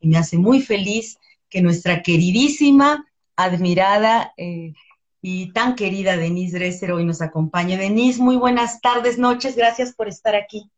[0.00, 1.18] y me hace muy feliz
[1.48, 3.06] que nuestra queridísima,
[3.36, 4.72] admirada eh,
[5.22, 7.76] y tan querida Denise Dresser hoy nos acompañe.
[7.76, 10.70] Denise, muy buenas tardes, noches, gracias por estar aquí.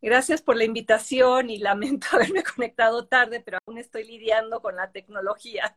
[0.00, 4.90] Gracias por la invitación y lamento haberme conectado tarde, pero aún estoy lidiando con la
[4.90, 5.76] tecnología.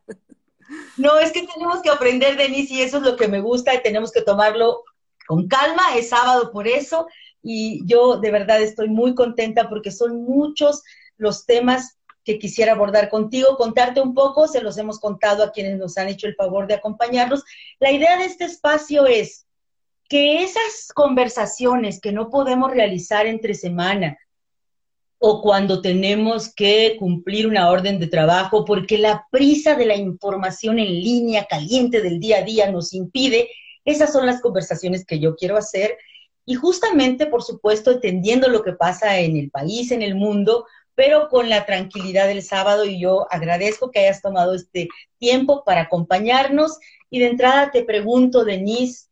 [0.97, 3.83] No, es que tenemos que aprender, Denise, y eso es lo que me gusta y
[3.83, 4.83] tenemos que tomarlo
[5.27, 5.95] con calma.
[5.95, 7.07] Es sábado por eso
[7.43, 10.81] y yo de verdad estoy muy contenta porque son muchos
[11.17, 11.94] los temas
[12.25, 16.09] que quisiera abordar contigo, contarte un poco, se los hemos contado a quienes nos han
[16.09, 17.43] hecho el favor de acompañarnos.
[17.79, 19.45] La idea de este espacio es
[20.09, 24.17] que esas conversaciones que no podemos realizar entre semana
[25.19, 30.79] o cuando tenemos que cumplir una orden de trabajo porque la prisa de la información
[30.79, 33.49] en línea caliente del día a día nos impide,
[33.85, 35.97] esas son las conversaciones que yo quiero hacer
[36.43, 41.27] y justamente, por supuesto, entendiendo lo que pasa en el país, en el mundo, pero
[41.29, 46.79] con la tranquilidad del sábado y yo agradezco que hayas tomado este tiempo para acompañarnos.
[47.09, 49.07] Y de entrada te pregunto, Denise,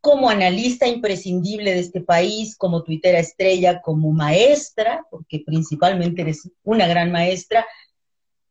[0.00, 6.86] como analista imprescindible de este país, como tuitera estrella, como maestra, porque principalmente eres una
[6.86, 7.66] gran maestra,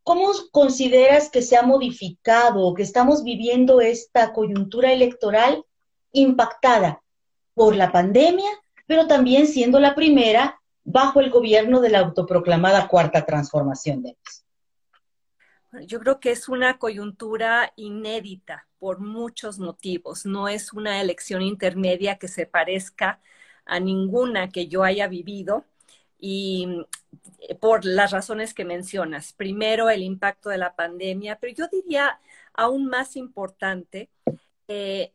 [0.01, 5.63] ¿cómo consideras que se ha modificado, que estamos viviendo esta coyuntura electoral
[6.11, 7.03] impactada
[7.53, 8.49] por la pandemia,
[8.87, 14.17] pero también siendo la primera bajo el gobierno de la autoproclamada Cuarta Transformación de
[15.85, 20.25] Yo creo que es una coyuntura inédita por muchos motivos.
[20.25, 23.21] No es una elección intermedia que se parezca
[23.65, 25.65] a ninguna que yo haya vivido
[26.19, 26.85] y
[27.39, 29.33] eh, por las razones que mencionas.
[29.33, 32.19] Primero, el impacto de la pandemia, pero yo diría
[32.53, 34.09] aún más importante,
[34.67, 35.11] eh,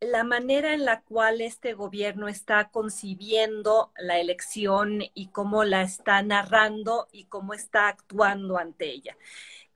[0.00, 6.22] la manera en la cual este gobierno está concibiendo la elección y cómo la está
[6.22, 9.16] narrando y cómo está actuando ante ella.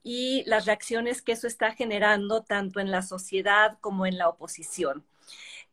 [0.03, 5.05] Y las reacciones que eso está generando tanto en la sociedad como en la oposición.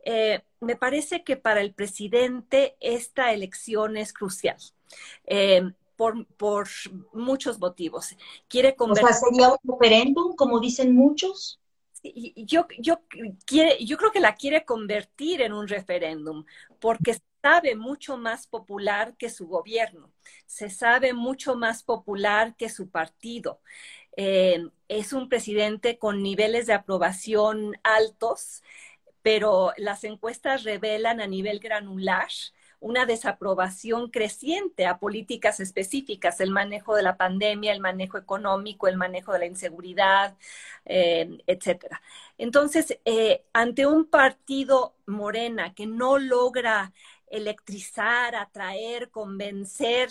[0.03, 4.57] Eh, me parece que para el presidente esta elección es crucial.
[5.25, 5.71] Eh,
[6.37, 6.67] por,
[7.13, 8.15] muchos motivos.
[8.47, 9.05] Quiere convertir...
[9.05, 11.60] O sea, ¿sería un referéndum, como dicen muchos?
[12.03, 16.45] Yo, creo que la quiere convertir en un referéndum,
[16.79, 20.11] porque sabe mucho más popular que su gobierno,
[20.45, 23.61] se sabe mucho más popular que su partido.
[24.17, 28.61] Eh, es un presidente con niveles de aprobación altos,
[29.21, 32.29] pero las encuestas revelan a nivel granular
[32.81, 38.97] una desaprobación creciente a políticas específicas, el manejo de la pandemia, el manejo económico, el
[38.97, 40.35] manejo de la inseguridad,
[40.85, 42.01] eh, etcétera.
[42.37, 46.93] Entonces, eh, ante un partido morena que no logra
[47.27, 50.09] electrizar, atraer, convencer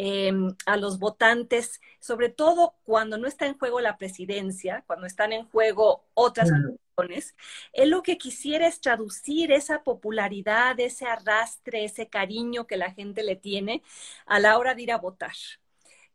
[0.00, 0.32] eh,
[0.64, 5.44] a los votantes, sobre todo cuando no está en juego la presidencia, cuando están en
[5.48, 6.50] juego otras
[7.72, 13.22] él lo que quisiera es traducir esa popularidad, ese arrastre, ese cariño que la gente
[13.22, 13.82] le tiene
[14.26, 15.34] a la hora de ir a votar.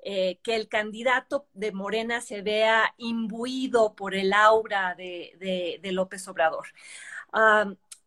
[0.05, 6.67] Eh, que el candidato de Morena se vea imbuido por el aura de, López Obrador.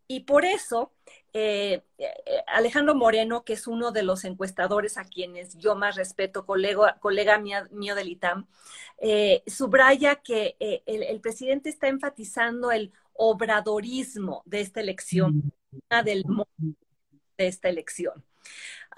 [0.06, 0.92] y por eso
[1.38, 2.14] eh, eh,
[2.46, 7.36] Alejandro Moreno, que es uno de los encuestadores a quienes yo más respeto, colega, colega
[7.36, 8.46] mío, del ITAM,
[8.96, 15.52] eh, subraya que el, presidente está enfatizando el obradorismo de esta elección,
[15.90, 16.04] mm.
[16.06, 16.24] del
[17.36, 18.24] de esta elección.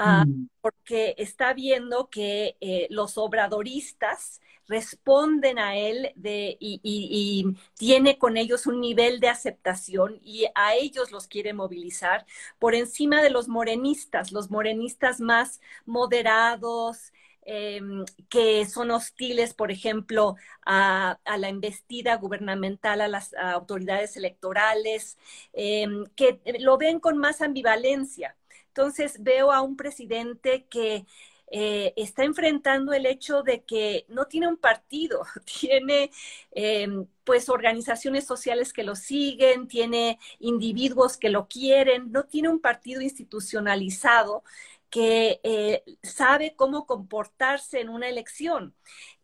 [0.00, 0.48] Ah, mm.
[0.60, 2.56] porque está viendo que
[2.90, 10.46] los obradoristas responden a él de, y, tiene con ellos un nivel de aceptación y
[10.54, 12.26] a ellos los quiere movilizar
[12.58, 20.36] por encima de los morenistas, los morenistas más moderados, em, que son hostiles, por ejemplo,
[20.66, 25.16] a, la embestida gubernamental, a las autoridades electorales,
[25.52, 28.36] em, que lo ven con más ambivalencia.
[28.78, 31.04] Entonces veo a un presidente que
[31.50, 35.24] eh, está enfrentando el hecho de que no tiene un partido,
[35.60, 36.12] tiene
[36.52, 42.60] em, pues organizaciones sociales que lo siguen, tiene individuos que lo quieren, no tiene un
[42.60, 44.44] partido institucionalizado
[44.90, 48.76] que eh, sabe cómo comportarse en una elección.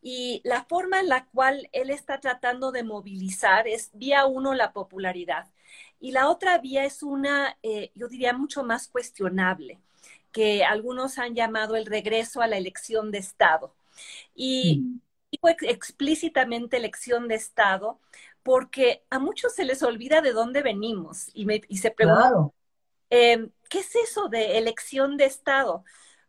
[0.02, 4.72] Y la forma en la cual él está tratando de movilizar es vía uno la
[4.72, 5.53] popularidad
[6.04, 9.80] y la otra vía es una, eh, yo diría, mucho más cuestionable
[10.32, 13.74] que algunos han llamado el regreso a la elección de Estado.
[14.34, 15.00] Y mm.
[15.30, 18.00] digo explícitamente elección de Estado
[18.42, 21.46] porque a muchos se les olvida de dónde venimos y,
[21.78, 22.52] se preguntan,
[23.08, 25.84] em, ¿qué es eso de elección de Estado?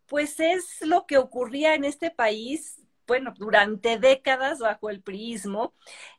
[0.05, 5.73] Pues es lo que ocurría en este país bueno, durante décadas bajo el priismo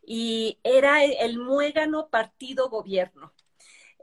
[0.07, 3.33] y era el muégano partido gobierno.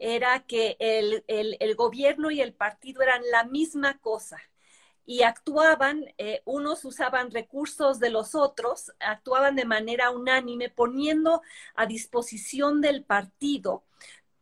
[0.05, 4.37] Era que el, el gobierno y el partido eran la misma cosa.
[5.05, 11.41] Y actuaban, eh, unos usaban recursos de los otros, actuaban de manera unánime, poniendo
[11.75, 13.83] a disposición del partido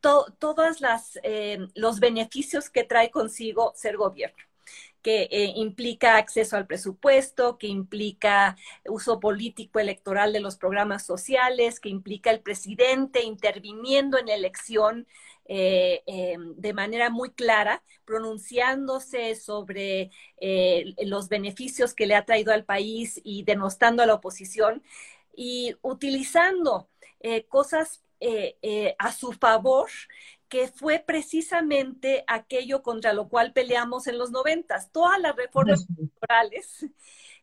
[0.01, 0.77] todos
[1.23, 4.50] eh, los beneficios que trae consigo ser gobierno
[5.01, 8.55] que eh, implica acceso al presupuesto, que implica
[8.85, 15.07] uso político electoral de los programas sociales, que implica el presidente interviniendo en la elección
[15.45, 20.11] eh, eh, de manera muy clara, pronunciándose sobre
[21.03, 24.83] los beneficios que le ha traído al país y denostando a la oposición
[25.35, 26.89] y utilizando
[27.47, 28.01] cosas
[28.97, 29.89] a su favor
[30.51, 34.91] que fue precisamente aquello contra lo cual peleamos en los noventas.
[34.91, 36.87] Todas las reformas electorales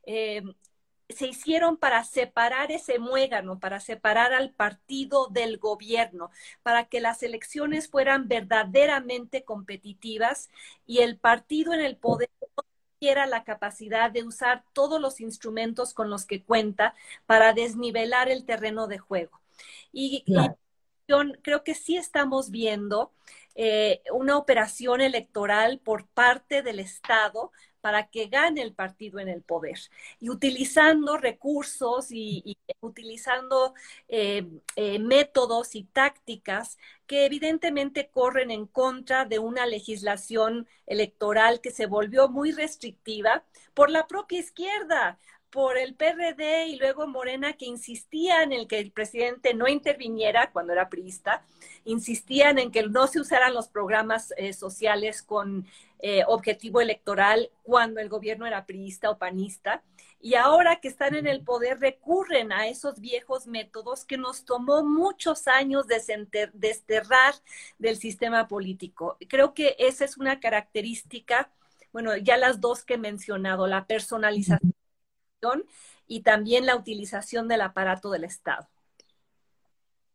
[0.04, 0.42] eh,
[1.08, 6.30] se hicieron para separar ese muégano, para separar al partido del gobierno,
[6.62, 10.50] para que las elecciones fueran verdaderamente competitivas
[10.84, 12.28] y el partido en el poder
[12.98, 16.94] tuviera la capacidad de usar todos los instrumentos con los que cuenta
[17.24, 19.40] para desnivelar el terreno de juego.
[19.92, 20.26] y
[21.42, 23.12] creo que sí estamos viendo
[23.54, 27.50] eh, una operación electoral por parte del Estado
[27.80, 29.78] para que gane el partido en el poder.
[30.20, 33.74] Y utilizando recursos y, utilizando
[34.08, 34.46] eh,
[34.76, 36.76] eh, métodos y tácticas
[37.06, 43.44] que evidentemente corren en contra de una legislación electoral que se volvió muy restrictiva
[43.74, 45.18] por la propia izquierda
[45.50, 50.72] por el PRD y luego Morena que insistían en que el presidente no interviniera cuando
[50.72, 51.42] era priista,
[51.84, 55.66] insistían en que no se usaran los programas eh, sociales con
[56.00, 59.82] eh, objetivo electoral cuando el gobierno era priista o panista.
[60.20, 64.82] Y ahora que están en el poder recurren a esos viejos métodos que nos tomó
[64.82, 67.34] muchos años desterrar
[67.78, 69.16] del sistema político.
[69.28, 71.52] Creo que esa es una característica,
[71.92, 74.77] bueno, ya las dos que he mencionado, la personalización
[76.06, 78.68] y también la utilización del aparato del Estado.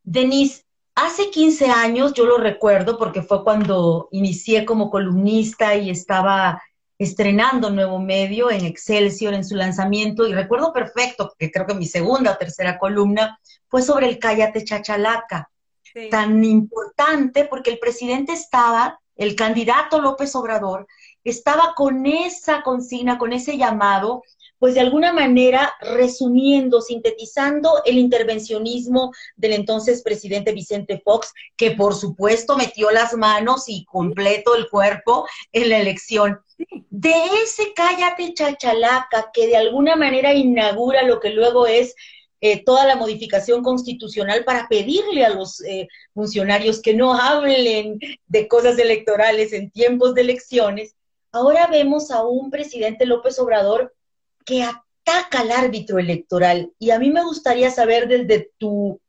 [0.03, 0.65] Denise,
[0.95, 6.61] hace 15 años, yo lo recuerdo porque fue cuando inicié como columnista y estaba
[6.97, 11.73] estrenando un nuevo medio en Excelsior en su lanzamiento y recuerdo perfecto que creo que
[11.73, 15.49] mi segunda o tercera columna fue sobre el Cállate Chachalaca,
[16.11, 20.87] tan importante porque el presidente estaba, el candidato López Obrador,
[21.23, 24.23] estaba con esa consigna, con ese llamado
[24.63, 31.93] pues de alguna manera resumiendo, sintetizando el intervencionismo del entonces presidente Vicente Fox, que por
[31.93, 36.39] supuesto metió las manos y completo el cuerpo en la elección.
[36.89, 37.13] De
[37.43, 41.93] ese cállate chachalaca que de alguna manera inaugura lo que luego es
[42.39, 48.47] eh, toda la modificación constitucional para pedirle a los eh, funcionarios que no hablen de
[48.47, 50.95] cosas electorales en tiempos de elecciones,
[51.33, 53.93] ahora vemos a un presidente López Obrador
[54.45, 56.71] que ataca al árbitro electoral.
[56.79, 58.99] Y a mí me gustaría saber desde tu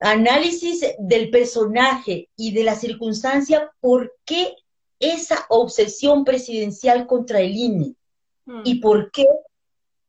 [0.00, 4.54] análisis del personaje y de la circunstancia, ¿por qué
[4.98, 7.94] esa obsesión presidencial contra el INE?
[8.46, 8.62] Hmm.
[8.64, 9.24] ¿Y por qué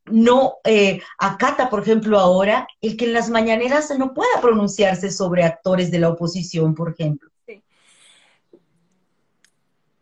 [0.06, 5.44] no eh, acata, por ejemplo, ahora el que en las mañaneras no pueda pronunciarse sobre
[5.44, 7.30] actores de la oposición, por ejemplo?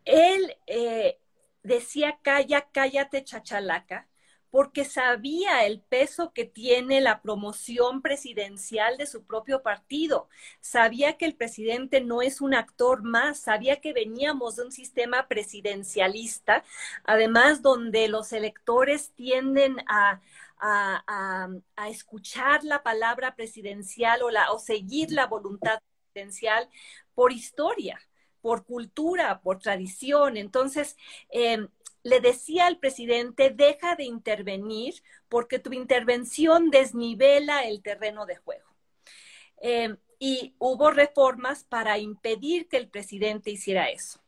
[0.04, 1.18] Él eh,
[1.62, 4.06] decía, calla, cállate, chachalaca,
[4.54, 10.28] porque sabía el peso que tiene la promoción presidencial de su propio partido,
[10.60, 15.26] sabía que el presidente no es un actor más, sabía que veníamos de un sistema
[15.26, 16.62] presidencialista,
[17.02, 20.20] además donde los electores tienden a,
[21.88, 25.80] escuchar la palabra presidencial o, la, seguir la voluntad
[26.12, 26.68] presidencial
[27.16, 27.98] por historia
[28.40, 30.36] por cultura, por tradición.
[30.36, 30.98] Entonces,
[31.30, 31.66] eh,
[32.04, 34.94] le decía al presidente, deja de intervenir
[35.28, 38.68] porque tu intervención desnivela el terreno de juego.
[39.60, 44.23] Eh, y hubo reformas para impedir que el presidente hiciera eso.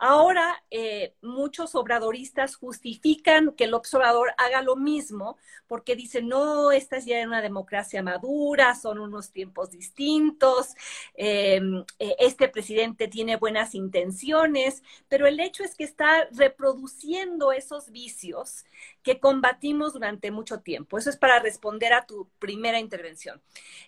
[0.00, 5.36] Ahora, eh, muchos obradoristas justifican que el observador haga lo mismo
[5.66, 10.74] porque dicen, no, esta es ya una democracia madura, son unos tiempos distintos,
[11.14, 17.90] em, eh, este presidente tiene buenas intenciones, pero el hecho es que está reproduciendo esos
[17.90, 18.64] vicios
[19.02, 20.98] que combatimos durante mucho tiempo.
[20.98, 23.40] Eso es para responder a tu primera intervención.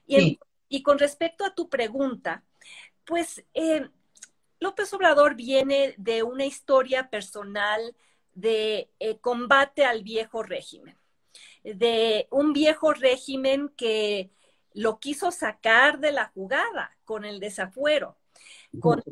[0.07, 2.45] Y, y con respecto a tu pregunta,
[3.05, 3.45] pues...
[3.55, 3.89] Eh,
[4.61, 7.97] López Obrador viene de una historia personal
[8.35, 10.97] de eh, combate al viejo régimen.
[11.63, 14.31] de un viejo régimen que
[14.73, 18.17] lo quiso sacar de la jugada con el desafuero,
[18.81, 19.03] con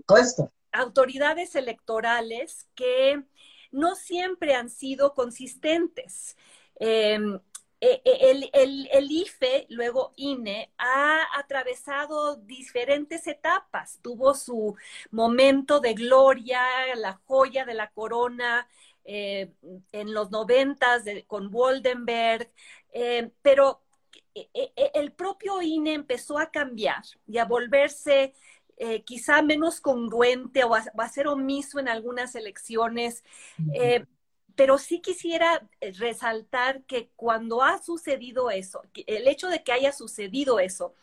[0.73, 3.23] autoridades electorales que
[3.71, 6.37] no siempre han sido consistentes.
[6.76, 7.40] Em,
[7.81, 13.99] e, e, el, IFE, luego INE, ha atravesado diferentes etapas.
[14.03, 14.77] Tuvo su
[15.11, 16.61] momento de gloria,
[16.97, 18.69] la joya de la corona
[19.05, 19.53] eh,
[19.93, 22.51] en los noventas con Waldenberg,
[22.93, 23.83] eh, pero
[24.35, 28.35] el propio INE empezó a cambiar y a volverse
[28.81, 33.25] eh, quizá menos congruente o a, ser omiso en algunas elecciones.
[33.75, 34.07] Eh,
[34.59, 39.93] pero sí quisiera eh, resaltar que cuando ha sucedido eso, el hecho de que haya
[39.93, 40.97] sucedido eso,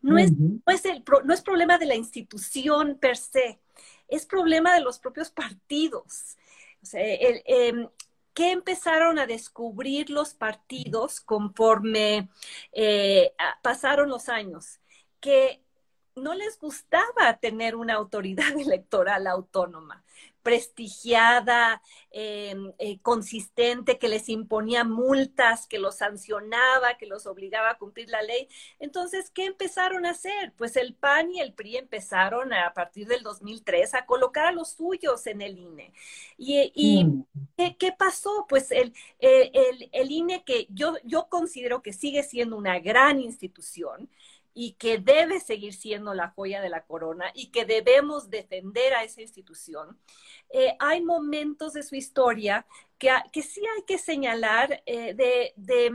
[0.00, 3.60] no, es, no es problema de la institución per se,
[4.08, 6.38] es problema de los propios partidos.
[6.82, 7.88] O sea, em,
[8.32, 12.30] ¿Qué empezaron a descubrir los partidos conforme
[13.62, 14.80] pasaron los años?
[15.20, 15.62] Que
[16.16, 20.04] no les gustaba tener una autoridad electoral autónoma,
[20.44, 27.78] prestigiada, em, eh, consistente, que les imponía multas, que los sancionaba, que los obligaba a
[27.78, 28.46] cumplir la ley.
[28.78, 30.52] Entonces, ¿qué empezaron a hacer?
[30.56, 34.72] Pues el PAN y el PRI empezaron a, partir del 2003 a colocar a los
[34.72, 35.92] suyos en el INE.
[36.36, 37.24] ¿Y, mm.
[37.78, 38.46] ¿qué, pasó?
[38.46, 44.10] Pues el, el, el INE que yo, yo considero que sigue siendo una gran institución,
[44.54, 49.02] y que debe seguir siendo la joya de la corona y que debemos defender a
[49.02, 49.98] esa institución.
[50.48, 52.64] Eh, hay momentos de su historia
[52.96, 55.92] que, que sí hay que señalar eh, de,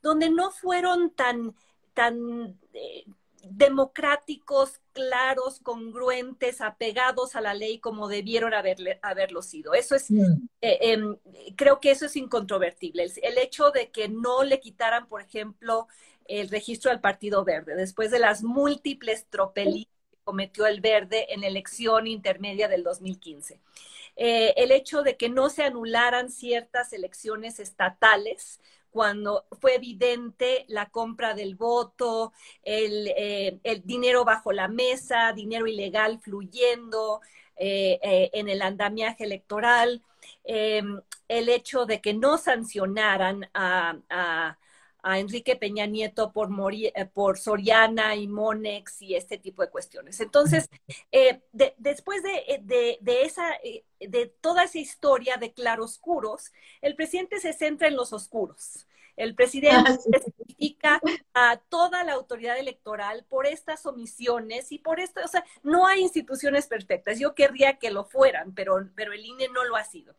[0.00, 1.56] donde no fueron tan,
[1.92, 3.04] tan eh,
[3.44, 9.74] democráticos, claros, congruentes, apegados a la ley como debieron haberle, haberlo sido.
[9.74, 10.48] Eso es, mm.
[10.60, 11.16] em,
[11.56, 13.10] creo que eso es incontrovertible.
[13.20, 15.88] el, hecho de que no le quitaran, por ejemplo,
[16.26, 21.44] el registro del Partido Verde, después de las múltiples tropelías que cometió el Verde en
[21.44, 23.60] elección intermedia del 2015.
[24.16, 28.60] Eh, el hecho de que no se anularan ciertas elecciones estatales
[28.90, 36.20] cuando fue evidente la compra del voto, el, eh, dinero bajo la mesa, dinero ilegal
[36.20, 37.22] fluyendo
[37.56, 40.02] eh, en el andamiaje electoral,
[40.44, 44.58] el hecho de que no sancionaran a
[45.04, 50.20] Enrique Peña Nieto por, eh, por Soriana y Monex y este tipo de cuestiones.
[50.20, 50.68] Entonces,
[51.10, 53.48] eh, después eh, de, esa,
[53.98, 58.86] de toda esa historia de claroscuros, el presidente se centra en los oscuros.
[59.16, 60.00] El presidente
[60.84, 61.00] ah,
[61.34, 66.00] a toda la autoridad electoral por estas omisiones y por esto, o sea, no hay
[66.00, 67.18] instituciones perfectas.
[67.18, 70.14] Yo querría que lo fueran, pero, pero el INE no lo ha sido.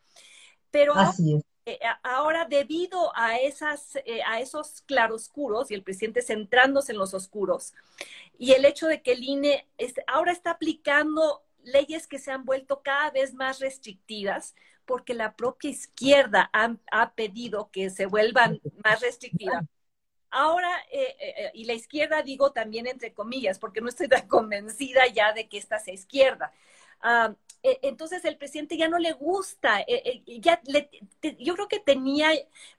[0.70, 1.52] Pero Así es.
[1.65, 7.13] Eh, ahora debido a, esas, eh, a esos claroscuros y el presidente centrándose en los
[7.13, 7.74] oscuros
[8.38, 9.65] y el hecho de que el INE
[10.08, 14.55] ahora está aplicando leyes que se han vuelto cada vez más restrictivas
[14.86, 19.63] porque la propia izquierda ha, pedido que se vuelvan más restrictivas.
[20.32, 25.32] Ahora, eh, y la izquierda digo también entre comillas, porque no estoy tan convencida ya
[25.32, 26.51] de que esta sea izquierda.
[27.00, 30.62] Ah, e, entonces el presidente ya no le gusta, e, e, ya
[31.39, 32.29] yo creo que tenía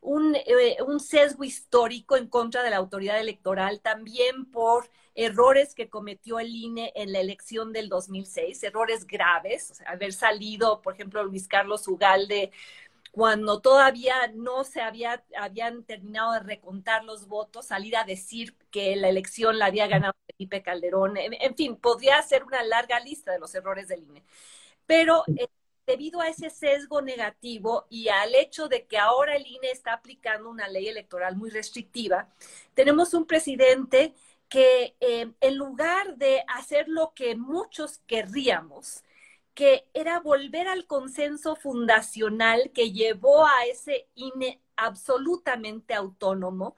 [0.00, 5.88] un, eh, un, sesgo histórico en contra de la autoridad electoral, también por errores que
[5.88, 11.49] cometió el INE en la elección del 2006, errores graves, haber salido, por ejemplo, Luis
[11.49, 12.53] Carlos Ugalde
[13.14, 18.97] cuando todavía no se había, habían terminado de recontar los votos, salir a decir que
[18.97, 21.17] la elección la había ganado Felipe Calderón.
[21.17, 24.25] En, fin, podría ser una larga lista de los errores del INE.
[24.87, 25.49] Pero eh,
[25.87, 30.50] debido a ese sesgo negativo y al hecho de que ahora el INE está aplicando
[30.50, 32.29] una ley electoral muy restrictiva,
[32.75, 34.14] tenemos un presidente
[34.49, 39.03] que eh, en lugar de hacer lo que muchos querríamos,
[39.55, 46.76] que era volver al consenso fundacional que llevó a ese INE absolutamente autónomo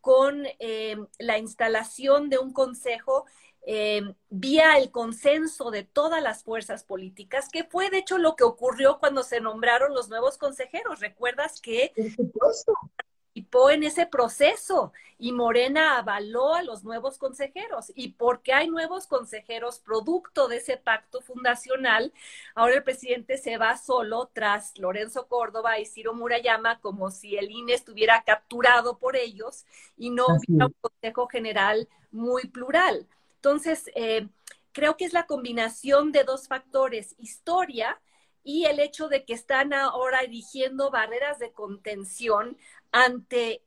[0.00, 3.26] con eh, la instalación de un consejo
[3.70, 8.42] eh, vía el consenso de todas las fuerzas políticas, que fue de hecho lo que
[8.42, 11.00] ocurrió cuando se nombraron los nuevos consejeros.
[11.00, 17.92] ¿Recuerdas que participó en ese proceso y Morena avaló a los nuevos consejeros.
[17.94, 22.14] Y porque hay nuevos consejeros producto de ese pacto fundacional,
[22.54, 27.50] ahora el presidente se va solo tras Lorenzo Córdoba y Ciro Murayama como si el
[27.50, 29.66] INE estuviera capturado por ellos
[29.98, 33.06] y no hubiera un consejo general muy plural.
[33.38, 34.28] Entonces, eh,
[34.72, 38.00] creo que es la combinación de dos factores, historia
[38.42, 42.56] y el hecho de que están ahora erigiendo barreras de contención
[42.92, 43.62] ante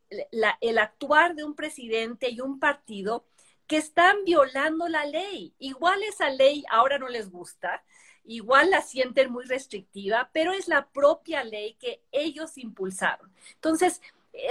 [0.61, 3.25] el actuar de un presidente y un partido
[3.67, 5.53] que están violando la ley.
[5.59, 7.83] Igual esa ley ahora no les gusta,
[8.25, 13.31] igual la sienten muy restrictiva, pero es la propia ley que ellos impulsaron.
[13.53, 14.01] Entonces,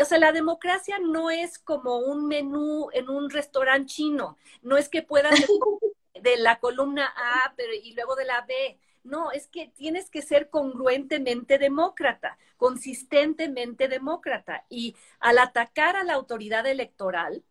[0.00, 4.88] o sea, la democracia no es como un menú en un restaurante chino, no es
[4.88, 5.32] que puedas
[6.14, 8.78] de la columna A pero, y luego de la B.
[9.02, 14.66] No, es que tienes que ser congruentemente demócrata, consistentemente demócrata.
[14.68, 17.42] Y al atacar a la autoridad electoral,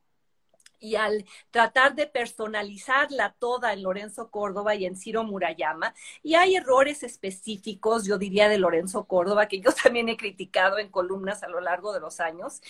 [0.79, 5.93] y al tratar de personalizarla toda en Lorenzo Córdoba y en Ciro Murayama,
[6.24, 10.89] y hay errores específicos, yo diría, de Lorenzo Córdoba, que yo también he criticado en
[10.89, 12.62] columnas a lo largo de los años.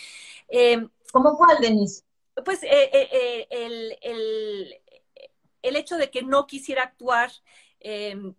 [0.48, 2.04] Eh, ¿Cómo cuál, Denise?
[2.46, 4.76] Pues eh, eh, el, el,
[5.62, 7.32] el, hecho de que no quisiera actuar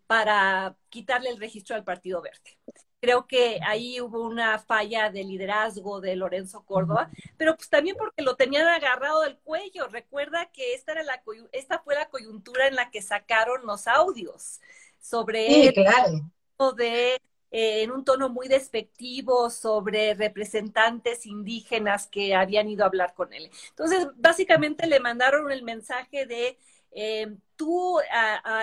[0.07, 2.59] para quitarle el registro al Partido Verde.
[3.01, 8.23] Creo que ahí hubo una falla de liderazgo de Lorenzo Córdoba, pero pues también porque
[8.23, 9.89] lo tenían agarrado del cuello.
[9.89, 14.61] Recuerda que esta, era la, esta fue la coyuntura en la que sacaron los audios
[15.01, 16.75] sobre sí, claro.
[16.77, 17.19] de
[17.53, 23.33] eh, en un tono muy despectivo sobre representantes indígenas que habían ido a hablar con
[23.33, 23.51] él.
[23.71, 26.59] Entonces, básicamente le mandaron el mensaje de
[26.93, 27.99] eh, tú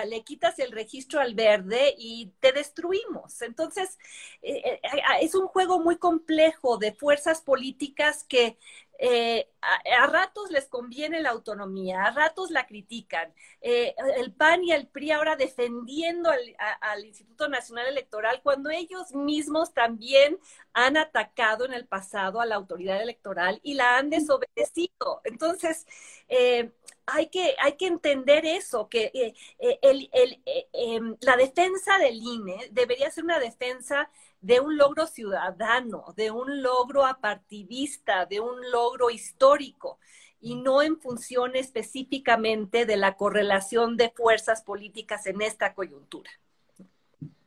[0.06, 3.42] le quitas el registro al verde y te destruimos.
[3.42, 3.96] Entonces,
[4.42, 8.58] eh, eh, es un juego muy complejo de fuerzas políticas que
[9.60, 13.32] a, ratos les conviene la autonomía, a ratos la critican.
[13.60, 16.40] el PAN y el PRI ahora defendiendo al,
[16.80, 20.38] al, Instituto Nacional Electoral cuando ellos mismos también
[20.72, 25.20] han atacado en el pasado a la autoridad electoral y la han desobedecido.
[25.22, 25.86] Entonces,
[27.12, 31.98] hay que, hay que entender eso, que eh, eh, el, el, eh, em, la defensa
[31.98, 34.10] del INE debería ser una defensa
[34.40, 39.98] de un logro ciudadano, de un logro apartidista, de un logro histórico
[40.40, 46.30] y no en función específicamente de la correlación de fuerzas políticas en esta coyuntura.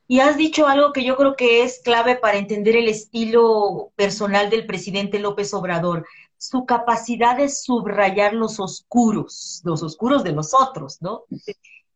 [0.07, 4.49] Y has dicho algo que yo creo que es clave para entender el estilo personal
[4.49, 6.05] del presidente López Obrador
[6.41, 11.25] su capacidad de subrayar los oscuros, los oscuros de los otros, ¿no?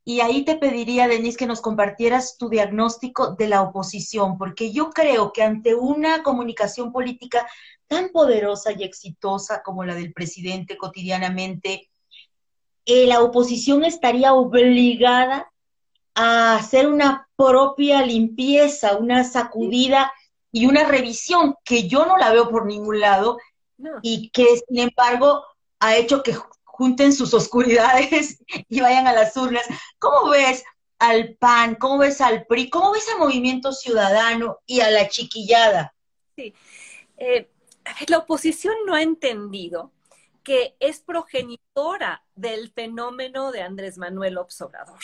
[0.04, 4.92] Y ahí te pediría, Denise, que nos compartieras tu diagnóstico de la oposición, porque yo
[4.92, 7.48] creo que ante una comunicación política
[7.88, 11.90] tan poderosa y exitosa como la del presidente cotidianamente,
[12.86, 15.52] eh, la oposición estaría obligada
[16.14, 20.14] a hacer una propia limpieza, una sacudida
[20.52, 23.40] y una revisión que yo no la veo por ningún lado
[24.02, 25.44] y que sin embargo
[25.80, 29.66] ha hecho que junten sus oscuridades y vayan a las urnas.
[30.00, 30.64] ¿Cómo ves
[31.00, 31.76] al PAN?
[31.76, 32.70] ¿Cómo ves al PRI?
[32.70, 35.94] ¿Cómo ves al Movimiento Ciudadano y a la chiquillada?
[36.36, 36.54] Sí.
[37.18, 37.50] Eh,
[38.08, 39.92] la oposición no ha entendido
[40.44, 45.00] que es progenitora del fenómeno de Andrés Manuel Obrador.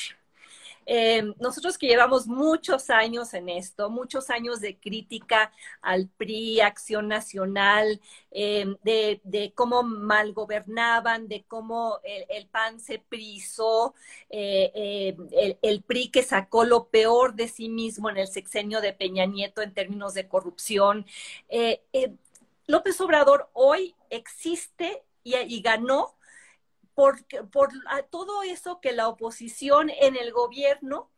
[0.85, 7.07] Eh, nosotros que llevamos muchos años en esto, muchos años de crítica al PRI, Acción
[7.07, 13.93] Nacional, eh, de, cómo mal gobernaban, de cómo el, PAN se prisó,
[14.29, 18.93] eh, el, el, PRI que sacó lo peor de sí mismo en el sexenio de
[18.93, 21.05] Peña Nieto en términos de corrupción.
[22.67, 26.15] López Obrador hoy existe y, y ganó
[27.49, 27.71] por,
[28.11, 31.09] todo eso que la oposición en el gobierno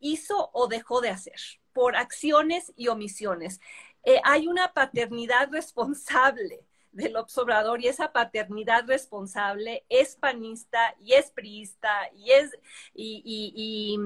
[0.00, 1.38] hizo o dejó de hacer,
[1.74, 3.60] por acciones y omisiones.
[4.04, 11.30] Eh, hay una paternidad responsable del observador y esa paternidad responsable es panista y es
[11.30, 12.52] priista y es,
[12.94, 13.98] y,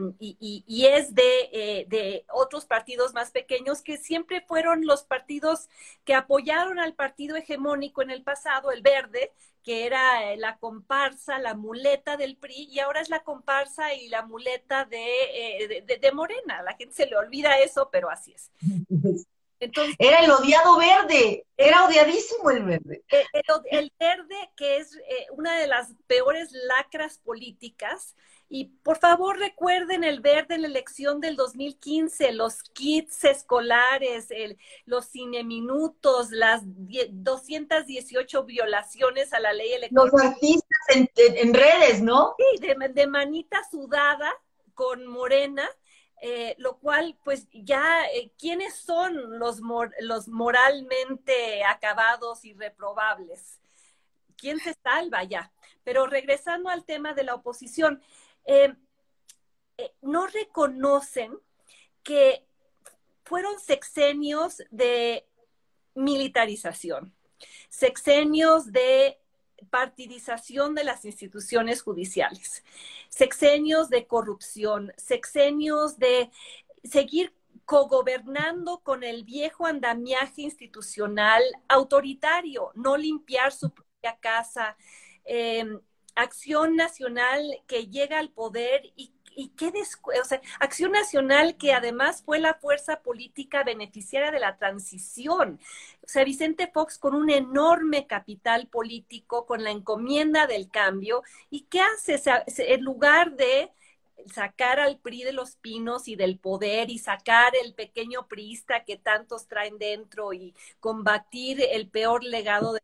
[0.87, 5.69] es eh, de, otros partidos más pequeños que siempre fueron los partidos
[6.05, 11.39] que apoyaron al partido hegemónico en el pasado, el verde, que era eh, la comparsa,
[11.39, 16.13] la muleta del PRI, y ahora es la comparsa y la muleta de, eh, de,
[16.13, 16.63] Morena.
[16.63, 18.51] La gente se le olvida eso, pero así es.
[19.61, 23.03] Entonces, era el odiado verde, era odiadísimo el verde.
[23.11, 24.99] Eh, el, verde, que es
[25.33, 28.17] una de las peores lacras políticas,
[28.53, 34.59] y por favor recuerden el verde en la elección del 2015, los kits escolares, el,
[34.87, 40.11] los cineminutos, las 218 violaciones a la ley electoral.
[40.13, 42.35] Los artistas en, redes, ¿no?
[42.37, 44.33] Sí, de, manita sudada
[44.75, 45.69] con morena.
[46.23, 49.63] Eh, lo cual, pues ya, eh, ¿quiénes son los,
[50.01, 53.59] los moralmente acabados y reprobables?
[54.37, 55.51] ¿Quién se salva ya?
[55.83, 58.03] Pero regresando al tema de la oposición,
[58.45, 58.75] eh,
[59.79, 61.39] eh, no reconocen
[62.03, 62.45] que
[63.25, 65.27] fueron sexenios de
[65.95, 67.15] militarización.
[67.69, 69.19] sexenios de
[69.71, 72.65] partidización de las instituciones judiciales,
[73.09, 76.31] sexenios de corrupción, sexenios de
[76.85, 84.77] seguir cogobernando con el viejo andamiaje institucional autoritario, no limpiar su propia casa,
[85.25, 85.81] em,
[86.23, 89.73] acción nacional que llega al poder y y qué
[90.21, 95.61] o sea, Acción Nacional que además fue la fuerza política beneficiaria de la transición.
[96.03, 101.63] O sea, Vicente Fox con un enorme capital político, con la encomienda del cambio, ¿y
[101.63, 102.21] qué hace?
[102.59, 103.71] en lugar de
[104.27, 108.97] sacar al PRI de los pinos y del poder y sacar el pequeño priista que
[108.97, 112.83] tantos traen dentro y combatir el peor legado de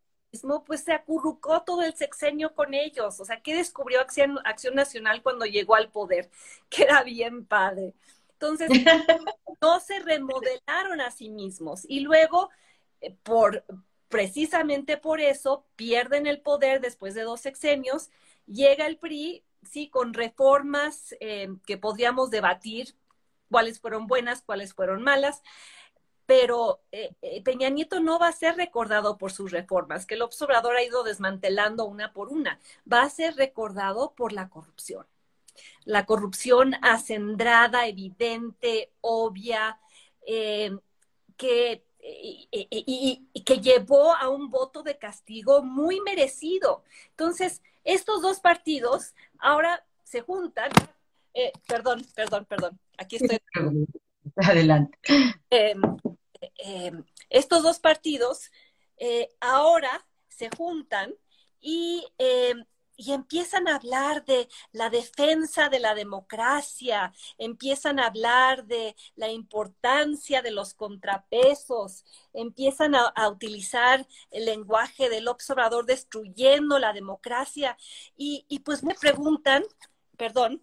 [0.64, 3.20] pues se acurrucó todo el sexenio con ellos.
[3.20, 6.30] O sea, ¿qué descubrió Acción, Acción Nacional cuando llegó al poder?
[6.68, 7.94] Que era bien padre.
[8.32, 8.68] Entonces,
[9.62, 11.84] no se remodelaron a sí mismos.
[11.88, 12.50] Y luego,
[13.00, 13.64] eh, por
[14.08, 18.10] precisamente por eso, pierden el poder después de dos sexenios,
[18.46, 22.94] llega el PRI, sí, con reformas eh, que podríamos debatir
[23.50, 25.42] cuáles fueron buenas, cuáles fueron malas,
[26.26, 30.22] pero eh, eh, Peña Nieto no va a ser recordado por sus reformas, que el
[30.22, 32.60] observador ha ido desmantelando una por una,
[32.90, 35.06] va a ser recordado por la corrupción.
[35.84, 39.78] La corrupción acendrada, evidente, obvia,
[40.26, 40.76] eh,
[41.36, 46.82] que, y, que llevó a un voto de castigo muy merecido.
[47.10, 50.70] Entonces, estos dos partidos ahora se juntan.
[51.68, 52.78] perdón, perdón, perdón.
[52.98, 53.38] Aquí estoy.
[54.36, 54.98] Adelante.
[55.50, 55.80] Em,
[56.56, 58.50] em, estos dos partidos
[58.98, 61.14] eh, ahora se juntan
[61.60, 62.64] y, em,
[62.96, 69.28] y, empiezan a hablar de la defensa de la democracia, empiezan a hablar de la
[69.30, 77.76] importancia de los contrapesos, empiezan a, a utilizar el lenguaje del observador destruyendo la democracia
[78.16, 79.64] y, y pues me preguntan,
[80.16, 80.62] perdón,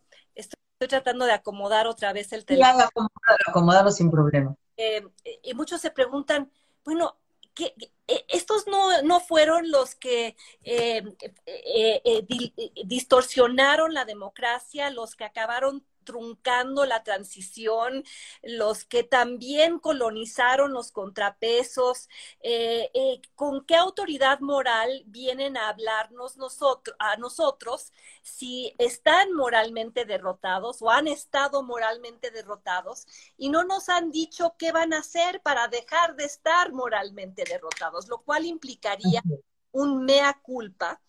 [0.83, 2.79] Estoy tratando de acomodar otra vez el teléfono.
[2.79, 3.01] Sí,
[3.47, 4.53] acomodarlo sin problema.
[4.77, 5.07] Eh,
[5.43, 6.51] y muchos se preguntan,
[6.83, 7.17] bueno,
[7.53, 7.73] ¿qué,
[8.07, 11.03] eh, estos no, no, fueron los que eh,
[12.85, 18.03] distorsionaron la democracia, los que acabaron truncando la transición,
[18.41, 22.09] los que también colonizaron los contrapesos,
[22.41, 30.05] eh, eh, con qué autoridad moral vienen a hablarnos nosotros, a nosotros si están moralmente
[30.05, 33.05] derrotados o han estado moralmente derrotados
[33.37, 38.07] y no nos han dicho qué van a hacer para dejar de estar moralmente derrotados,
[38.07, 39.21] lo cual implicaría
[39.71, 41.01] un mea culpa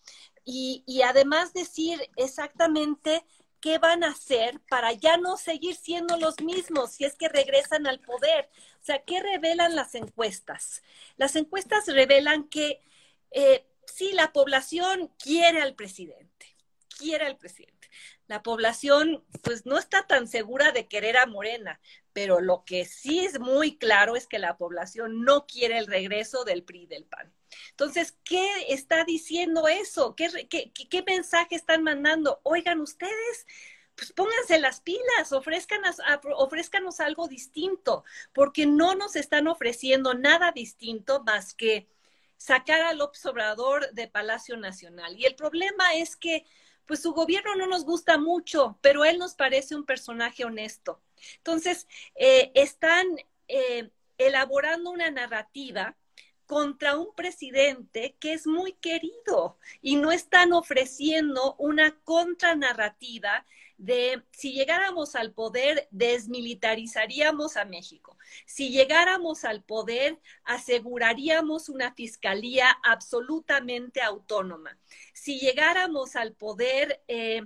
[0.43, 3.25] y, y además decir exactamente
[3.65, 7.87] qué van a hacer para ya no seguir siendo los mismos si es que regresan
[7.87, 8.47] al poder.
[8.79, 10.83] O sea, ¿qué revelan las encuestas?
[11.17, 12.83] Las encuestas revelan que
[13.31, 16.55] eh, sí, la población quiere al presidente,
[16.95, 17.89] quiere al presidente.
[18.27, 21.81] La población, pues, no está tan segura de querer a Morena,
[22.13, 26.43] pero lo que sí es muy claro es que la población no quiere el regreso
[26.43, 27.33] del PRI del PAN.
[27.71, 30.15] Entonces, ¿qué está diciendo eso?
[30.15, 32.39] ¿Qué, mensaje están mandando?
[32.43, 33.45] Oigan ustedes,
[33.95, 35.97] pues pónganse las pilas, ofrezcanos,
[36.35, 41.87] ofrezcanos algo distinto, porque no nos están ofreciendo nada distinto más que
[42.37, 45.17] sacar al observador de Palacio Nacional.
[45.17, 46.45] Y el problema es que,
[46.85, 51.01] pues su gobierno no nos gusta mucho, pero él nos parece un personaje honesto.
[51.37, 53.07] Entonces, eh, están
[53.47, 55.95] eh, elaborando una narrativa
[56.45, 63.45] contra un presidente que es muy querido y no están ofreciendo una contranarrativa
[63.77, 68.17] de si llegáramos al poder, desmilitarizaríamos a México.
[68.45, 74.77] Si llegáramos al poder, aseguraríamos una fiscalía absolutamente autónoma.
[75.13, 77.45] Si llegáramos al poder, eh,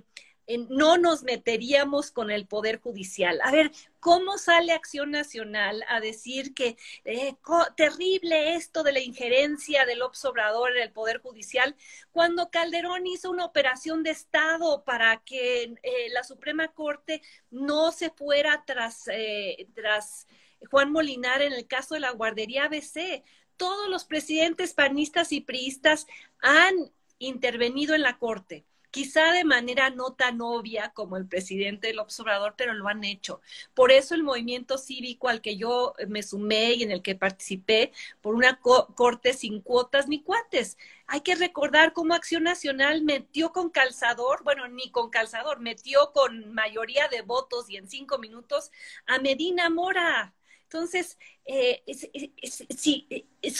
[0.58, 3.40] no nos meteríamos con el Poder Judicial.
[3.42, 7.34] A ver, ¿cómo sale Acción Nacional a decir que eh,
[7.76, 11.76] terrible esto de la injerencia del Obrador en el Poder Judicial
[12.12, 18.10] cuando Calderón hizo una operación de Estado para que eh, la Suprema Corte no se
[18.10, 20.26] fuera tras, eh, tras
[20.70, 23.22] Juan Molinar en el caso de la guardería ABC?
[23.56, 26.06] Todos los presidentes panistas y priistas
[26.40, 26.74] han
[27.18, 32.54] intervenido en la Corte quizá de manera no tan obvia como el presidente del observador,
[32.56, 33.40] pero lo han hecho.
[33.74, 37.92] Por eso el movimiento cívico al que yo me sumé y en el que participé,
[38.20, 40.76] por una corte sin cuotas ni cuates.
[41.06, 46.52] Hay que recordar cómo Acción Nacional metió con calzador, bueno, ni con calzador, metió con
[46.54, 48.70] mayoría de votos y en cinco minutos
[49.06, 51.82] a Medina Mora Entonces, eh,
[52.76, 53.06] sí,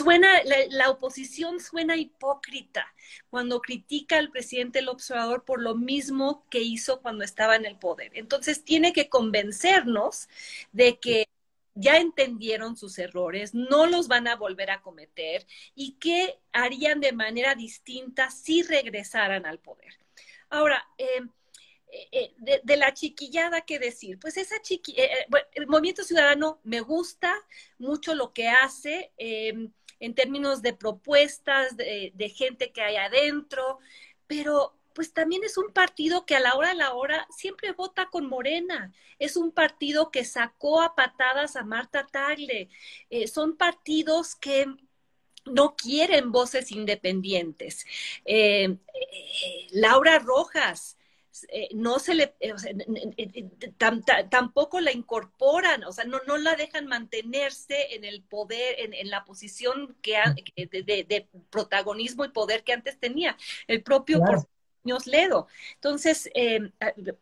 [0.00, 0.28] suena,
[0.70, 2.86] la, oposición suena hipócrita
[3.28, 7.76] cuando critica al presidente el observador por lo mismo que hizo cuando estaba en el
[7.76, 8.12] poder.
[8.14, 10.28] Entonces, tiene que convencernos
[10.72, 11.28] de que
[11.74, 17.12] ya entendieron sus errores, no los van a volver a cometer y que harían de
[17.12, 19.98] manera distinta si regresaran al poder.
[20.48, 21.22] Ahora, eh,
[21.92, 24.18] eh, de, la chiquillada, ¿qué decir?
[24.18, 27.34] Pues esa chiquillada, eh, el Movimiento Ciudadano me gusta
[27.78, 33.78] mucho lo que hace en términos de propuestas, de, gente que hay adentro,
[34.26, 38.08] pero pues también es un partido que a la hora de la hora siempre vota
[38.10, 38.92] con Morena.
[39.18, 42.68] Es un partido que sacó a patadas a Marta Tagle.
[43.08, 44.66] Eh, son partidos que
[45.44, 47.86] no quieren voces independientes.
[48.24, 50.98] Eh, eh, Laura Rojas,
[51.74, 52.34] no se le,
[54.28, 59.24] tampoco la incorporan, o sea, no, no la dejan mantenerse en el poder, en, la
[59.24, 60.18] posición que,
[60.56, 63.36] de, protagonismo y poder que antes tenía.
[63.66, 64.20] El propio
[65.06, 65.46] Ledo.
[65.74, 66.72] Entonces, eh,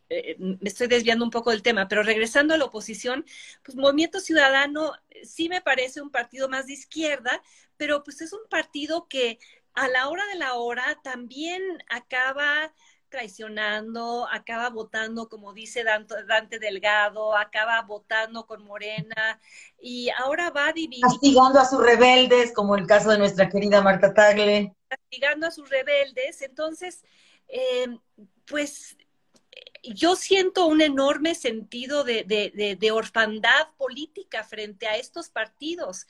[0.08, 3.24] eh, me estoy desviando un poco del tema, pero regresando a la oposición,
[3.64, 7.42] pues Movimiento Ciudadano eh, sí me parece un partido más de izquierda,
[7.76, 9.38] pero pues es un partido que
[9.74, 12.72] a la hora de la hora también acaba
[13.08, 19.40] traicionando, acaba votando, como dice Dante Delgado, acaba votando con Morena
[19.80, 21.02] y ahora va a dividir.
[21.02, 24.74] Castigando a sus rebeldes, como el caso de nuestra querida Marta Tagle.
[24.88, 26.42] Castigando a sus rebeldes.
[26.42, 27.04] Entonces,
[27.48, 27.86] eh,
[28.44, 28.96] pues
[29.82, 36.06] yo siento un enorme sentido de, orfandad política frente a estos partidos,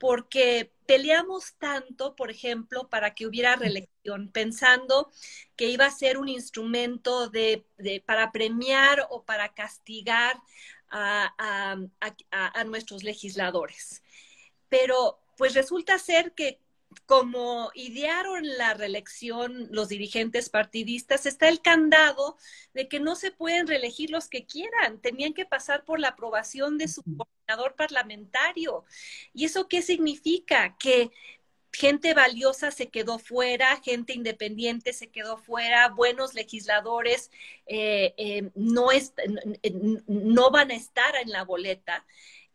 [0.00, 5.12] porque peleamos tanto, por ejemplo, para que hubiera reelección, pensando
[5.54, 7.64] que iba a ser un instrumento de,
[8.06, 10.40] para premiar o para castigar
[10.88, 11.76] a
[12.66, 14.02] nuestros legisladores.
[14.68, 16.58] Pero pues resulta ser que
[17.06, 22.36] como idearon la reelección los dirigentes partidistas, está el candado
[22.74, 26.78] de que no se pueden reelegir los que quieran, tenían que pasar por la aprobación
[26.78, 28.84] de su coordinador parlamentario.
[29.32, 30.76] ¿Y eso qué significa?
[30.78, 31.10] Que
[31.72, 37.30] gente valiosa se quedó fuera, gente independiente se quedó fuera, buenos legisladores
[37.66, 38.88] eh, eh, no,
[40.06, 42.04] no van a estar en la boleta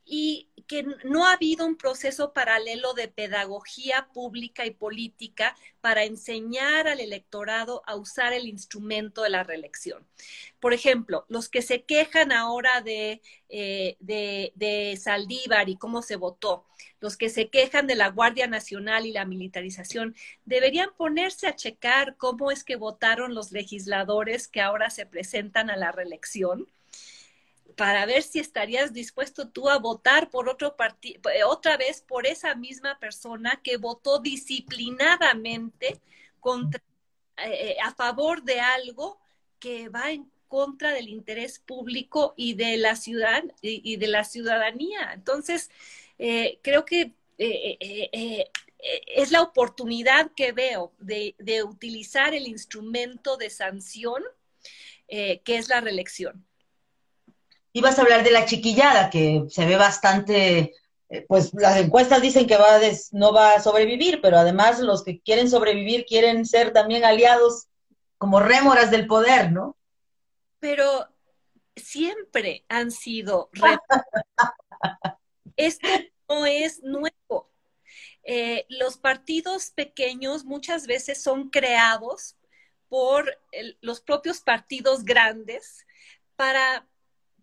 [0.05, 6.87] y que no ha habido un proceso paralelo de pedagogía pública y política para enseñar
[6.87, 10.05] al electorado a usar el instrumento de la reelección.
[10.59, 16.15] Por ejemplo, los que se quejan ahora de, eh, de, de Saldívar y cómo se
[16.15, 16.65] votó,
[16.99, 20.15] los que se quejan de la Guardia Nacional y la militarización,
[20.45, 25.77] deberían ponerse a checar cómo es que votaron los legisladores que ahora se presentan a
[25.77, 26.67] la reelección
[27.75, 32.25] para ver si estarías dispuesto tú a votar por otro partido, eh, otra vez por
[32.25, 35.99] esa misma persona que votó disciplinadamente
[36.39, 36.81] contra,
[37.37, 39.19] eh, eh, a favor de algo
[39.59, 45.11] que va en contra del interés público y de la ciudad y, de la ciudadanía.
[45.13, 45.69] Entonces,
[46.61, 51.35] creo que es la oportunidad que veo de,
[51.67, 54.23] utilizar el instrumento de sanción
[55.07, 56.45] que es la reelección
[57.75, 60.73] ibas a hablar de la chiquillada, que se ve bastante,
[61.09, 62.79] eh, pues las encuestas dicen que va
[63.11, 67.67] no va a sobrevivir, pero además los que quieren sobrevivir quieren ser también aliados
[68.17, 69.75] como rémoras del poder, ¿no?
[70.59, 71.05] Pero
[71.75, 73.49] siempre han sido
[75.57, 75.87] Esto
[76.29, 77.51] no es nuevo.
[78.23, 82.37] Eh, los partidos pequeños muchas veces son creados
[82.87, 83.37] por
[83.81, 85.85] los propios partidos grandes
[86.37, 86.87] para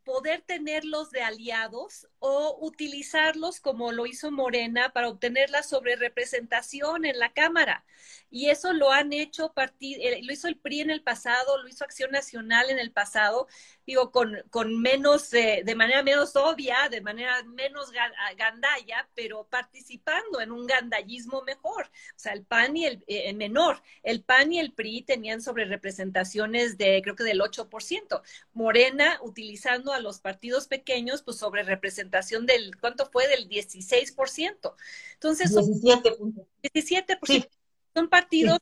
[0.04, 7.18] poder tenerlos de aliados o utilizarlos como lo hizo Morena para obtener la sobrerepresentación en
[7.18, 7.84] la Cámara.
[8.32, 11.84] Y eso lo han hecho, eh, lo hizo el PRI en el pasado, lo hizo
[11.84, 13.46] Acción Nacional en el pasado,
[13.86, 17.90] digo, con, con menos, eh, de manera menos obvia, de manera menos
[18.38, 21.84] gandalla, pero participando en un gandallismo mejor.
[21.84, 23.82] O sea, el PAN y el eh, menor.
[24.02, 28.22] El PAN y el PRI tenían sobrerepresentaciones de, creo que del 8%.
[28.54, 33.28] Morena, utilizando a los partidos pequeños, pues sobrerepresentación del, ¿cuánto fue?
[33.28, 34.74] Del 16%.
[35.14, 36.46] Entonces, 17%.
[36.62, 37.61] 17%.
[37.94, 38.58] Son partidos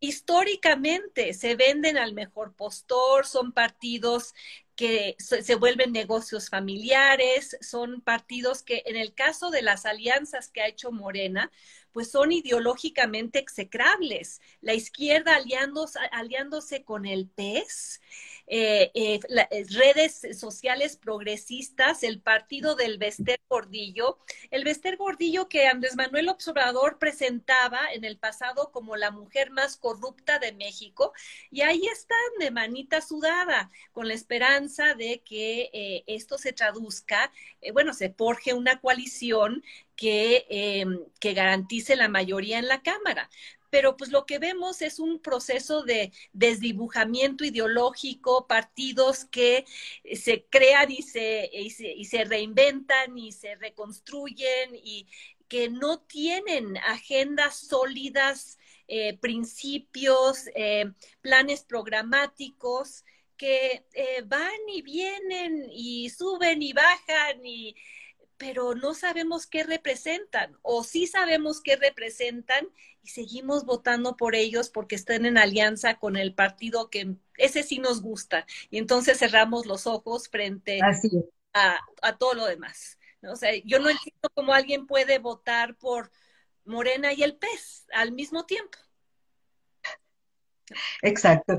[0.00, 4.34] históricamente se venden al mejor postor, son partidos
[4.74, 10.60] que se vuelven negocios familiares, son partidos que en el caso de las alianzas que
[10.60, 11.50] ha hecho Morena,
[11.96, 14.42] pues son ideológicamente execrables.
[14.60, 18.02] La izquierda aliándose, aliándose con el PES,
[18.48, 19.18] eh, eh,
[19.50, 24.18] eh, redes sociales progresistas, el partido del Bester Gordillo,
[24.50, 29.78] el Bester Gordillo que Andrés Manuel Observador presentaba en el pasado como la mujer más
[29.78, 31.14] corrupta de México,
[31.50, 37.32] y ahí están de manita sudada, con la esperanza de que esto se traduzca,
[37.72, 39.64] bueno, se forje una coalición
[39.96, 43.30] que, em, que garantice la mayoría en la Cámara.
[43.70, 49.64] Pero pues lo que vemos es un proceso de desdibujamiento ideológico, partidos que
[50.14, 55.08] se crean y se, y se, reinventan y se reconstruyen y
[55.48, 63.04] que no tienen agendas sólidas, eh, principios, eh, planes programáticos
[63.36, 67.74] que eh, van y vienen y suben y bajan y
[68.38, 72.68] pero no sabemos qué representan o sí sabemos qué representan
[73.02, 77.78] y seguimos votando por ellos porque están en alianza con el partido que ese sí
[77.78, 80.80] nos gusta y entonces cerramos los ojos frente
[81.52, 82.98] a, a, todo lo demás.
[83.22, 86.10] O sea, yo no entiendo cómo alguien puede votar por
[86.64, 88.78] Morena y el PES al mismo tiempo.
[91.02, 91.58] Exacto.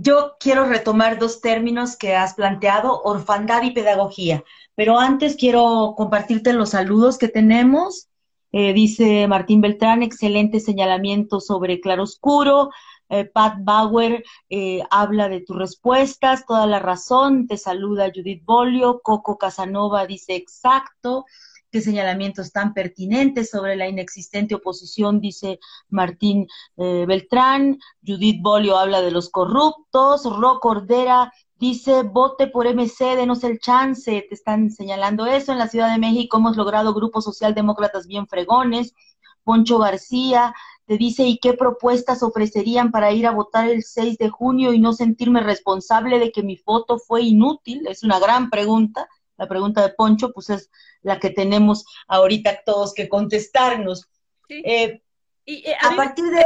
[0.00, 4.44] Yo quiero retomar dos términos que has planteado, orfandad y pedagogía.
[4.76, 8.08] Pero antes quiero compartirte los saludos que tenemos.
[8.52, 12.70] Eh, dice Martín Beltrán, excelente señalamiento sobre claroscuro.
[13.08, 17.48] Eh, Pat Bauer eh, habla de tus respuestas, toda la razón.
[17.48, 19.00] Te saluda Judith Bolio.
[19.02, 21.24] Coco Casanova dice exacto
[21.70, 27.78] qué señalamientos tan pertinentes sobre la inexistente oposición, dice Martín Beltrán.
[28.06, 30.24] Judith Bolio habla de los corruptos.
[30.24, 34.24] Ro Cordera Dice, vote por MC, denos el chance.
[34.28, 35.50] Te están señalando eso.
[35.50, 38.94] En la Ciudad de México hemos logrado grupos socialdemócratas bien fregones.
[39.42, 40.54] Poncho García
[40.86, 44.78] te dice, ¿y qué propuestas ofrecerían para ir a votar el 6 de junio y
[44.78, 47.88] no sentirme responsable de que mi voto fue inútil?
[47.88, 49.08] Es una gran pregunta.
[49.36, 50.70] La pregunta de Poncho, pues es
[51.02, 54.08] la que tenemos ahorita todos que contestarnos.
[54.48, 55.00] Eh,
[55.44, 56.44] y, eh, a, partir de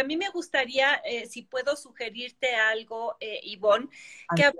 [0.00, 3.88] a mí me gustaría, eh, si puedo sugerirte algo, eh, Ivonne,
[4.34, 4.50] que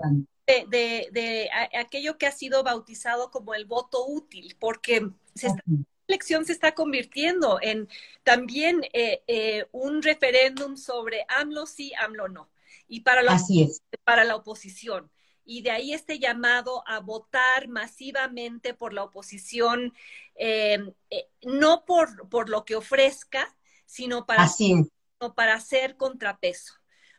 [0.45, 1.49] de, de, de
[1.79, 5.63] aquello que ha sido bautizado como el voto útil, porque esta
[6.07, 7.87] elección se está convirtiendo en
[8.23, 12.49] también eh, un referéndum sobre AMLO sí, AMLO no,
[12.87, 13.39] y para la,
[14.03, 15.09] para la oposición.
[15.45, 19.93] Y de ahí este llamado a votar masivamente por la oposición,
[21.43, 24.75] no por, por lo que ofrezca, sino para Así
[25.31, 26.73] para hacer contrapeso,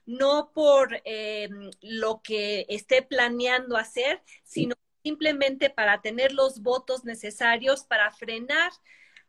[0.04, 1.48] no por eh,
[1.80, 8.72] lo que esté planeando hacer, sino simplemente para tener los votos necesarios para frenar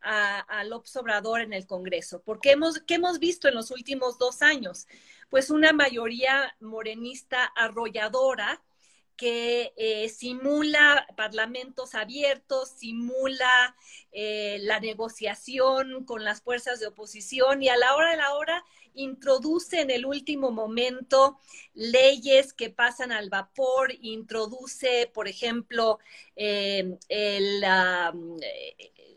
[0.02, 2.22] al Obrador en el Congreso.
[2.24, 4.86] Porque hemos, ¿qué hemos visto en los últimos dos años?
[5.30, 8.62] Pues una mayoría morenista arrolladora
[9.16, 13.76] que eh, simula parlamentos abiertos, simula
[14.12, 18.64] eh, la negociación con las fuerzas de oposición y a la hora de la hora
[18.94, 21.38] introduce en el último momento
[21.74, 26.00] leyes que pasan al vapor, introduce, por ejemplo,
[26.36, 27.64] eh, el...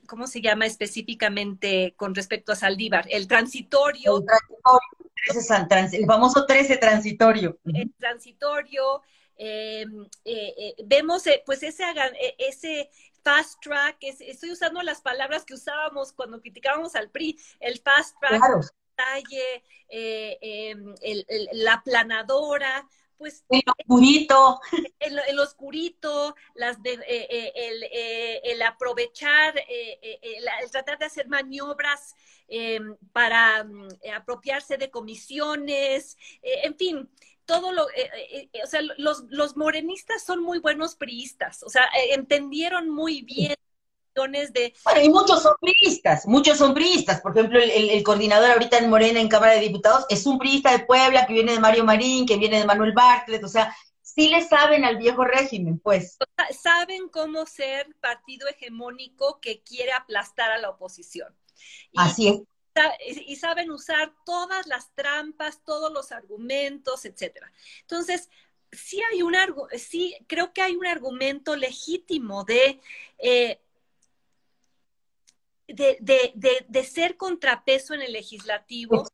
[0.07, 3.07] ¿Cómo se llama específicamente con respecto a Saldívar?
[3.11, 4.25] El transitorio.
[5.27, 7.59] El, famoso 13 transitorio.
[7.67, 9.03] El transitorio,
[9.41, 9.87] eh,
[10.25, 11.85] eh, eh, vemos pues ese,
[12.39, 12.91] ese
[13.23, 19.29] fast track, estoy usando las palabras que usábamos cuando criticábamos al PRI, el fast track,
[19.89, 20.95] em,
[21.53, 24.61] la planadora, pues el oscurito.
[24.99, 26.99] el, oscurito las de,
[28.43, 32.17] el, aprovechar el, tratar de hacer maniobras
[33.13, 37.09] para mm, apropiarse de comisiones en fin
[37.49, 41.71] todo lo, eh, eh, eh, o sea, los, los, morenistas son muy buenos priistas, o
[41.71, 43.55] sea, entendieron muy bien
[44.51, 44.75] de...
[44.83, 47.21] Bueno, y muchos son priistas, muchos son priistas.
[47.21, 50.85] Por ejemplo, el, coordinador ahorita en Morena en Cámara de Diputados es un priista de
[50.85, 54.43] Puebla que viene de Mario Marín, que viene de Manuel Bartlett, o sea, sí le
[54.43, 56.19] saben al viejo régimen, pues.
[56.61, 61.33] Saben cómo ser partido hegemónico que quiere aplastar a la oposición.
[61.95, 62.43] Así es
[63.09, 67.53] y saben usar todas las trampas, todos los argumentos, etcétera.
[67.81, 68.29] Entonces,
[68.73, 69.35] sí hay un
[69.79, 72.81] sí creo que hay un argumento legítimo de,
[73.19, 73.61] eh,
[75.69, 79.09] de, ser contrapeso en el legislativo.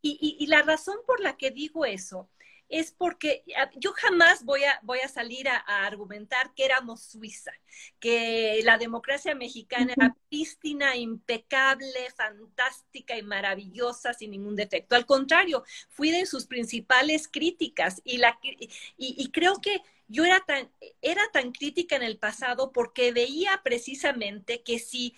[0.00, 2.28] Y, y, la razón por la que digo eso
[2.72, 7.52] es porque ah, yo jamás voy a, voy a salir a, argumentar que éramos Suiza,
[8.00, 14.96] que la democracia mexicana era prístina, impecable, fantástica y maravillosa sin ningún defecto.
[14.96, 18.38] Al contrario, fui de sus principales críticas y, la,
[18.96, 20.70] y creo que yo era tan,
[21.00, 25.14] era tan crítica en el pasado porque veía precisamente que si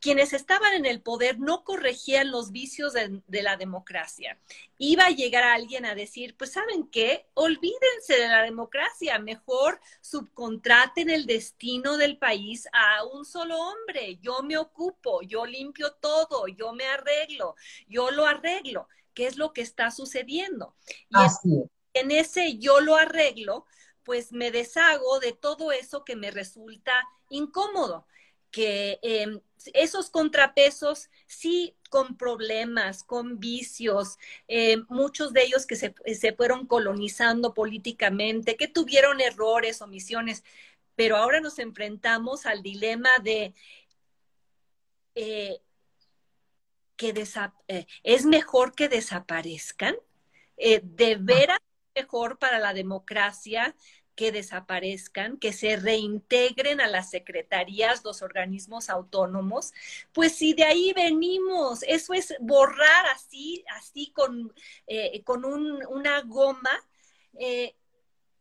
[0.00, 4.38] quienes estaban en el poder no corregían los vicios de, la democracia.
[4.78, 11.10] Iba a llegar alguien a decir, pues saben qué, olvídense de la democracia, mejor subcontraten
[11.10, 16.72] el destino del país a un solo hombre, yo me ocupo, yo limpio todo, yo
[16.72, 17.56] me arreglo,
[17.88, 20.74] yo lo arreglo, ¿Qué es lo que está sucediendo.
[21.08, 21.16] Y
[21.94, 23.64] en ese yo lo arreglo,
[24.04, 26.92] pues me deshago de todo eso que me resulta
[27.30, 28.06] incómodo
[28.56, 29.38] que em,
[29.74, 34.16] esos contrapesos sí con problemas, con vicios,
[34.48, 40.42] em, muchos de ellos que se, fueron colonizando políticamente, que tuvieron errores, omisiones,
[40.94, 43.52] pero ahora nos enfrentamos al dilema de
[45.16, 45.60] eh,
[46.96, 47.12] que
[47.68, 49.96] eh, es mejor que desaparezcan,
[50.56, 51.58] eh, de veras
[51.94, 53.76] mejor para la democracia
[54.16, 59.72] que desaparezcan, que se reintegren a las secretarías, los organismos autónomos,
[60.12, 64.52] pues si de ahí venimos, eso es borrar así, así con,
[64.86, 66.70] eh, con una goma.
[67.38, 67.74] Eh,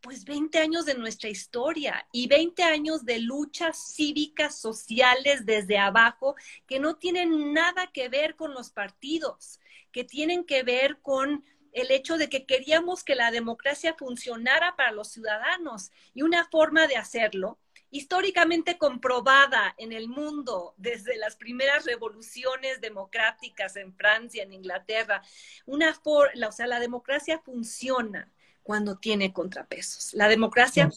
[0.05, 6.36] pues 20 años de nuestra historia y 20 años de luchas cívicas, sociales desde abajo,
[6.67, 9.59] que no tienen nada que ver con los partidos,
[9.91, 11.43] que tienen que ver con
[11.76, 16.88] el hecho de que queríamos que la democracia funcionara para los ciudadanos y una forma
[16.88, 17.59] de hacerlo
[17.91, 25.21] históricamente comprobada en el mundo desde las primeras revoluciones democráticas en Francia, en Inglaterra,
[25.65, 28.32] una for la, o sea, la democracia funciona
[28.63, 30.13] cuando tiene contrapesos.
[30.13, 30.89] La democracia,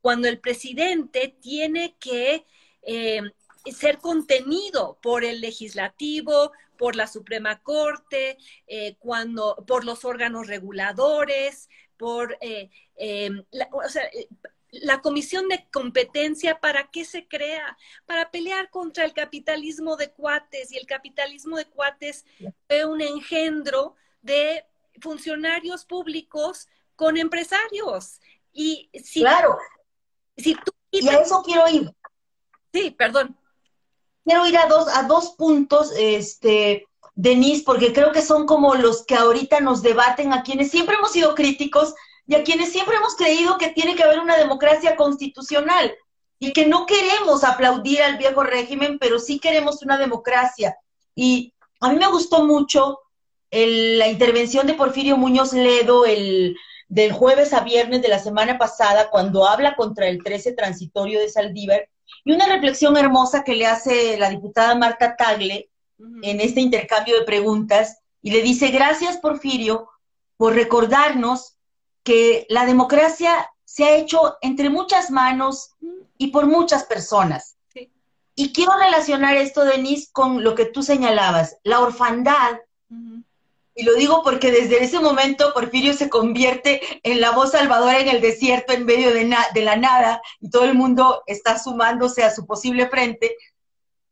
[0.00, 2.44] cuando el presidente tiene que
[2.82, 3.22] eh,
[3.72, 11.68] ser contenido por el legislativo, por la Suprema Corte, eh, cuando, por los órganos reguladores,
[11.98, 14.28] por eh, em, la, o sea, eh,
[14.70, 17.76] la Comisión de Competencia, ¿para qué se crea?
[18.06, 20.72] Para pelear contra el capitalismo de cuates.
[20.72, 22.24] Y el capitalismo de cuates
[22.66, 24.64] fue un engendro de
[25.02, 26.66] funcionarios públicos
[26.96, 28.22] con empresarios.
[28.54, 29.58] Y si, claro.
[30.34, 31.90] Si tú, y a eso quiero ir.
[32.72, 33.36] Sí, perdón
[34.24, 39.04] quiero ir a dos, a dos puntos, este, Denise, porque creo que son como los
[39.04, 41.94] que ahorita nos debaten a quienes siempre hemos sido críticos
[42.26, 45.94] y a quienes siempre hemos creído que tiene que haber una democracia constitucional
[46.38, 50.76] y que no queremos aplaudir al viejo régimen, pero sí queremos una democracia.
[51.14, 53.00] Y a mí me gustó mucho
[53.50, 56.56] la intervención de Porfirio Muñoz Ledo el,
[56.88, 61.28] del jueves a viernes de la semana pasada, cuando habla contra el 13 transitorio de
[61.28, 61.88] Saldívar,
[62.24, 65.70] y una reflexión hermosa que le hace la diputada Marta Tagle
[66.22, 69.88] en este intercambio de preguntas, y le dice, gracias Porfirio
[70.36, 71.56] por recordarnos
[72.02, 75.70] que la democracia se ha hecho entre muchas manos
[76.18, 77.56] y por muchas personas.
[78.34, 82.58] Y quiero relacionar esto, Denise, con lo que tú señalabas, la orfandad
[83.74, 88.08] y lo digo porque desde ese momento Porfirio se convierte en la voz salvadora en
[88.08, 89.24] el desierto en medio de,
[89.62, 93.36] la nada y todo el mundo está sumándose a su posible frente.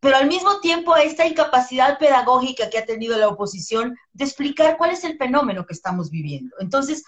[0.00, 4.92] Pero al mismo tiempo esta incapacidad pedagógica que ha tenido la oposición de explicar cuál
[4.92, 6.54] es el fenómeno que estamos viviendo.
[6.60, 7.04] Entonces,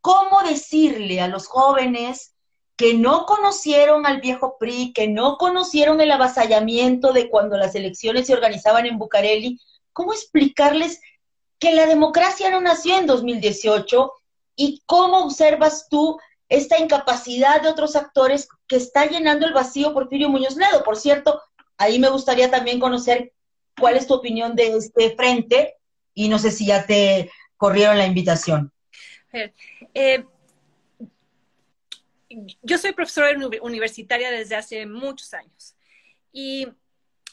[0.00, 2.34] ¿cómo decirle a los jóvenes
[2.76, 8.26] que no conocieron al viejo PRI, que no conocieron el avasallamiento de cuando las elecciones
[8.26, 9.60] se organizaban en Bucareli,
[9.92, 11.00] cómo explicarles
[11.62, 14.12] que la democracia no nació en 2018
[14.56, 20.28] y cómo observas tú esta incapacidad de otros actores que está llenando el vacío Porfirio
[20.28, 20.82] Muñoz Ledo.
[20.82, 21.40] Por cierto,
[21.78, 23.32] ahí me gustaría también conocer
[23.78, 25.76] cuál es tu opinión de este frente
[26.14, 28.72] y no sé si ya te corrieron la invitación.
[29.94, 30.24] Eh,
[32.60, 33.28] yo soy profesora
[33.62, 35.76] universitaria desde hace muchos años
[36.32, 36.66] y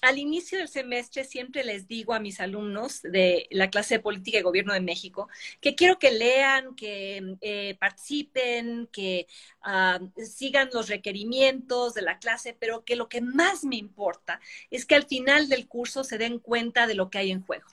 [0.01, 4.39] al inicio del semestre siempre les digo a mis alumnos de la clase de Política
[4.39, 5.27] y Gobierno de México
[5.61, 9.27] que quiero que lean, que eh, participen, que
[9.61, 14.39] ah, sigan los requerimientos de la clase, pero que lo que más me importa
[14.71, 17.67] es que al final del curso se den cuenta de lo que hay en juego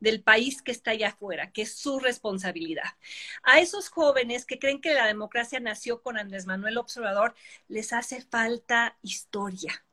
[0.00, 2.96] del país que está allá afuera, que es su responsabilidad.
[3.42, 7.34] A esos jóvenes que creen que la democracia nació con Andrés Manuel Observador,
[7.68, 9.84] les hace falta historia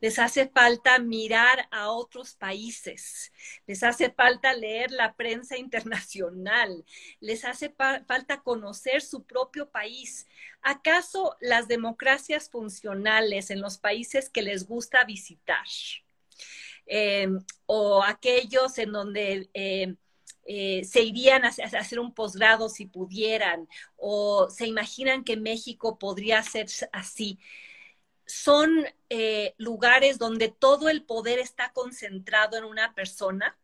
[0.00, 3.32] les hace falta mirar a otros países,
[3.66, 6.84] les hace falta leer la prensa internacional,
[7.20, 10.26] les hace falta conocer su propio país.
[10.62, 15.64] ¿Acaso las democracias funcionales en los países que les gusta visitar
[16.86, 17.28] eh,
[17.66, 19.50] o aquellos en donde...
[19.54, 19.94] Eh,
[20.48, 26.40] eh, se irían a, hacer un posgrado si pudieran, o se imaginan que México podría
[26.44, 27.40] ser así
[28.26, 33.56] son eh, lugares donde todo el poder está concentrado en una persona,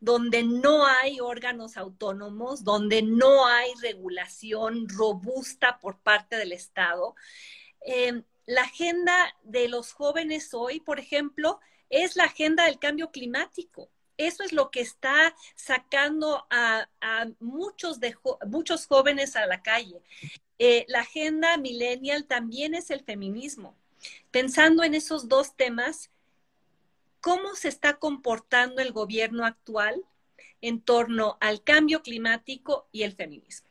[0.00, 7.14] donde no hay órganos autónomos, donde no hay regulación robusta por parte del Estado.
[7.82, 13.90] Em, la agenda de los jóvenes hoy, por ejemplo, es la agenda del cambio climático.
[14.16, 16.88] Eso es lo que está sacando a,
[17.38, 20.02] muchos, de, muchos jóvenes a la calle.
[20.58, 23.76] Eh, la agenda millennial también es el feminismo
[24.30, 26.10] pensando en esos dos temas,
[27.20, 30.04] ¿cómo se está comportando el gobierno actual
[30.60, 33.68] en torno al cambio climático y el feminismo?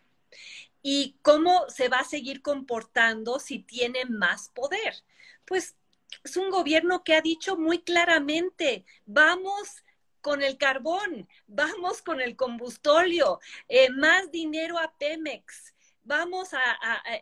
[0.81, 5.03] ¿Y cómo se va a seguir comportando si tiene más poder?
[5.45, 5.75] Pues
[6.23, 9.83] es un gobierno que ha dicho muy claramente, vamos
[10.21, 15.73] con el carbón, vamos con el combustóleo, eh, más dinero a Pemex,
[16.03, 16.59] vamos a,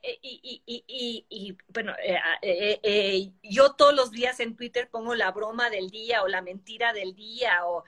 [0.01, 5.89] eh, y, bueno, eh, eh, yo todos los días en Twitter pongo la broma del
[5.89, 7.83] día o la mentira del día o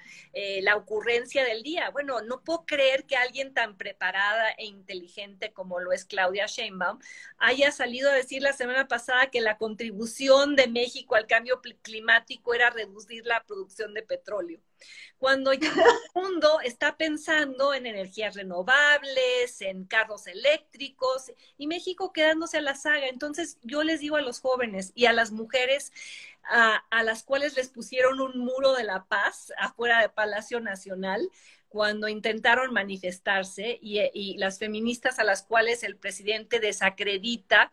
[0.61, 1.89] la ocurrencia del día.
[1.91, 6.99] Bueno, no puedo creer que alguien tan preparada e inteligente como lo es Claudia Sheinbaum
[7.37, 12.53] haya salido a decir la semana pasada que la contribución de México al cambio climático
[12.53, 14.59] era reducir la producción de petróleo
[15.17, 22.57] cuando ya el mundo está pensando en energías renovables, en carros eléctricos, y México quedándose
[22.57, 23.07] a la saga.
[23.07, 25.91] Entonces, yo les digo a los jóvenes y a las mujeres
[26.43, 31.30] a, las cuales les pusieron un muro de la paz afuera de Palacio Nacional,
[31.67, 37.71] cuando intentaron manifestarse y, y, las feministas a las cuales el presidente desacredita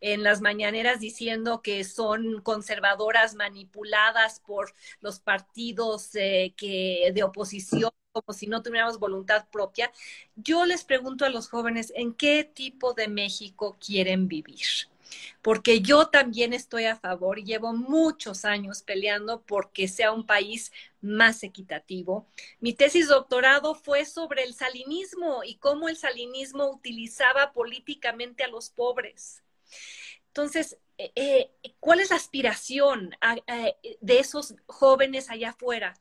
[0.00, 7.90] en las mañaneras diciendo que son conservadoras manipuladas por los partidos eh, que, de oposición
[8.12, 9.92] como si no tuviéramos voluntad propia.
[10.34, 14.66] Yo les pregunto a los jóvenes, ¿en qué tipo de México quieren vivir?
[15.42, 21.42] Porque yo también estoy a favor llevo muchos años peleando porque sea un país más
[21.42, 22.26] equitativo.
[22.60, 28.70] Mi tesis doctorado fue sobre el salinismo y cómo el salinismo utilizaba políticamente a los
[28.70, 29.42] pobres.
[30.30, 31.50] Entonces, eh, eh,
[31.80, 33.16] ¿cuál es la aspiración
[34.00, 35.94] de esos jóvenes allá afuera?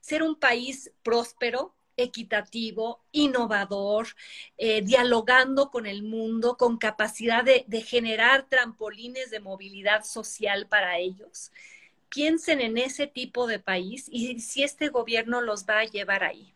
[0.00, 4.08] Ser un país próspero, equitativo, innovador,
[4.58, 11.52] eh, dialogando con el mundo, con capacidad de, generar trampolines de movilidad social para ellos.
[12.08, 16.52] Piensen en ese tipo de país y si este gobierno los va a llevar ahí.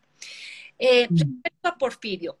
[0.79, 1.15] Mm.
[1.15, 2.39] respecto a Porfirio,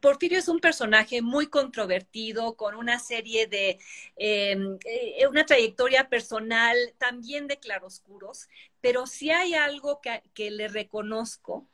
[0.00, 3.78] Porfirio es un personaje muy controvertido, con una serie de,
[4.16, 8.48] em, eh, una trayectoria personal también de claroscuros,
[8.80, 11.66] pero si hay algo que, le reconozco,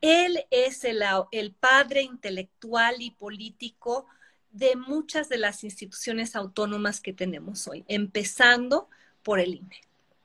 [0.00, 1.02] él es el,
[1.32, 4.06] el padre intelectual y político
[4.50, 8.88] de muchas de las instituciones autónomas que tenemos hoy, empezando
[9.22, 9.80] por el INE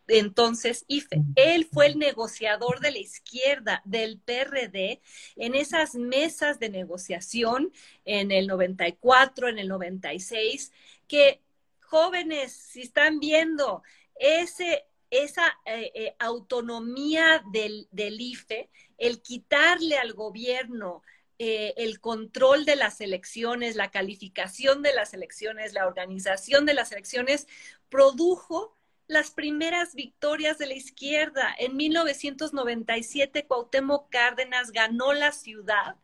[0.09, 1.21] entonces IFE.
[1.35, 5.01] Él fue el negociador de la izquierda del PRD
[5.35, 7.71] en esas mesas de negociación
[8.05, 10.71] en el 94, en el 96,
[11.07, 11.41] que
[11.81, 13.83] jóvenes, si están viendo
[14.15, 21.01] ese, esa eh, eh, autonomía del, del, IFE, el quitarle al gobierno
[21.41, 26.91] eh, el control de las elecciones, la calificación de las elecciones, la organización de las
[26.91, 27.47] elecciones,
[27.87, 28.77] produjo
[29.09, 31.53] las primeras victorias de la izquierda.
[31.57, 35.95] En 1997, Cuauhtémoc Cárdenas ganó la ciudad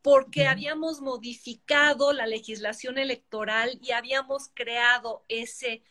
[0.00, 5.82] porque habíamos modificado la legislación electoral y habíamos creado ese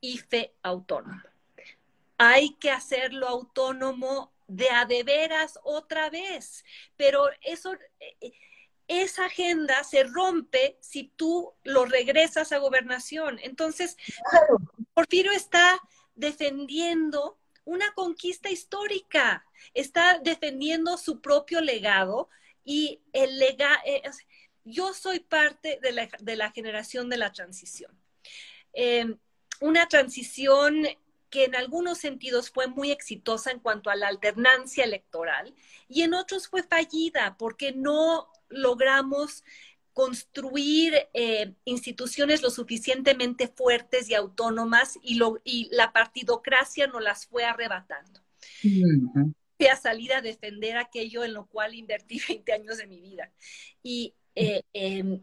[0.00, 1.20] IFE autónomo.
[2.16, 6.64] Hay que hacerlo autónomo de a de veras otra vez,
[6.96, 8.32] pero eso eh,
[8.88, 13.38] esa agenda se rompe si tú lo regresas a gobernación.
[13.42, 13.96] Entonces,
[14.94, 15.80] Porfirio está
[16.14, 22.28] defendiendo una conquista histórica, está defendiendo su propio legado
[22.64, 24.02] y el legado, eh,
[24.64, 27.98] yo soy parte de la, generación de la transición.
[28.72, 29.18] Em,
[29.60, 30.86] una transición
[31.30, 35.54] que en algunos sentidos fue muy exitosa en cuanto a la alternancia electoral
[35.88, 39.44] y en otros fue fallida porque no logramos
[39.92, 47.26] construir eh, instituciones lo suficientemente fuertes y autónomas y, lo, y la partidocracia nos las
[47.26, 48.20] fue arrebatando.
[48.62, 53.30] Fui a salir a defender aquello en lo cual invertí 20 años de mi vida.
[53.82, 55.22] Y eh, em,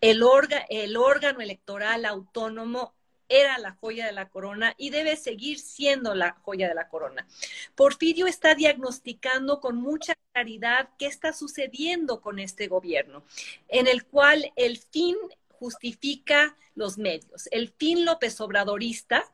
[0.00, 0.22] el,
[0.68, 2.95] el órgano electoral autónomo
[3.28, 7.26] era la joya de la corona y debe seguir siendo la joya de la corona.
[7.74, 13.24] Porfirio está diagnosticando con mucha claridad qué está sucediendo con este gobierno,
[13.68, 15.16] en el cual el fin
[15.48, 17.48] justifica los medios.
[17.50, 19.24] El fin López Obradorista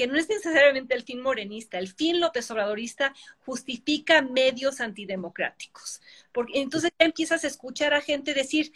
[0.00, 6.00] que no es necesariamente el fin morenista, el fin López Obradorista justifica medios antidemocráticos.
[6.32, 8.72] Porque entonces empiezas a escuchar a gente decir,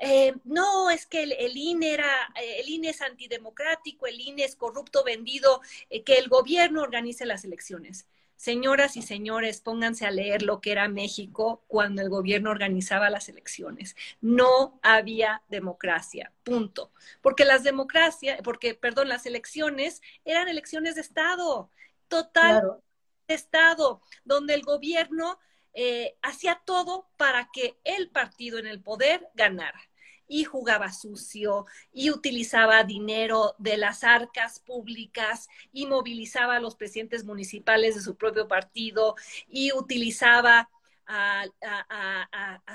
[0.00, 2.10] eh, no, es que el, INE era,
[2.58, 5.60] el INE es antidemocrático, el INE es corrupto, vendido,
[5.90, 8.08] eh, que el gobierno organice las elecciones.
[8.44, 13.30] Señoras y señores, pónganse a leer lo que era México cuando el gobierno organizaba las
[13.30, 13.96] elecciones.
[14.20, 16.92] No había democracia, punto.
[17.22, 21.70] Porque las democracias, porque, perdón, las elecciones eran elecciones de Estado,
[22.06, 22.82] total
[23.28, 25.38] de Estado, donde el gobierno
[25.72, 29.80] eh, hacía todo para que el partido en el poder ganara
[30.26, 37.24] y jugaba sucio y utilizaba dinero de las arcas públicas y movilizaba a los presidentes
[37.24, 39.16] municipales de su propio partido
[39.48, 40.68] y utilizaba
[41.06, 41.44] a,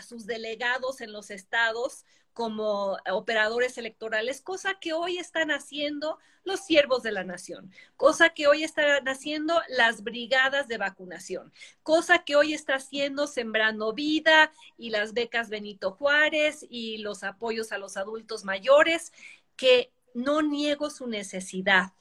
[0.07, 2.05] sus delegados en los estados
[2.39, 8.47] como operadores electorales, cosa que hoy están haciendo los siervos de la nación, cosa que
[8.47, 11.51] hoy están haciendo las brigadas de vacunación,
[11.83, 17.73] cosa que hoy está haciendo Sembrando Vida y las becas Benito Juárez y los apoyos
[17.73, 19.11] a los adultos mayores,
[19.57, 21.91] que no niego su necesidad,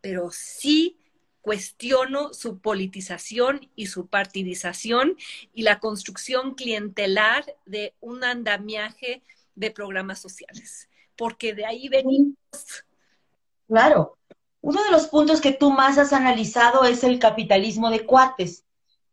[0.00, 0.96] pero sí
[1.42, 5.18] cuestiono su politización y su partidización
[5.52, 9.22] y la construcción clientelar de un andamiaje
[9.54, 12.36] de programas sociales, porque de ahí venimos.
[13.68, 14.18] Claro.
[14.60, 18.64] Uno de los puntos que tú más has analizado es el capitalismo de cuates.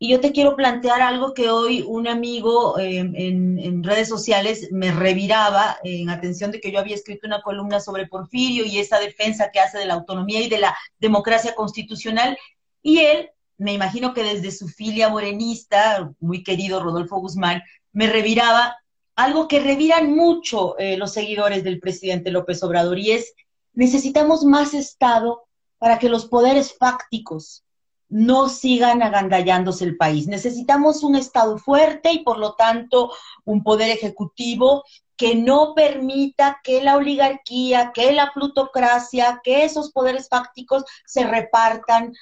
[0.02, 4.92] Y yo te quiero plantear algo que hoy un amigo em, en, redes sociales me
[4.92, 9.50] reviraba en atención de que yo había escrito una columna sobre Porfirio y esa defensa
[9.52, 12.38] que hace de la autonomía y de la democracia constitucional.
[12.82, 17.62] Y él, me imagino que desde su filia morenista, muy querido Rodolfo Guzmán,
[17.92, 18.78] me reviraba
[19.20, 23.34] algo que reviran mucho eh, los seguidores del presidente López Obrador y es
[23.74, 25.44] necesitamos más Estado
[25.78, 27.66] para que los poderes fácticos
[28.08, 30.26] no sigan agandallándose el país.
[30.28, 33.12] Necesitamos un Estado fuerte y por lo tanto
[33.44, 34.86] un poder ejecutivo
[35.18, 42.14] que no permita que la oligarquía, que la plutocracia, que esos poderes fácticos se repartan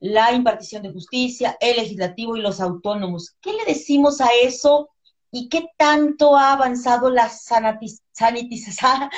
[0.00, 3.36] la impartición de justicia, el legislativo y los autónomos.
[3.40, 4.88] ¿Qué le decimos a eso
[5.30, 9.10] y qué tanto ha avanzado la sanitización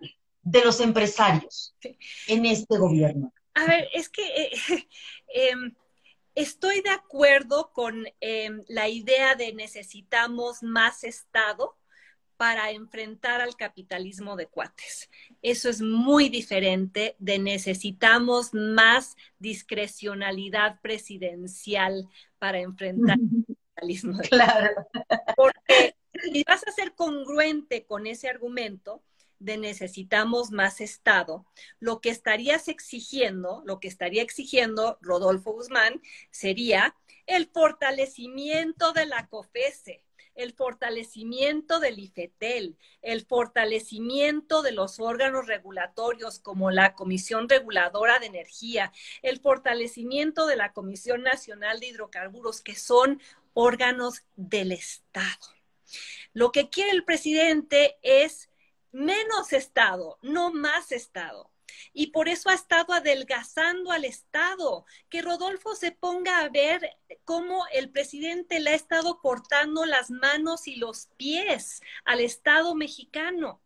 [0.42, 1.76] de los empresarios
[2.26, 3.32] en este gobierno.
[3.54, 4.50] A ver, es que eh,
[5.34, 5.74] em,
[6.34, 11.76] estoy de acuerdo con em, la idea de necesitamos más Estado
[12.36, 15.10] para enfrentar al capitalismo de cuates.
[15.42, 23.18] Eso es muy diferente de necesitamos más discrecionalidad presidencial para enfrentar
[24.30, 24.86] Claro.
[25.36, 29.02] Porque si vas a ser congruente con ese argumento
[29.38, 31.46] de necesitamos más Estado,
[31.78, 36.94] lo que estarías exigiendo, lo que estaría exigiendo Rodolfo Guzmán sería
[37.26, 40.04] el fortalecimiento de la COFESE,
[40.42, 48.26] el fortalecimiento del IFETEL, el fortalecimiento de los órganos regulatorios como la Comisión Reguladora de
[48.26, 53.20] Energía, el fortalecimiento de la Comisión Nacional de Hidrocarburos, que son
[53.52, 55.46] órganos del Estado.
[56.32, 58.48] Lo que quiere el presidente es
[58.92, 61.49] menos Estado, no más Estado.
[61.92, 64.84] Y por eso ha estado adelgazando al Estado.
[65.08, 70.66] Que Rodolfo se ponga a ver cómo el presidente le ha estado cortando las manos
[70.66, 73.60] y los pies al Estado mexicano.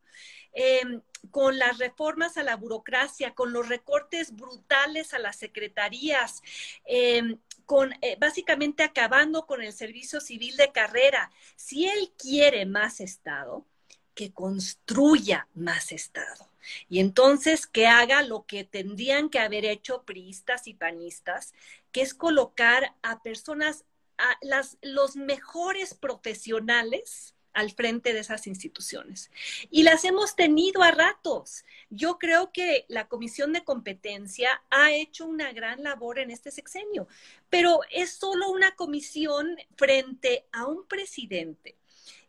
[0.55, 6.43] Em, con las reformas a la burocracia, con los recortes brutales a las secretarías,
[6.85, 11.31] em, con eh, básicamente acabando con el servicio civil de carrera.
[11.57, 13.67] Si él quiere más Estado,
[14.15, 16.49] que construya más Estado.
[16.89, 21.55] Y entonces que haga lo que tendrían que haber hecho priistas y panistas,
[21.93, 23.85] que es colocar a personas,
[24.19, 29.31] a las, los mejores profesionales al frente de esas instituciones.
[29.71, 31.65] Y las hemos tenido a ratos.
[31.89, 37.07] Yo creo que la Comisión de Competencia ha hecho una gran labor en este sexenio,
[37.49, 41.77] pero es solo una comisión frente a un presidente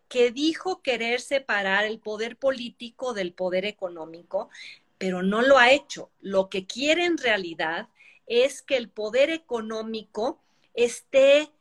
[0.08, 4.49] que dijo querer separar el poder político del poder económico,
[4.97, 6.12] pero no lo ha hecho.
[6.22, 7.89] Lo que quiere en realidad
[8.28, 10.41] es que el poder económico
[10.74, 11.51] esté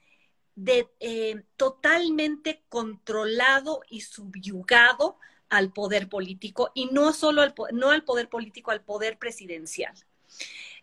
[1.01, 5.19] eh, totalmente controlado y subyugado
[5.49, 9.95] al poder político y no solo al, no al poder político, al poder presidencial.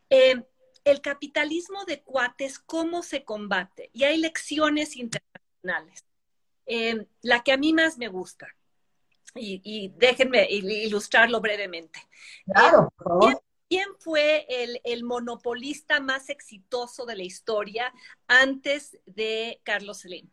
[0.09, 0.43] Eh,
[0.83, 3.89] el capitalismo de cuates, ¿cómo se combate?
[3.93, 6.03] Y hay lecciones internacionales.
[6.65, 8.47] Eh, la que a mí más me gusta,
[9.35, 11.99] y, déjenme ilustrarlo brevemente.
[12.45, 13.43] Claro, por favor.
[13.69, 17.93] ¿Quién, fue el, el, monopolista más exitoso de la historia
[18.27, 20.29] antes de Carlos Slim?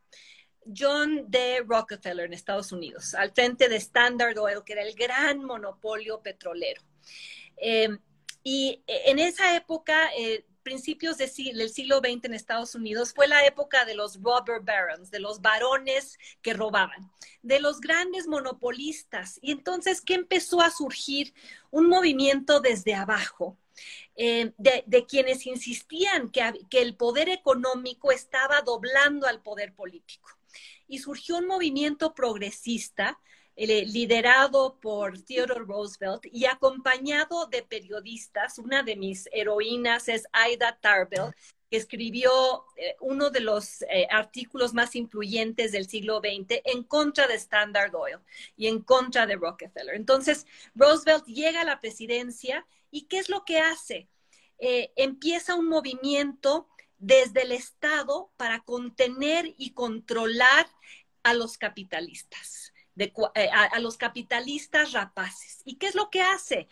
[0.77, 1.65] John D.
[1.67, 6.83] Rockefeller en Estados Unidos, al frente de Standard Oil, que era el gran monopolio petrolero.
[7.57, 7.97] Eh,
[8.43, 13.87] y en esa época, eh, principios del siglo XX en Estados Unidos, fue la época
[13.87, 17.11] de los robber barons, de los varones que robaban,
[17.43, 19.39] de los grandes monopolistas.
[19.41, 21.33] Y entonces, ¿qué empezó a surgir?
[21.71, 23.57] Un movimiento desde abajo.
[24.15, 30.29] Eh, de, quienes insistían que el poder económico estaba doblando al poder político
[30.87, 33.19] y surgió un movimiento progresista
[33.67, 38.59] liderado por Theodore Roosevelt y acompañado de periodistas.
[38.59, 41.35] Una de mis heroínas es Aida Tarbell,
[41.69, 47.27] que escribió eh, uno de los eh, artículos más influyentes del siglo XX en contra
[47.27, 48.19] de Standard Oil
[48.57, 49.97] y en contra de Rockefeller.
[49.97, 54.09] Entonces, Roosevelt llega a la presidencia y ¿qué es lo que hace?
[54.61, 56.67] empieza un movimiento
[56.99, 60.67] desde el Estado para contener y controlar
[61.23, 65.63] a los capitalistas, eh, a, los capitalistas rapaces.
[65.65, 66.69] ¿Y qué es lo que hace?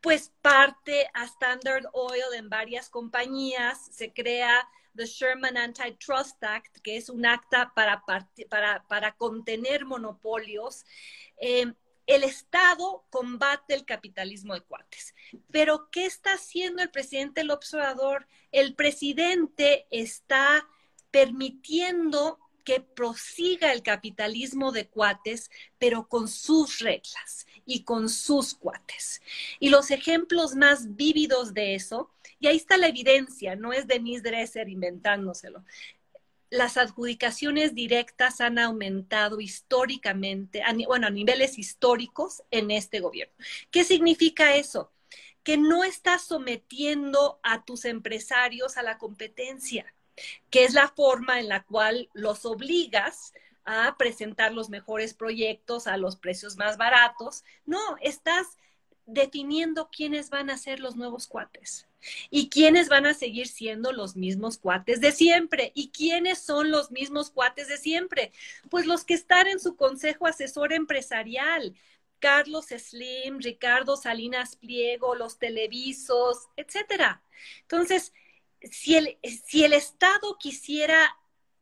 [0.00, 6.96] Pues parte a Standard Oil en varias compañías, se crea the Sherman Antitrust Act, que
[6.96, 8.02] es un acta para,
[8.48, 10.84] para, para contener monopolios.
[11.38, 11.72] Eh,
[12.06, 15.14] el Estado combate el capitalismo de cuates.
[15.50, 18.28] Pero, ¿qué está haciendo el presidente el observador?
[18.52, 20.68] El presidente está
[21.10, 29.22] permitiendo que prosiga el capitalismo de cuates, pero con sus reglas y con sus cuates.
[29.60, 32.10] Y los ejemplos más vívidos de eso,
[32.40, 35.64] y ahí está la evidencia, no es Denise Dresser inventándoselo,
[36.50, 43.34] las adjudicaciones directas han aumentado históricamente, bueno, a niveles históricos en este gobierno.
[43.70, 44.92] ¿Qué significa eso?
[45.44, 49.86] Que no estás sometiendo a tus empresarios a la competencia,
[50.50, 53.32] que es la forma en la cual los obligas
[53.64, 57.44] a presentar los mejores proyectos a los precios más baratos.
[57.64, 58.56] No, estás
[59.06, 61.86] definiendo quiénes van a ser los nuevos cuates
[62.30, 65.72] y quiénes van a seguir siendo los mismos cuates de siempre.
[65.74, 68.32] ¿Y quiénes son los mismos cuates de siempre?
[68.70, 71.74] Pues los que están en su consejo asesor empresarial.
[72.18, 77.22] Carlos Slim, Ricardo Salinas Pliego, los televisos, etcétera.
[77.62, 78.12] Entonces,
[78.70, 81.16] si el, si el Estado quisiera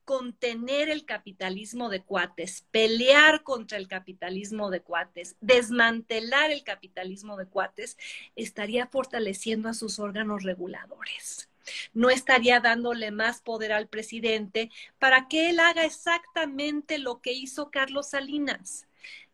[0.05, 7.46] contener el capitalismo de cuates, pelear contra el capitalismo de cuates, desmantelar el capitalismo de
[7.46, 7.96] cuates,
[8.36, 11.48] estaría fortaleciendo a sus órganos reguladores.
[11.94, 17.70] No estaría dándole más poder al presidente para que él haga exactamente lo que hizo
[17.70, 18.86] Carlos Salinas.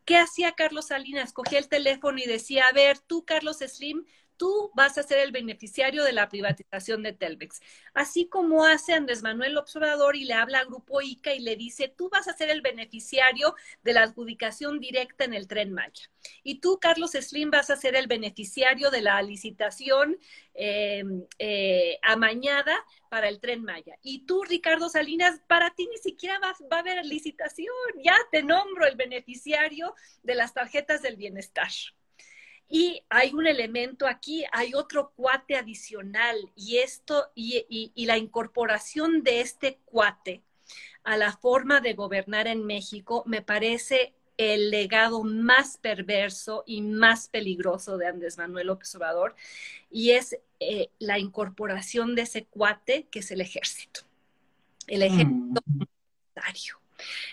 [0.05, 1.33] ¿Qué hacía Carlos Salinas?
[1.33, 4.07] Cogía el teléfono y decía, a ver, tú, Carlos Slim,
[4.41, 7.61] tú vas a ser el beneficiario de la privatización de Telmex.
[7.93, 11.89] Así como hace Andrés Manuel Observador y le habla a Grupo ICA y le dice,
[11.89, 16.11] tú vas a ser el beneficiario de la adjudicación directa en el tren Maya.
[16.43, 20.17] Y tú, Carlos Slim, vas a ser el beneficiario de la licitación
[20.55, 21.05] eh,
[21.39, 22.75] eh, amañada
[23.11, 23.99] para el tren Maya.
[24.01, 27.69] Y tú, Ricardo Salinas, para ti ni siquiera va a haber licitación.
[28.03, 31.69] Ya te nombro el beneficiario de las tarjetas del bienestar.
[32.73, 39.41] Y hay un elemento aquí, hay otro cuate adicional y esto y, la incorporación de
[39.41, 40.45] este cuate
[41.03, 47.29] a la forma de gobernar en México me parece el legado más perverso y más
[47.29, 49.35] peligroso de Andrés Manuel López Obrador
[49.91, 54.03] y es eh, la incorporación de ese cuate que es el ejército.
[54.87, 55.83] El ejército mm.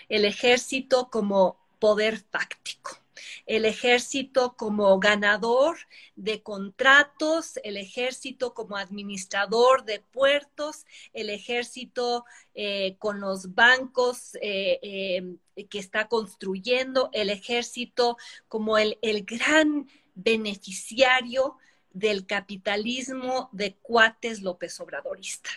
[0.08, 2.98] el ejército como poder fáctico
[3.46, 5.76] el ejército como ganador
[6.16, 14.78] de contratos, el ejército como administrador de puertos, el ejército eh, con los bancos eh,
[14.82, 18.16] eh, que está construyendo, el ejército
[18.48, 21.56] como el, gran beneficiario
[21.92, 25.50] del capitalismo de cuates López Obradorista.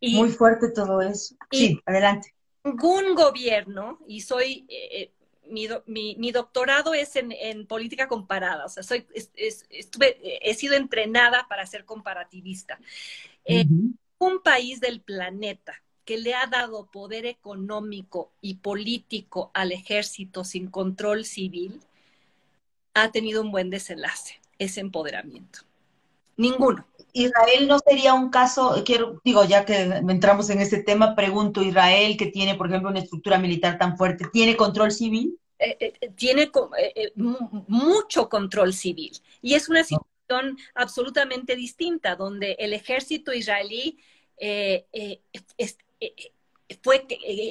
[0.00, 1.34] Muy fuerte todo eso.
[1.50, 2.34] sí, adelante.
[2.64, 5.12] ningún gobierno, y soy, eh,
[5.48, 10.74] eh, mi, mi, doctorado es en, en, política comparada, o sea, soy, estuve, he sido
[10.74, 12.78] entrenada para ser comparativista.
[14.18, 20.70] Un país del planeta que le ha dado poder económico y político al ejército sin
[20.70, 21.80] control civil,
[22.94, 25.60] ha tenido un buen desenlace, ese empoderamiento.
[26.36, 26.86] Ninguno.
[27.22, 32.16] Israel no sería un caso, quiero, digo, ya que entramos en ese tema, pregunto, Israel,
[32.18, 35.38] que tiene, por ejemplo, una estructura militar tan fuerte, ¿tiene control civil?
[35.58, 39.12] Eh, eh, tiene eh, mucho control civil.
[39.40, 43.98] Y es una situación absolutamente distinta, donde el ejército israelí
[46.82, 47.06] fue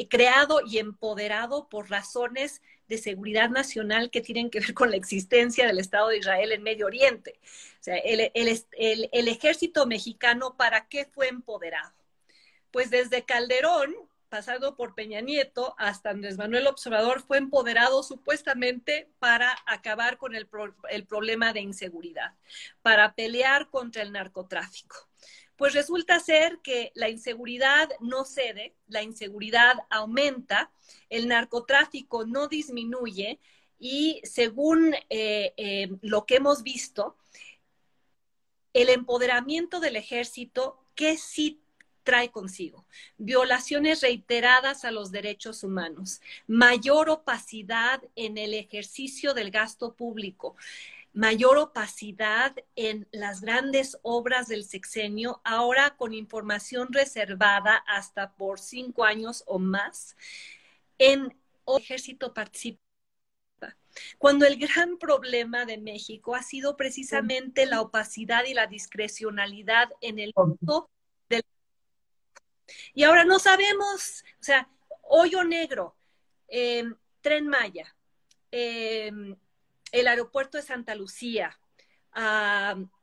[0.07, 5.67] creado y empoderado por razones de seguridad nacional que tienen que ver con la existencia
[5.67, 7.39] del Estado de Israel en Medio Oriente.
[7.79, 11.93] O sea, el, el, ejército mexicano, ¿para qué fue empoderado?
[12.71, 13.95] Pues desde Calderón,
[14.29, 20.47] pasando por Peña Nieto, hasta Andrés Manuel Observador, fue empoderado supuestamente para acabar con el,
[20.89, 22.33] el problema de inseguridad,
[22.81, 25.07] para pelear contra el narcotráfico
[25.55, 30.71] pues resulta ser que la inseguridad no cede, la inseguridad aumenta,
[31.09, 33.39] el narcotráfico no disminuye
[33.79, 37.17] y según eh, eh, lo que hemos visto,
[38.73, 41.61] el empoderamiento del ejército, ¿qué sí
[42.03, 42.85] trae consigo?
[43.17, 50.55] Violaciones reiteradas a los derechos humanos, mayor opacidad en el ejercicio del gasto público,
[51.15, 59.05] mayor opacidad en las grandes obras del sexenio, ahora con información reservada hasta por cinco
[59.05, 60.17] años o más,
[60.97, 61.33] en
[61.67, 62.81] el ejército participa.
[64.17, 70.19] Cuando el gran problema de México ha sido precisamente la opacidad y la discrecionalidad en
[70.19, 70.89] el uso
[71.29, 71.43] del...
[72.93, 74.67] Y ahora no sabemos, o sea,
[75.01, 75.95] hoyo negro,
[76.49, 76.83] eh,
[77.21, 77.95] tren Maya,
[78.51, 79.13] eh,
[79.95, 81.57] el aeropuerto de Santa Lucía,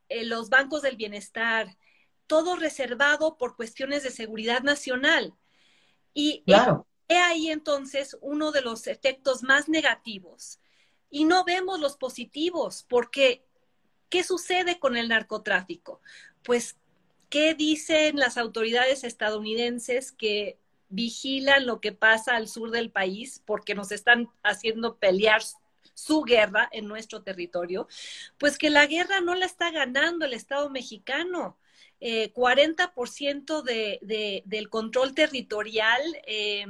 [0.09, 1.79] eh, los bancos del bienestar,
[2.27, 5.35] todo reservado por cuestiones de seguridad nacional.
[6.13, 6.87] Y claro.
[7.09, 10.61] he ahí entonces uno de los efectos más negativos.
[11.09, 13.43] Y no vemos los positivos, porque
[14.11, 16.03] ¿qué sucede con el narcotráfico?
[16.43, 16.77] Pues,
[17.31, 20.59] ¿qué dicen las autoridades estadounidenses que
[20.91, 25.41] vigilan lo que pasa al sur del país porque nos están haciendo pelear
[25.95, 27.89] su guerra en nuestro territorio,
[28.39, 31.59] pues que la guerra no la está ganando el Estado mexicano.
[32.01, 36.67] 40% eh, del control territorial eh,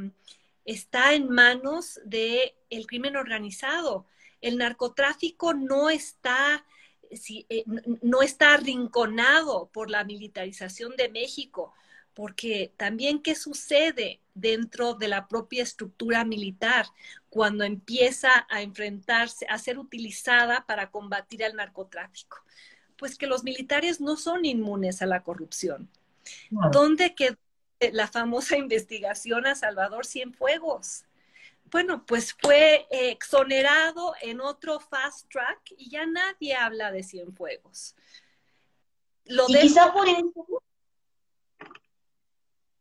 [0.67, 4.07] está en manos del el crimen organizado.
[4.43, 6.67] El narcotráfico no está,
[7.11, 7.65] eh,
[8.03, 11.73] no está arrinconado por la militarización de México
[12.15, 16.87] porque también qué sucede dentro de la propia estructura militar
[17.33, 22.37] cuando empieza a enfrentarse, a ser utilizada para combatir al narcotráfico.
[22.99, 25.89] Pues que los militares no son inmunes a la corrupción.
[26.51, 27.39] ¿Dónde quedó
[27.93, 31.07] la famosa investigación a Salvador Cienfuegos?
[31.71, 37.97] Bueno, pues fue exonerado en otro fast track y ya nadie habla de Cienfuegos.
[39.25, 40.63] Lo y quizá por eso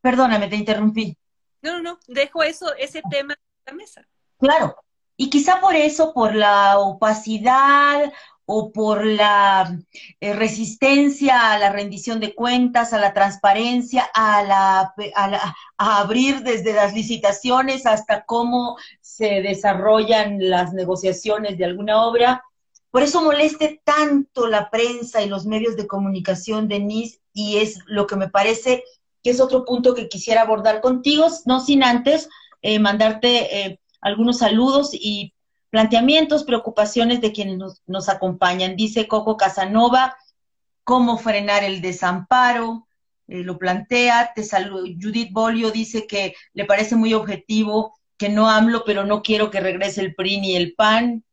[0.02, 1.18] Perdóname, te interrumpí.
[1.62, 4.06] No, no, no, dejo eso, ese tema en la mesa.
[4.42, 4.76] Claro,
[5.16, 8.12] y quizá por eso, por la opacidad
[8.46, 9.80] o por la
[10.20, 16.74] eh, resistencia a la rendición de cuentas, a la transparencia, a, la, a, abrir desde
[16.74, 22.44] las licitaciones hasta cómo se desarrollan las negociaciones de alguna obra.
[22.90, 28.08] Por eso moleste tanto la prensa y los medios de comunicación, Denise, y es lo
[28.08, 28.84] que me parece
[29.24, 32.28] que es otro punto que quisiera abordar contigo, no sin antes
[32.64, 35.34] eh, mandarte eh, algunos saludos y
[35.70, 38.76] planteamientos, preocupaciones de quienes nos, acompañan.
[38.76, 40.18] Dice Coco Casanova,
[40.84, 42.88] cómo frenar el desamparo,
[43.28, 44.86] eh, lo plantea, te saludo.
[45.02, 49.62] Judith Bolio dice que le parece muy objetivo que no hablo, pero no quiero que
[49.62, 51.24] regrese el PRI ni el PAN.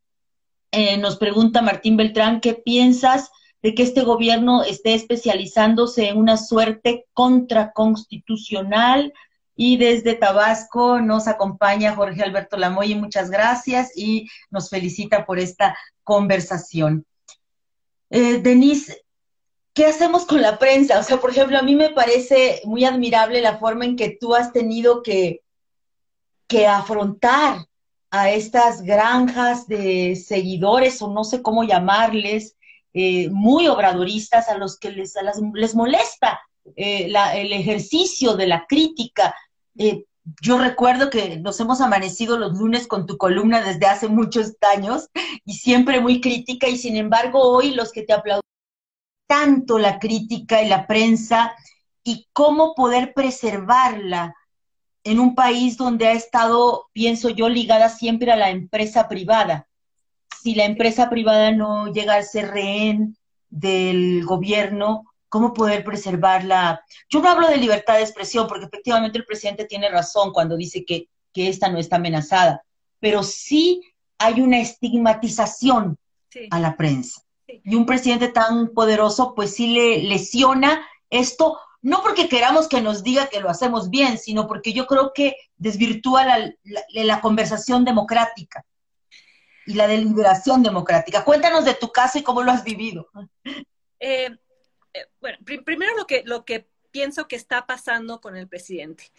[1.01, 3.31] nos pregunta Martín Beltrán, ¿qué piensas
[3.62, 9.12] de que este gobierno esté especializándose en una suerte contraconstitucional.
[9.61, 15.77] Y desde Tabasco nos acompaña Jorge Alberto Lamoy, muchas gracias y nos felicita por esta
[16.05, 17.05] conversación.
[18.09, 19.05] Eh, Denise,
[19.75, 21.01] ¿qué hacemos con la prensa?
[21.01, 24.37] O sea, por ejemplo, a mí me parece muy admirable la forma en que tú
[24.37, 25.41] has tenido que,
[26.47, 27.67] que afrontar
[28.13, 32.57] a estas granjas de seguidores o no sé cómo llamarles,
[32.95, 35.15] eh, muy obradoristas a los que les,
[35.53, 36.39] les molesta
[36.77, 39.35] eh, el ejercicio de la crítica.
[39.79, 40.05] Eh,
[40.43, 45.09] yo recuerdo que nos hemos amanecido los lunes con tu columna desde hace muchos años
[45.45, 48.43] y siempre muy crítica y sin embargo hoy los que te aplauden
[49.26, 51.55] tanto la crítica y la prensa
[52.03, 54.35] y cómo poder preservarla
[55.05, 59.68] en un país donde ha estado, pienso yo, ligada siempre a la empresa privada.
[60.43, 63.16] Si la empresa privada no llega a ser rehén
[63.49, 66.85] del gobierno, cómo poder preservarla.
[67.09, 70.85] Yo no hablo de libertad de expresión, porque efectivamente el presidente tiene razón cuando dice
[70.85, 72.62] que, que esta no está amenazada,
[73.01, 73.83] pero sí
[74.18, 75.99] hay una estigmatización
[76.51, 77.22] a la prensa.
[77.47, 83.03] Y un presidente tan poderoso, pues sí le lesiona esto, no porque queramos que nos
[83.03, 86.55] diga que lo hacemos bien, sino porque yo creo que desvirtúa la,
[86.93, 88.64] la conversación democrática
[89.64, 91.24] y la deliberación democrática.
[91.24, 93.09] Cuéntanos de tu caso y cómo lo has vivido.
[94.01, 94.31] Eh,
[94.99, 99.11] eh, bueno, primero lo que, lo que pienso que está pasando con el presidente.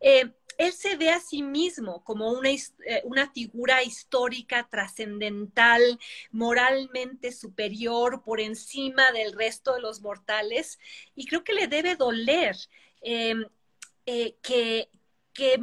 [0.00, 6.00] Eh, él se ve a sí mismo como una, eh, una figura histórica, trascendental,
[6.32, 10.78] moralmente superior, por encima del resto de los mortales,
[11.14, 12.56] y creo que le debe doler
[14.42, 14.90] que,
[15.32, 15.60] que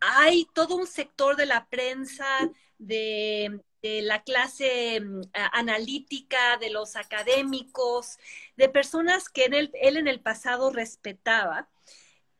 [0.00, 2.26] hay todo un sector de la prensa,
[2.78, 5.22] de, de la clase mm,
[5.52, 8.18] analítica, de los académicos,
[8.56, 11.68] de personas que él, en el pasado respetaba,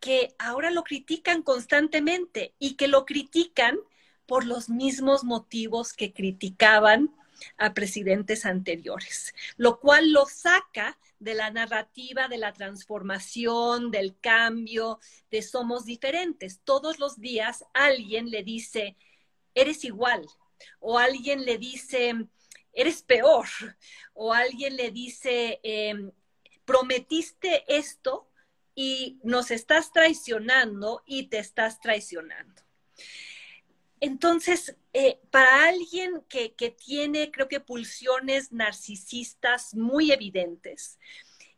[0.00, 3.78] que ahora lo critican constantemente y que lo critican
[4.26, 7.14] por los mismos motivos que criticaban
[7.56, 15.00] a presidentes anteriores, lo cual lo saca de la narrativa de la transformación, del cambio,
[15.30, 16.60] de somos diferentes.
[16.64, 18.96] Todos los días alguien le dice,
[19.54, 20.26] eres igual,
[20.78, 22.14] o alguien le dice,
[22.72, 23.46] eres peor,
[24.14, 26.10] o alguien le dice, em,
[26.64, 28.30] prometiste esto
[28.74, 32.62] y nos estás traicionando y te estás traicionando.
[34.00, 40.98] Entonces, eh, para alguien que, que, tiene, creo que, pulsiones narcisistas muy evidentes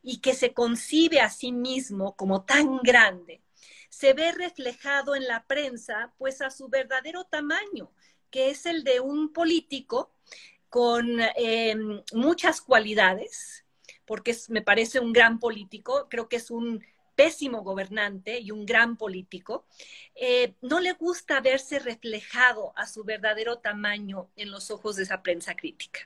[0.03, 3.43] y que se concibe a sí mismo como tan grande,
[3.89, 7.93] se ve reflejado en la prensa, pues a su verdadero tamaño
[8.33, 10.11] que es el de un político
[10.69, 11.77] con eh,
[12.13, 13.65] muchas cualidades,
[14.07, 16.83] porque me parece un gran político, creo que es un
[17.15, 19.67] pésimo gobernante y un gran político,
[20.15, 25.23] eh, no le gusta verse reflejado a su verdadero tamaño en los ojos de esa
[25.23, 26.01] prensa crítica,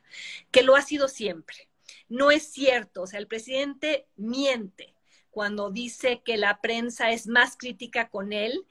[0.51, 1.69] que lo ha sido siempre.
[2.09, 4.95] No es cierto, o sea, el presidente miente
[5.31, 8.67] cuando dice que la prensa es más crítica con él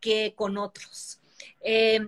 [0.00, 1.20] que con otros.
[1.60, 2.06] Eh,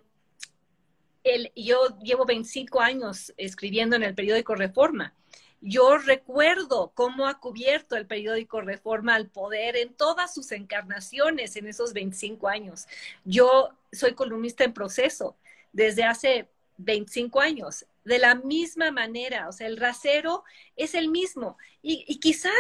[1.54, 5.14] yo llevo 25 años escribiendo en el periódico Reforma.
[5.60, 11.68] Yo recuerdo cómo ha cubierto el periódico Reforma al poder en todas sus encarnaciones en
[11.68, 12.88] esos 25 años.
[13.24, 15.36] Yo soy columnista en proceso
[15.72, 16.48] desde hace
[16.78, 17.86] 25 años.
[18.04, 20.42] De la misma manera, o sea, el rasero
[20.74, 21.56] es el mismo.
[21.80, 22.50] Y, y quizá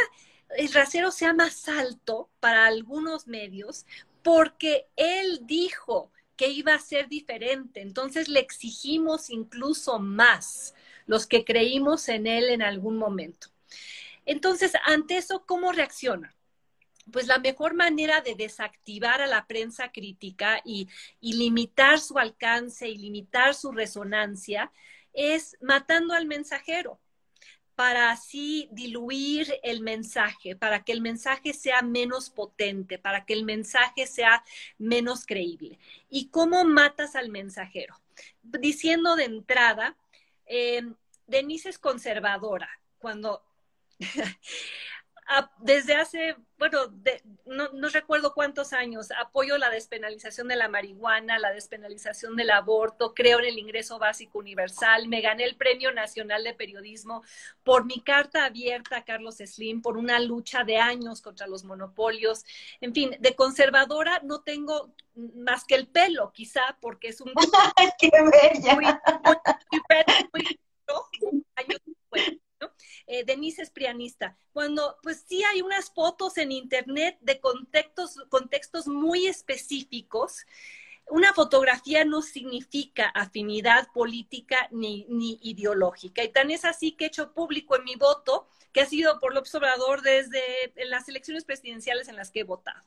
[0.56, 3.84] el rasero sea más alto para algunos medios
[4.22, 6.12] porque él dijo
[6.48, 7.80] iba a ser diferente.
[7.80, 10.74] Entonces le exigimos incluso más
[11.06, 13.48] los que creímos en él en algún momento.
[14.24, 16.34] Entonces, ante eso, ¿cómo reacciona?
[17.10, 20.88] Pues la mejor manera de desactivar a la prensa crítica y,
[21.20, 24.70] y limitar su alcance y limitar su resonancia
[25.12, 27.01] es matando al mensajero
[27.74, 33.44] para así diluir el mensaje, para que el mensaje sea menos potente, para que el
[33.44, 34.44] mensaje sea
[34.78, 35.78] menos creíble.
[36.08, 37.94] ¿Y cómo matas al mensajero?
[38.42, 39.96] Diciendo de entrada,
[40.46, 40.82] eh,
[41.26, 42.68] Denise es conservadora.
[42.98, 43.42] Cuando
[45.60, 46.78] desde hace, bueno,
[47.46, 53.38] no, recuerdo cuántos años, apoyo la despenalización de la marihuana, la despenalización del aborto, creo
[53.38, 57.22] en el ingreso básico universal, me gané el Premio Nacional de Periodismo
[57.62, 62.44] por mi carta abierta a Carlos Slim, por una lucha de años contra los monopolios.
[62.80, 67.32] En fin, de conservadora no tengo más que el pelo, quizá, porque es un...
[67.98, 68.74] ¡Qué bella!
[68.74, 68.86] Muy,
[72.12, 72.41] muy,
[73.12, 78.86] eh, Denise es prianista, cuando pues sí hay unas fotos en internet de contextos, contextos
[78.86, 80.46] muy específicos,
[81.10, 86.24] una fotografía no significa afinidad política ni, ni, ideológica.
[86.24, 89.34] Y tan es así que he hecho público en mi voto, que ha sido por
[89.34, 90.40] lo observador desde
[90.86, 92.82] las elecciones presidenciales en las que he votado.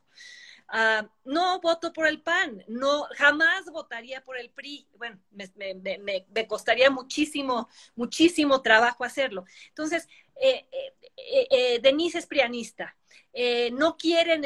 [0.67, 4.87] Ah, no voto por el PAN, no, jamás votaría por el PRI.
[4.97, 9.45] Bueno, me, costaría muchísimo, muchísimo trabajo hacerlo.
[9.69, 12.95] Entonces, eh, eh, eh, Denise es prianista.
[13.73, 14.45] no quieren,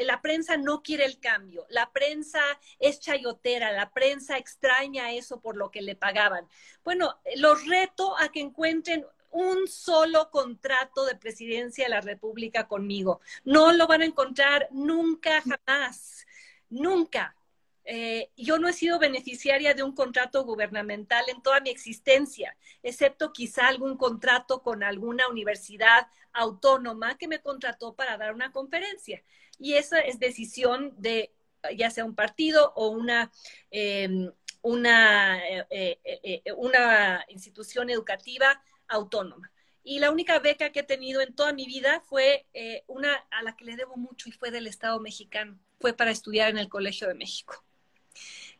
[0.00, 2.40] la prensa no quiere el cambio, la prensa
[2.78, 6.48] es chayotera, la prensa extraña eso por lo que le pagaban.
[6.84, 9.04] Bueno, los reto a que encuentren
[9.34, 13.20] un solo contrato de presidencia de la República conmigo.
[13.44, 16.24] No lo van a encontrar nunca, jamás,
[16.70, 17.36] nunca.
[17.84, 23.32] Eh, yo no he sido beneficiaria de un contrato gubernamental en toda mi existencia, excepto
[23.32, 29.20] quizá algún contrato con alguna universidad autónoma que me contrató para dar una conferencia.
[29.58, 31.32] Y esa es decisión de
[31.76, 33.32] ya sea un partido o una,
[33.70, 34.30] em,
[34.62, 39.50] eh, eh, una institución educativa autónoma.
[39.82, 43.42] Y la única beca que he tenido en toda mi vida fue eh, una a
[43.42, 45.58] la que le debo mucho y fue del Estado mexicano.
[45.78, 47.62] Fue para estudiar en el Colegio de México.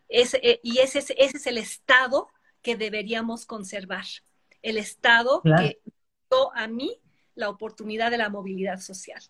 [0.09, 2.29] Eh, y ese, ese, es el Estado
[2.63, 4.05] que deberíamos conservar.
[4.61, 5.79] El Estado que
[6.31, 7.01] dio a mí
[7.35, 9.23] la oportunidad de la movilidad social.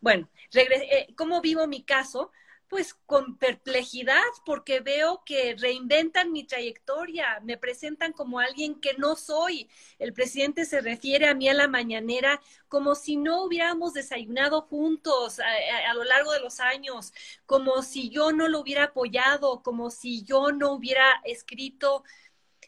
[0.00, 2.30] Bueno, eh, ¿cómo vivo mi caso?
[2.72, 9.14] Pues con perplejidad porque veo que reinventan mi trayectoria, me presentan como alguien que no
[9.14, 9.68] soy.
[9.98, 15.38] El presidente se refiere a mí a la mañanera como si no hubiéramos desayunado juntos
[15.38, 17.12] a, lo largo de los años,
[17.44, 22.04] como si yo no lo hubiera apoyado, como si yo no hubiera escrito.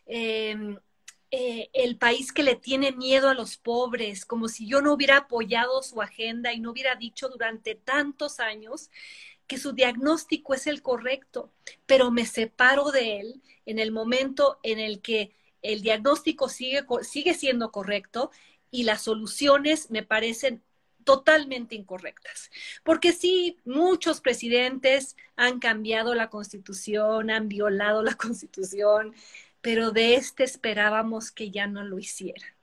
[0.04, 0.78] Em,
[1.36, 5.16] eh, el país que le tiene miedo a los pobres, como si yo no hubiera
[5.16, 8.88] apoyado su agenda y no hubiera dicho durante tantos años
[9.46, 11.52] que su diagnóstico es el correcto,
[11.86, 17.34] pero me separo de él en el momento en el que el diagnóstico sigue, sigue
[17.34, 18.30] siendo correcto
[18.70, 20.62] y las soluciones me parecen
[21.04, 22.50] totalmente incorrectas.
[22.82, 29.14] Porque sí, muchos presidentes han cambiado la constitución, han violado la constitución,
[29.60, 32.56] pero de este esperábamos que ya no lo hiciera.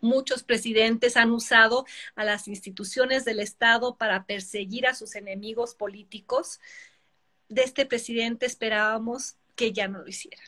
[0.00, 6.60] Muchos presidentes han usado a las instituciones del Estado para perseguir a sus enemigos políticos.
[7.48, 10.42] De este presidente esperábamos que ya no lo hiciera.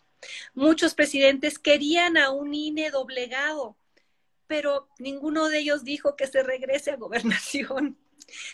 [0.55, 3.77] Muchos presidentes querían a un INE doblegado,
[4.47, 7.99] pero ninguno de ellos dijo que se regrese a gobernación.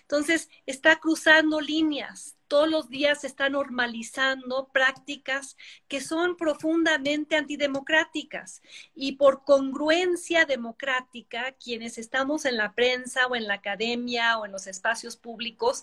[0.03, 2.37] Entonces, está cruzando líneas.
[2.55, 5.57] Todos los días se está normalizando prácticas
[5.89, 8.63] que son profundamente antidemocráticas.
[8.95, 14.53] Y por congruencia democrática, quienes estamos en la prensa o en la academia o en
[14.53, 15.83] los espacios públicos,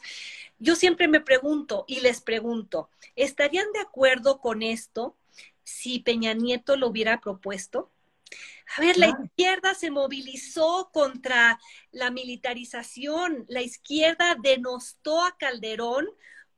[0.59, 5.17] yo siempre me pregunto y les pregunto, ¿estarían de acuerdo con esto
[5.65, 7.91] si Peña Nieto lo hubiera propuesto?
[8.77, 11.59] A ver, la izquierda se movilizó contra
[11.91, 16.07] la militarización, la izquierda denostó a Calderón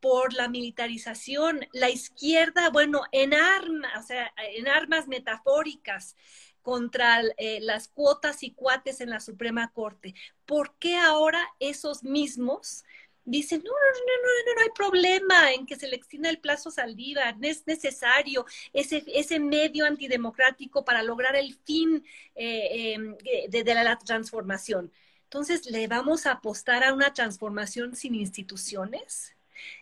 [0.03, 6.17] por la militarización, la izquierda, bueno, en armas, o sea, en armas metafóricas
[6.61, 10.13] contra eh, las cuotas y cuates en la Suprema Corte.
[10.45, 12.83] ¿Por qué ahora esos mismos
[13.23, 16.69] dicen, no, no, no, no, no, hay problema en que se le extienda el plazo
[16.69, 22.03] Saldívar, no es necesario ese, ese medio antidemocrático para lograr el fin
[22.35, 23.15] eh, em,
[23.49, 24.91] de, la transformación.
[25.23, 29.32] Entonces, ¿le vamos a apostar a una transformación sin instituciones?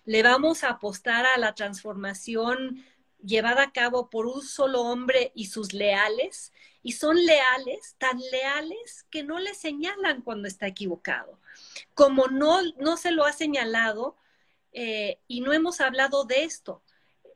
[0.06, 2.86] ¿Le vamos a apostar a la transformación
[3.24, 6.54] llevada a cabo por un solo hombre y sus leales?
[6.84, 11.40] Y son leales, tan leales que no le señalan cuando está equivocado
[11.94, 14.16] como no, no se lo ha señalado
[14.74, 16.82] eh, y no hemos hablado de esto,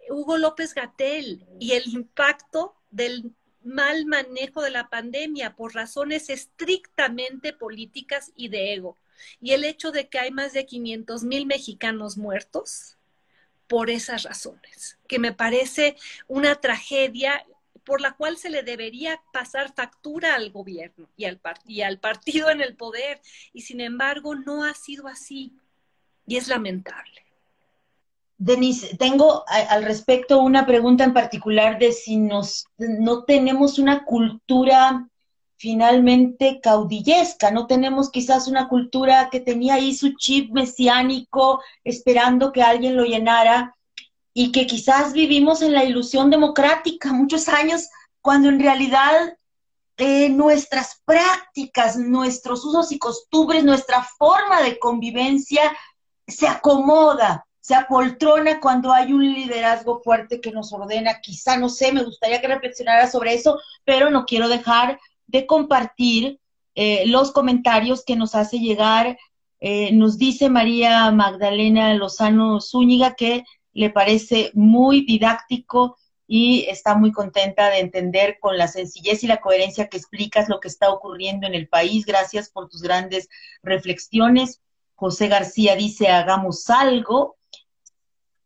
[0.09, 3.33] Hugo López Gatel y el impacto del
[3.63, 8.97] mal manejo de la pandemia por razones estrictamente políticas y de ego.
[9.41, 12.97] Y el hecho de que hay más de 500 mil mexicanos muertos
[13.67, 15.95] por esas razones, que me parece
[16.27, 17.45] una tragedia
[17.83, 22.49] por la cual se le debería pasar factura al gobierno y al, y al partido
[22.49, 23.21] en el poder.
[23.53, 25.53] Y sin embargo, no ha sido así.
[26.25, 27.21] Y es lamentable.
[28.37, 35.07] Denise, tengo al respecto una pregunta en particular de si nos, no tenemos una cultura
[35.65, 42.61] finalmente caudillesca, no tenemos quizás una cultura que tenía ahí su chip mesiánico esperando que
[42.61, 43.75] alguien lo llenara
[44.31, 47.89] y que quizás vivimos en la ilusión democrática muchos años,
[48.21, 49.39] cuando en realidad
[49.97, 55.75] eh, nuestras prácticas, nuestros usos y costumbres, nuestra forma de convivencia
[56.27, 61.21] se acomoda, se apoltrona cuando hay un liderazgo fuerte que nos ordena.
[61.21, 66.39] Quizá, no sé, me gustaría que reflexionara sobre eso, pero no quiero dejar de compartir
[66.75, 69.17] eh, los comentarios que nos hace llegar
[69.61, 75.97] Eh, nos dice María Magdalena Lozano Zúñiga que le parece muy didáctico
[76.27, 80.59] y está muy contenta de entender con la sencillez y la coherencia que explicas lo
[80.59, 82.05] que está ocurriendo en el país.
[82.05, 83.27] Gracias por tus grandes
[83.63, 84.61] reflexiones.
[84.95, 87.37] José García dice, hagamos algo.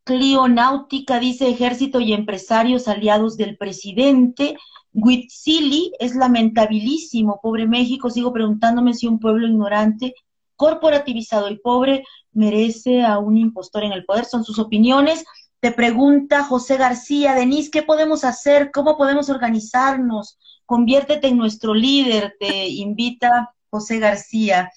[0.04, 4.58] Clio Náutica dice, ejército y empresarios aliados del presidente.
[5.02, 8.10] Huitzili es lamentabilísimo, pobre México.
[8.10, 10.14] Sigo preguntándome si un pueblo ignorante,
[10.56, 14.26] corporativizado y pobre merece a un impostor en el poder.
[14.26, 15.26] Son sus opiniones.
[15.60, 18.72] Te pregunta José García, Denise, ¿qué podemos hacer?
[18.72, 20.38] ¿Cómo podemos organizarnos?
[20.66, 24.72] Conviértete en nuestro líder, te invita José García.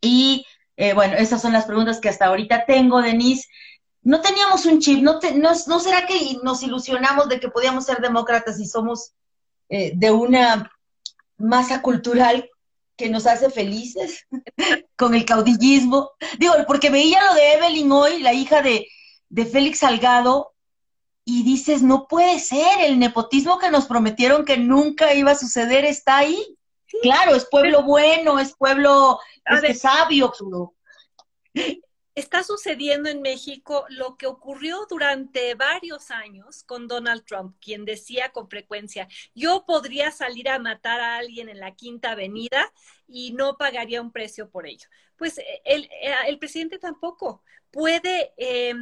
[0.00, 0.44] Y
[0.76, 3.48] eh, bueno, esas son las preguntas que hasta ahorita tengo, Denise.
[4.02, 8.58] No teníamos un chip, ¿no, no, será que nos ilusionamos de que podíamos ser demócratas
[8.58, 9.12] y somos
[9.70, 10.70] eh, de una
[11.38, 12.50] masa cultural
[12.96, 14.26] que nos hace felices
[14.96, 16.10] con el caudillismo?
[16.38, 18.86] Digo, porque veía lo de Evelyn hoy, la hija de,
[19.30, 20.52] de Félix Salgado
[21.24, 25.84] y dices, no puede ser, el nepotismo que nos prometieron que nunca iba a suceder
[25.84, 26.56] está ahí.
[27.02, 30.32] Claro, es pueblo bueno, es pueblo este, sabio.
[32.20, 38.30] Está sucediendo en México lo que ocurrió durante varios años con Donald Trump, quien decía
[38.30, 42.70] con frecuencia, yo podría salir a matar a alguien en la Quinta Avenida
[43.08, 44.86] y no pagaría un precio por ello.
[45.16, 48.34] Pues eh, el, eh, el presidente tampoco puede...
[48.36, 48.74] Eh,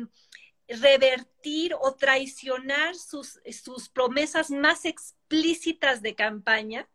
[0.70, 6.86] revertir o traicionar sus promesas más explícitas de campaña,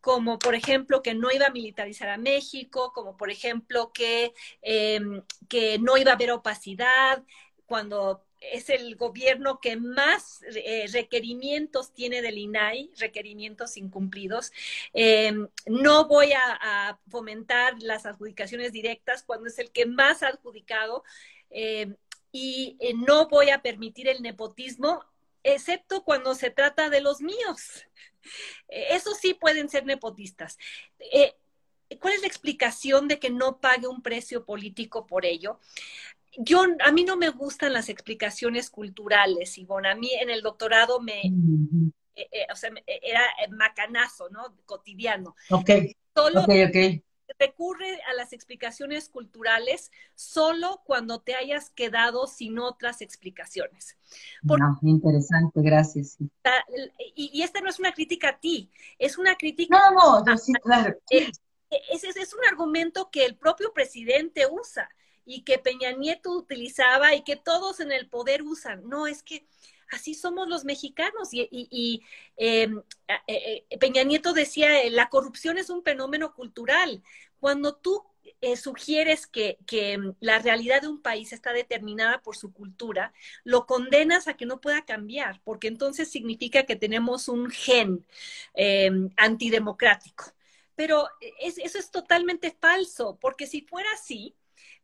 [0.00, 5.22] como por ejemplo que no iba a militarizar a México, como por ejemplo que, em,
[5.48, 7.24] que no iba a haber opacidad,
[7.66, 14.52] cuando es el gobierno que más eh, requerimientos tiene del INAI, requerimientos incumplidos.
[14.92, 21.04] Em, no voy a, fomentar las adjudicaciones directas cuando es el que más ha adjudicado.
[21.50, 21.96] Em,
[22.32, 25.04] y eh, no voy a permitir el nepotismo,
[25.42, 27.86] excepto cuando se trata de los míos.
[28.68, 30.58] Eh, Eso sí pueden ser nepotistas.
[31.12, 31.34] Eh,
[32.00, 35.58] ¿Cuál es la explicación de que no pague un precio político por ello?
[36.36, 39.88] Yo, a mí no me gustan las explicaciones culturales, Ivonne.
[39.88, 41.22] A mí en el doctorado me,
[42.52, 44.54] o sea, era macanazo, ¿no?
[44.66, 45.34] Cotidiano.
[45.50, 45.70] Ok.
[46.14, 47.02] Solo, ok,
[47.38, 53.96] recurre a las explicaciones culturales solo cuando te hayas quedado sin otras explicaciones.
[54.42, 56.16] no, interesante, gracias.
[57.14, 59.78] Y, esta no es una crítica a ti, es una crítica...
[59.92, 60.96] No, no, sí, claro.
[61.10, 61.40] Es,
[62.04, 64.88] es un argumento que el propio presidente usa
[65.24, 68.88] y que Peña Nieto utilizaba y que todos en el poder usan.
[68.88, 69.46] No, es que
[69.90, 71.28] así somos los mexicanos.
[71.32, 72.02] Y,
[72.36, 72.82] em,
[73.26, 77.02] eh, eh, Peña Nieto decía, eh, la corrupción es un fenómeno cultural.
[77.40, 78.04] Cuando tú
[78.56, 83.12] sugieres que, em, la realidad de un país está determinada por su cultura,
[83.42, 88.06] lo condenas a que no pueda cambiar, porque entonces significa que tenemos un gen
[88.54, 90.24] em, antidemocrático.
[90.76, 91.08] Pero
[91.40, 94.36] eso es totalmente falso, porque si fuera así,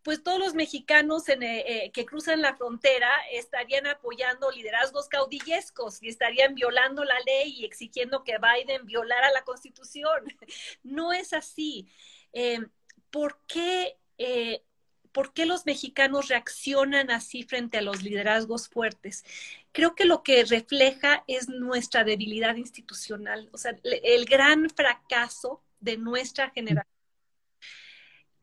[0.04, 6.08] pues todos los mexicanos eh, eh, que cruzan la frontera estarían apoyando liderazgos caudillescos y
[6.08, 10.24] estarían violando la ley y exigiendo que Biden violara la constitución.
[10.82, 11.88] No es así.
[12.32, 12.58] Eh,
[13.10, 13.96] ¿por, qué,
[15.12, 19.24] ¿Por qué los mexicanos reaccionan así frente a los liderazgos fuertes?
[19.72, 25.96] Creo que lo que refleja es nuestra debilidad institucional, o sea, el gran fracaso de
[25.96, 26.93] nuestra generación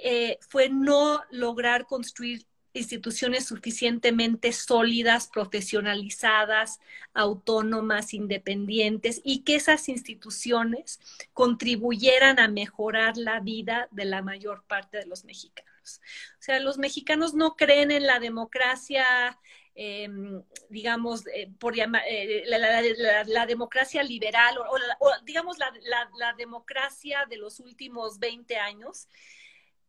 [0.03, 6.79] eh, fue no lograr construir instituciones suficientemente sólidas, profesionalizadas,
[7.13, 10.99] autónomas, independientes, y que esas instituciones
[11.33, 16.01] contribuyeran a mejorar la vida de la mayor parte de los mexicanos.
[16.39, 19.37] O sea, los mexicanos no creen en la democracia.
[19.73, 27.61] Em, digamos, eh, por llamar, eh, la, democracia liberal o, digamos la, democracia de los
[27.61, 29.07] últimos 20 años,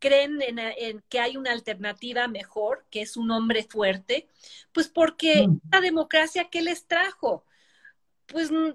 [0.03, 4.27] creen en, que hay una alternativa mejor, que es un hombre fuerte,
[4.73, 5.61] pues porque mm.
[5.71, 7.45] la democracia, ¿qué les trajo?
[8.25, 8.71] Pues mm,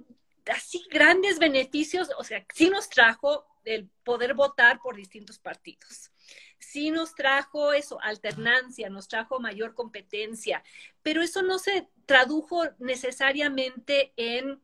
[0.50, 6.10] así grandes beneficios, o sea, sí nos trajo el poder votar por distintos partidos.
[6.58, 10.64] Sí nos trajo eso, alternancia, nos trajo mayor competencia,
[11.02, 14.62] pero eso no se tradujo necesariamente en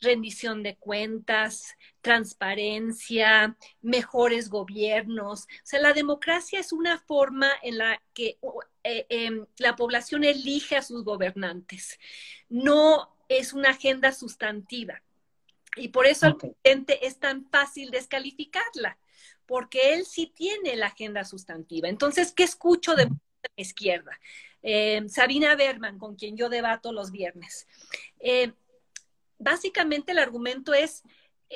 [0.00, 5.42] rendición de cuentas, transparencia, mejores gobiernos.
[5.42, 8.38] O sea, la democracia es una forma en la que
[8.84, 11.98] eh, em, la población elige a sus gobernantes,
[12.48, 15.02] no es una agenda sustantiva.
[15.76, 18.98] Y por eso al presidente es tan fácil descalificarla,
[19.44, 21.88] porque él sí tiene la agenda sustantiva.
[21.88, 24.18] Entonces, ¿qué escucho de la izquierda?
[24.62, 27.66] Eh, Sabina Berman, con quien yo debato los viernes.
[28.20, 28.52] Eh,
[29.38, 31.02] básicamente el argumento es,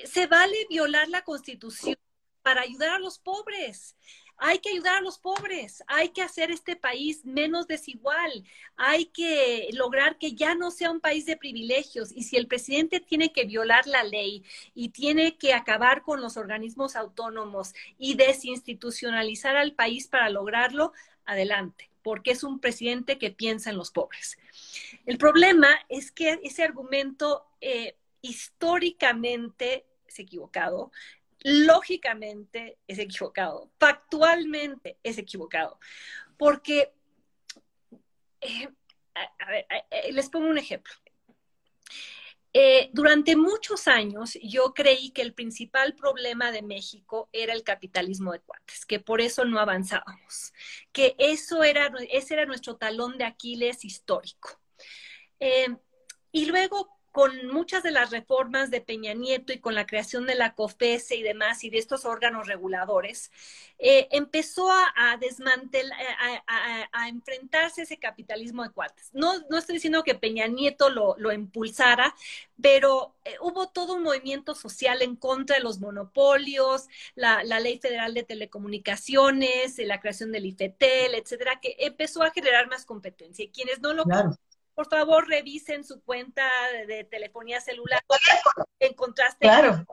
[0.04, 1.96] se vale violar la constitución
[2.42, 3.96] para ayudar a los pobres.
[4.42, 8.42] Hay que ayudar a los pobres, hay que hacer este país menos desigual,
[8.74, 12.10] hay que lograr que ya no sea un país de privilegios.
[12.10, 14.42] Y si el presidente tiene que violar la ley
[14.74, 20.94] y tiene que acabar con los organismos autónomos y desinstitucionalizar al país para lograrlo,
[21.26, 24.36] adelante, porque es un presidente que piensa en los pobres.
[25.06, 30.90] El problema es que ese argumento eh, históricamente es equivocado
[31.42, 35.78] lógicamente es equivocado, factualmente es equivocado,
[36.36, 36.92] porque,
[38.40, 38.68] eh,
[39.14, 40.92] a, ver, eh, les pongo un ejemplo.
[42.52, 48.32] Eh, durante muchos años yo creí que el principal problema de México era el capitalismo
[48.32, 50.52] de cuates, que por eso no avanzábamos,
[50.92, 54.60] que eso era, ese era nuestro talón de Aquiles histórico.
[56.32, 60.34] y luego con muchas de las reformas de Peña Nieto y con la creación de
[60.34, 63.30] la COFESE y demás y de estos órganos reguladores,
[63.78, 65.98] eh, empezó a, desmantelar,
[66.46, 69.10] a, enfrentarse ese capitalismo de cuartas.
[69.12, 72.14] No, no estoy diciendo que Peña Nieto lo, lo impulsara,
[72.60, 78.14] pero eh, hubo todo un movimiento social en contra de los monopolios, la, Ley Federal
[78.14, 83.44] de Telecomunicaciones, la creación del IFETEL, etcétera, que empezó a generar más competencia.
[83.44, 84.04] Y quienes no lo
[84.80, 86.48] por favor revisen su cuenta
[86.86, 88.02] de telefonía celular
[88.78, 89.84] en contraste claro.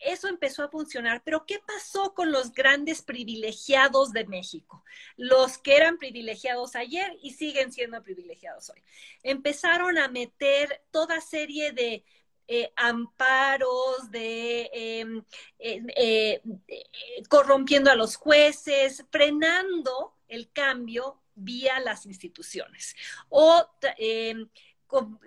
[0.00, 4.82] Eso empezó a funcionar, pero ¿qué pasó con los grandes privilegiados de México?
[5.16, 8.82] Los que eran privilegiados ayer y siguen siendo privilegiados hoy.
[9.22, 12.04] Empezaron a meter toda serie de
[12.48, 15.24] eh, amparos, de em,
[15.60, 16.42] eh, eh,
[17.28, 22.96] corrompiendo a los jueces, frenando el cambio vía las instituciones
[23.28, 23.68] o
[23.98, 24.48] em,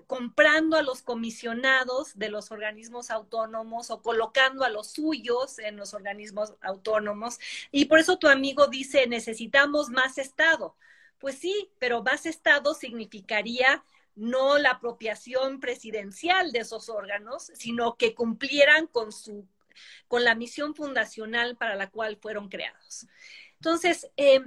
[0.07, 5.93] comprando a los comisionados de los organismos autónomos o colocando a los suyos en los
[5.93, 7.39] organismos autónomos.
[7.71, 10.75] Y por eso tu amigo dice, necesitamos más Estado.
[11.19, 13.83] Pues sí, pero más Estado significaría
[14.15, 19.45] no la apropiación presidencial de esos órganos, sino que cumplieran con su
[20.07, 23.07] con la misión fundacional para la cual fueron creados.
[23.55, 24.41] Entonces, eh,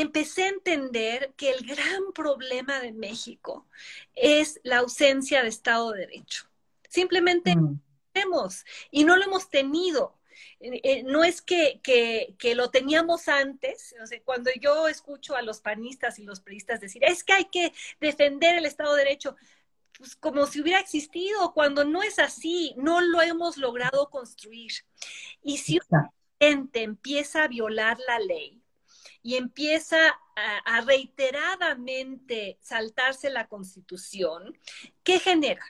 [0.00, 3.66] empecé a entender que el gran problema de México
[4.14, 6.44] es la ausencia de Estado de Derecho.
[6.88, 7.80] Simplemente no mm.
[8.12, 10.18] tenemos y no lo hemos tenido.
[10.60, 11.80] Eh, eh, no es que,
[12.54, 13.94] lo teníamos antes,
[14.24, 18.56] cuando yo escucho a los panistas y los periodistas decir, es que hay que defender
[18.56, 19.36] el Estado de Derecho,
[19.96, 24.72] pues como si hubiera existido, cuando no es así, no lo hemos logrado construir.
[25.42, 28.62] Y si un gente empieza a violar la ley,
[29.26, 34.56] y empieza a, reiteradamente saltarse la constitución,
[35.02, 35.64] ¿qué genera?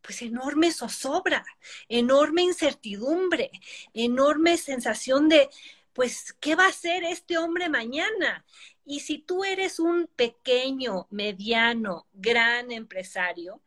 [0.00, 1.44] pues enorme zozobra,
[1.88, 3.52] enorme incertidumbre,
[3.94, 5.48] enorme sensación de,
[5.92, 8.44] pues, ¿qué va a hacer este hombre mañana?
[8.84, 13.62] Y si tú eres un pequeño, mediano, gran empresario,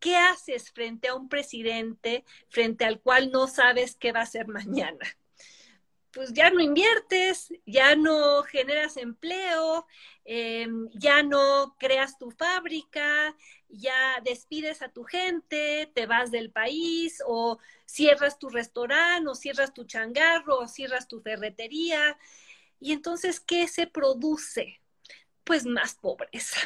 [0.00, 4.48] ¿qué haces frente a un presidente frente al cual no sabes qué va a hacer
[4.48, 5.06] mañana?
[6.16, 9.86] Pues ya no inviertes, ya no generas empleo,
[10.24, 13.36] em, ya no creas tu fábrica,
[13.68, 19.74] ya despides a tu gente, te vas del país o cierras tu restaurante o cierras
[19.74, 22.18] tu changarro o cierras tu ferretería.
[22.80, 24.80] Y entonces, ¿qué se produce?
[25.44, 26.58] Pues más pobreza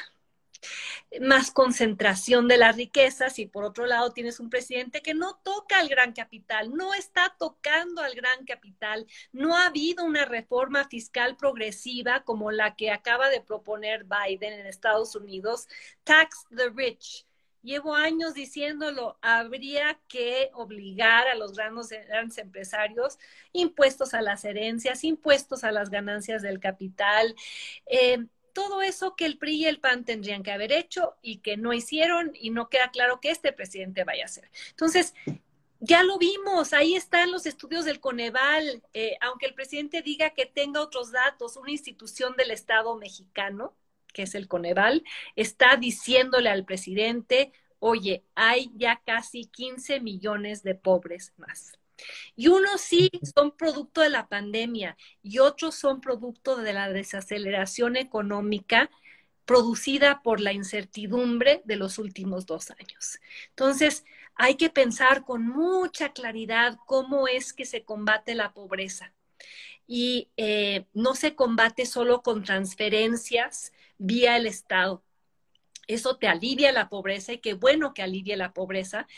[1.21, 5.79] más concentración de las riquezas y por otro lado tienes un presidente que no toca
[5.79, 11.37] al gran capital, no está tocando al gran capital, no ha habido una reforma fiscal
[11.37, 15.69] progresiva como la que acaba de proponer Biden en Estados Unidos,
[16.05, 17.27] Tax the Rich.
[17.63, 23.19] Llevo años diciéndolo, habría que obligar a los grandes, grandes, empresarios
[23.53, 27.35] impuestos a las herencias, impuestos a las ganancias del capital.
[27.85, 28.25] Eh,
[28.61, 31.73] todo eso que el PRI y el PAN tendrían que haber hecho y que no
[31.73, 34.51] hicieron y no queda claro que este presidente vaya a hacer.
[34.69, 35.15] Entonces,
[35.79, 40.45] ya lo vimos, ahí están los estudios del Coneval, eh, aunque el presidente diga que
[40.45, 43.75] tenga otros datos, una institución del Estado mexicano,
[44.13, 45.05] que es el Coneval,
[45.37, 51.80] está diciéndole al presidente, oye, hay ya casi 15 millones de pobres más.
[52.37, 57.97] Y unos sí son producto de la pandemia y otros son producto de la desaceleración
[57.97, 58.91] económica
[59.45, 63.19] producida por la incertidumbre de los últimos dos años.
[63.49, 64.05] Entonces,
[64.37, 69.13] hay que pensar con mucha claridad cómo es que se combate la pobreza.
[69.87, 75.03] Y eh, no se combate solo con transferencias vía el Estado.
[75.89, 79.09] Eso te alivia la pobreza y qué bueno que alivie la pobresa,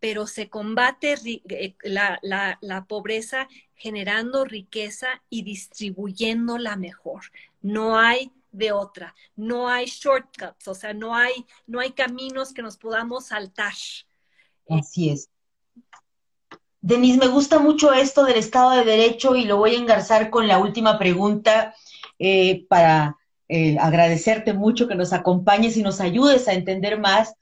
[0.00, 7.22] pero se combate eh, la, la, pobreza generando riqueza y distribuyéndola mejor.
[7.60, 12.62] No hay de otra, no hay shortcuts, o sea, no hay, no hay caminos que
[12.62, 13.72] nos podamos saltar.
[14.68, 15.30] Así es.
[16.80, 20.46] Denise, me gusta mucho esto del Estado de Derecho y lo voy a engarzar con
[20.46, 21.74] la última pregunta
[22.18, 23.16] eh, para
[23.48, 27.34] eh, agradecerte mucho que nos acompañes y nos ayudes a entender más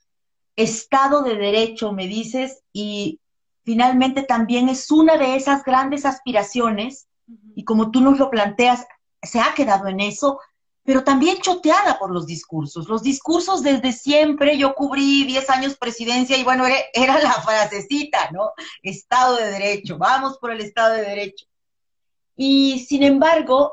[0.56, 3.20] Estado de Derecho, me dices, y
[3.64, 7.06] finalmente también es una de esas grandes aspiraciones,
[7.54, 8.86] y como tú nos lo planteas,
[9.22, 10.40] se ha quedado en eso,
[10.86, 12.88] pero también choteada por los discursos.
[12.88, 18.30] Los discursos desde siempre, yo cubrí 10 años presidencia y bueno, era, era, la frasecita,
[18.30, 18.52] ¿no?
[18.82, 21.46] Estado de Derecho, vamos por el Estado de Derecho.
[22.36, 23.72] Y sin embargo,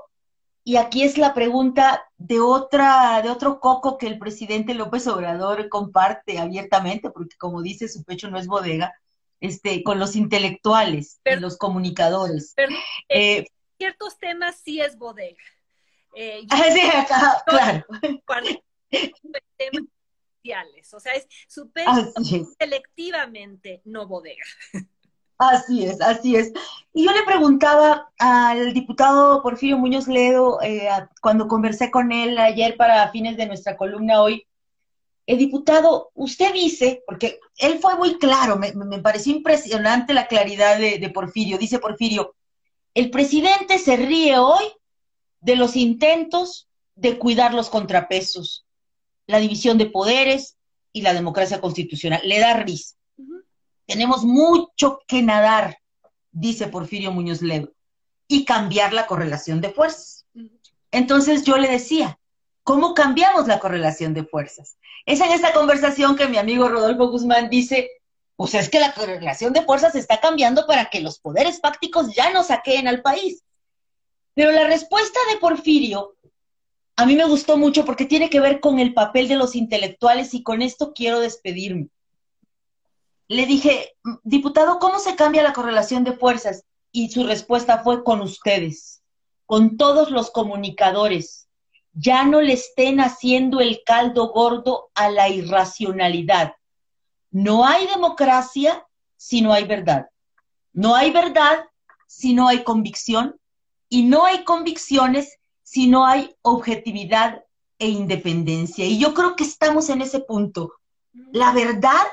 [0.64, 5.68] y aquí es la pregunta de otra, de otro coco que el presidente López Obrador
[5.68, 8.94] comparte abiertamente, porque como dice, su pecho no es bodega,
[9.42, 12.54] este, con los intelectuales, los comunicadores.
[12.56, 12.74] Pero,
[13.10, 13.46] eh,
[13.78, 15.44] ciertos temas sí es bodega.
[16.16, 17.86] Eh, sí, acá, claro.
[19.58, 19.84] Temas
[20.38, 21.92] sociales, o sea, es su pecho
[22.58, 24.46] selectivamente no bodega.
[25.38, 26.54] Así es, así es.
[26.94, 30.88] Y yo le preguntaba al diputado Porfirio Muñoz Ledo, eh,
[31.22, 34.46] cuando conversé con él ayer para fines de nuestra columna hoy,
[35.26, 41.00] el diputado, usted dice, porque él fue muy claro, me, pareció impresionante la claridad de,
[41.00, 42.36] de, Porfirio, dice Porfirio,
[42.94, 44.66] el presidente se ríe hoy
[45.40, 48.66] de los intentos de cuidar los contrapesos,
[49.26, 50.58] la división de poderes
[50.92, 52.96] y la democracia constitucional, le da risa.
[53.86, 55.78] Tenemos mucho que nadar,
[56.32, 57.72] dice Porfirio Muñoz Ledo,
[58.28, 60.26] y cambiar la correlación de fuerzas.
[60.92, 62.20] Entonces yo le decía,
[62.64, 64.78] ¿cómo cambiamos la correlación de fuerzas?
[65.06, 67.90] Es en esta conversación que mi amigo Rodolfo Guzmán dice,
[68.36, 72.32] pues es que la correlación de fuerzas está cambiando para que los poderes fácticos ya
[72.32, 73.44] no saqueen al país.
[74.34, 76.16] Pero la respuesta de Porfirio
[76.96, 80.34] a mí me gustó mucho porque tiene que ver con el papel de los intelectuales
[80.34, 81.90] y con esto quiero despedirme
[83.34, 86.66] le dije, diputado, ¿cómo se cambia la correlación de fuerzas?
[86.92, 89.02] Y su respuesta fue con ustedes,
[89.46, 91.48] con todos los comunicadores.
[91.94, 96.54] Ya no le estén haciendo el caldo gordo a la irracionalidad.
[97.32, 98.86] No hay democracia
[99.18, 100.10] si no hay verdad.
[100.72, 101.66] No hay verdad
[102.08, 103.40] si no hay convicción.
[103.90, 107.44] Y no hay convicciones si no hay objetividad
[107.80, 108.86] e independencia.
[108.86, 110.74] Y yo creo que estamos en ese punto.
[111.32, 112.06] La verdad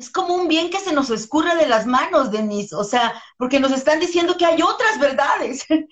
[0.00, 3.60] es como un bien que se nos escurre de las manos, Denise, o sea, porque
[3.60, 5.64] nos están diciendo que hay otras verdades.
[5.68, 5.86] Sí.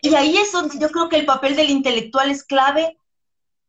[0.00, 2.98] Y ahí es donde yo creo que el papel del intelectual es clave.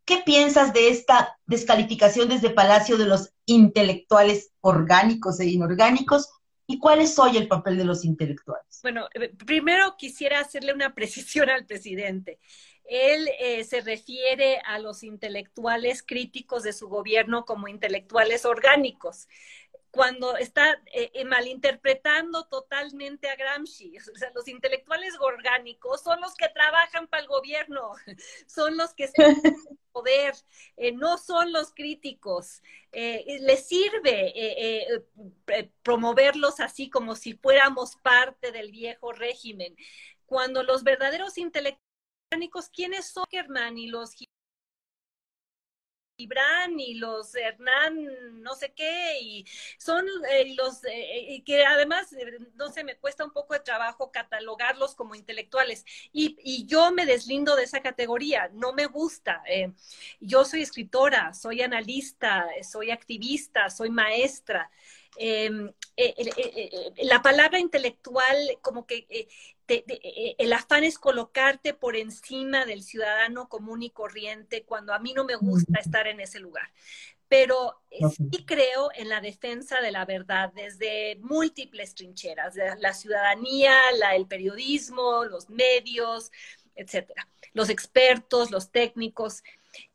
[0.06, 6.30] ¿Qué piensas de esta descalificación desde Palacio de los intelectuales orgánicos e inorgánicos?
[6.66, 8.80] ¿Y cuál es hoy el papel de los intelectuales?
[8.84, 12.40] Bueno, eh, primero quisiera hacerle una precisión al presidente.
[12.88, 19.28] Él eh, se refiere a los intelectuales críticos de su gobierno como intelectuales orgánicos
[19.92, 23.98] cuando está eh, eh, malinterpretando totalmente a Gramsci.
[24.14, 27.92] O sea, los intelectuales orgánicos son los que trabajan para el gobierno,
[28.48, 29.14] son los que se
[29.92, 30.36] poder,
[30.94, 32.62] no son los críticos.
[32.92, 34.32] les sirve
[35.82, 39.76] promoverlos así como si fuéramos parte del viejo régimen.
[40.28, 41.87] Cuando los verdaderos intelectuales
[42.74, 43.26] ¿quiénes son
[43.78, 44.12] y los
[46.18, 49.46] Gibran y los Hernán, no sé qué, y
[49.78, 54.12] son eh, los eh, que además, eh, no sé, me cuesta un poco de trabajo
[54.12, 55.86] catalogarlos como intelectuales.
[56.12, 59.44] Y, y yo me deslindo de esa categoría, no me gusta.
[60.20, 64.72] yo soy escritora, soy analista, soy activista, soy maestra.
[65.20, 65.72] Em,
[66.98, 69.28] la palabra intelectual como que
[69.68, 75.14] eh, el afán es colocarte por encima del ciudadano común y corriente cuando a mí
[75.14, 76.72] no me gusta estar en ese lugar.
[77.28, 83.74] Pero eh, sí creo en la defensa de la verdad desde múltiples trincheras, la ciudadanía,
[83.98, 86.32] la, el periodismo, los medios,
[86.78, 89.44] etcétera, los expertos, los técnicos.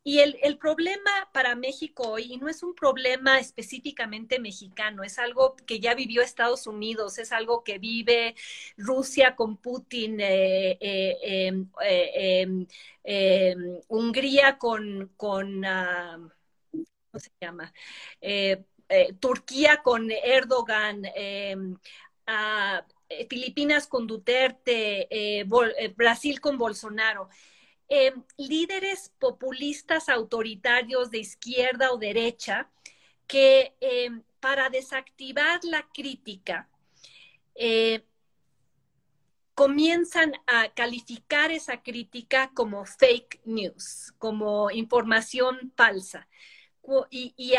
[0.04, 5.54] Y el, el, problema para México hoy, no es un problema específicamente mexicano, es algo
[5.66, 8.34] que ya vivió Estados Unidos, es algo que vive
[8.76, 12.66] Rusia con Putin, eh, eh, em, eh, em,
[13.04, 16.30] em, Hungría con, con uh,
[16.72, 17.72] ¿cómo se llama?
[19.20, 21.76] Turquía con Erdogan, uh,
[23.28, 25.44] Filipinas con Duterte,
[25.96, 27.28] Brasil con Bolsonaro.
[27.94, 32.70] Eh, líderes populistas autoritarios de izquierda o derecha
[33.26, 34.08] que eh,
[34.40, 36.70] para desactivar la crítica
[37.54, 38.02] eh,
[39.52, 46.26] comienzan a calificar esa crítica como fake news, como información falsa.
[47.10, 47.54] Y,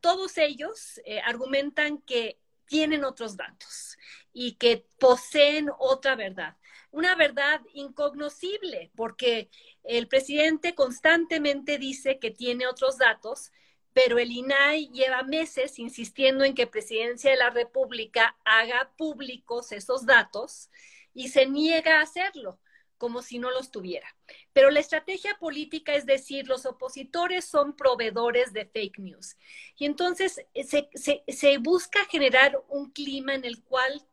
[0.00, 3.96] todos ellos argumentan que tienen otros datos
[4.32, 6.56] y que poseen otra verdad
[6.90, 9.50] una verdad incognoscible, porque
[9.84, 13.52] el presidente constantemente dice que tiene otros datos,
[13.92, 20.06] pero el INAI lleva meses insistiendo en que Presidencia de la República haga públicos esos
[20.06, 20.70] datos
[21.14, 22.58] y se niega a hacerlo
[22.96, 24.08] como si no los tuviera.
[24.52, 29.36] Pero la estrategia política es decir, los opositores son proveedores de fake news.
[29.76, 30.90] Y entonces se,
[31.26, 34.04] se busca generar un clima en el cual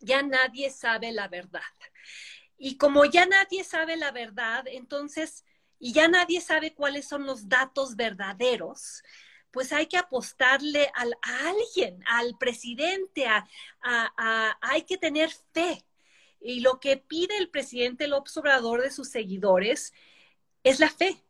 [0.00, 1.60] ya nadie sabe la verdad.
[2.58, 5.44] Y como ya nadie sabe la verdad, entonces,
[5.78, 9.02] y ya nadie sabe cuáles son los datos verdaderos,
[9.50, 13.48] pues hay que apostarle a alguien, al presidente, a,
[14.60, 15.84] hay que tener fe.
[16.40, 19.92] Y lo que pide el presidente López Obrador de sus seguidores
[20.62, 21.22] es la fe.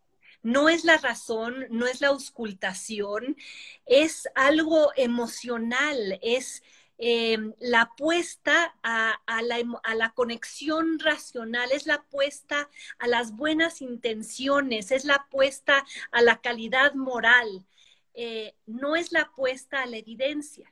[0.43, 3.37] No es la razón, no es la auscultación,
[3.85, 6.63] es algo emocional, es
[7.03, 9.19] eh, la apuesta a,
[9.95, 12.69] la, conexión racional, es la apuesta
[12.99, 17.65] a las buenas intenciones, es la apuesta a la calidad moral,
[18.13, 20.71] eh, no es la apuesta a la evidencia.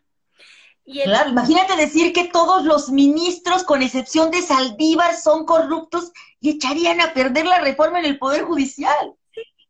[0.84, 7.00] Claro, imagínate decir que todos los ministros, con excepción de Saldívar, son corruptos y echarían
[7.00, 9.14] a perder la reforma en el Poder Judicial.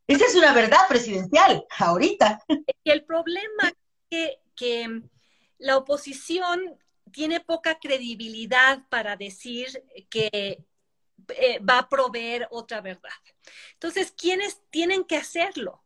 [0.09, 2.43] Esa es una verdad presidencial, ahorita.
[2.83, 3.73] Y el problema
[4.11, 5.03] que, que
[5.59, 6.79] la oposición
[7.13, 10.65] tiene poca credibilidad para decir que
[11.29, 13.11] eh, va a proveer otra verdad.
[13.75, 15.83] Entonces, ¿quiénes tienen que hacerlo?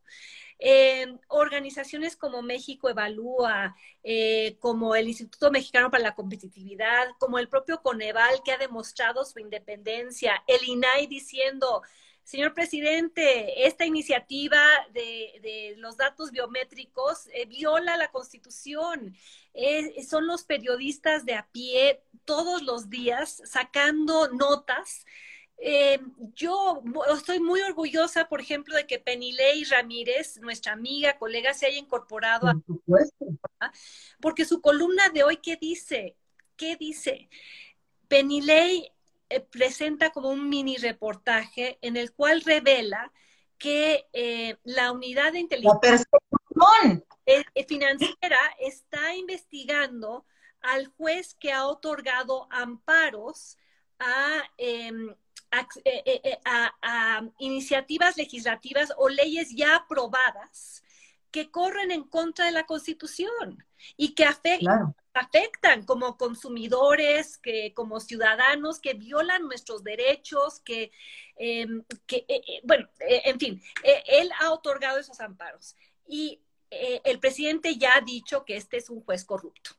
[0.58, 3.74] Eh, organizaciones como México Evalúa,
[4.04, 9.24] eh, como el Instituto Mexicano para la Competitividad, como el propio Coneval que ha demostrado
[9.24, 11.82] su independencia, el INAI diciendo
[12.24, 14.62] Señor presidente, esta iniciativa
[14.92, 19.14] de, los datos biométricos eh, viola la Constitución.
[20.08, 25.04] son los periodistas de a pie todos los días sacando notas.
[25.64, 26.00] Eh,
[26.34, 26.82] yo
[27.14, 32.48] estoy muy orgullosa, por ejemplo, de que Penilei Ramírez, nuestra amiga, colega, se haya incorporado
[32.48, 32.54] a...
[34.20, 36.16] Porque su columna de hoy, ¿qué dice?
[36.56, 37.28] ¿Qué dice?
[38.08, 38.92] Penilei eh,
[39.40, 43.12] presenta como un mini reportaje en el cual revela
[43.58, 46.04] que eh, la unidad de inteligencia
[47.26, 50.26] eh, financiera está investigando
[50.60, 53.56] al juez que ha otorgado amparos
[53.98, 55.14] a, em,
[55.50, 60.82] a, iniciativas legislativas o leyes ya aprobadas
[61.30, 63.64] que corren en contra de la Constitución
[63.96, 70.90] y que afectan, afectan como consumidores, que como ciudadanos, que violan nuestros derechos, que,
[71.36, 73.62] em, que eh, eh, bueno, eh, en fin,
[74.06, 75.76] él ha otorgado esos amparos
[76.06, 76.40] y
[77.04, 79.72] el presidente ya ha dicho que este es un juez corrupto.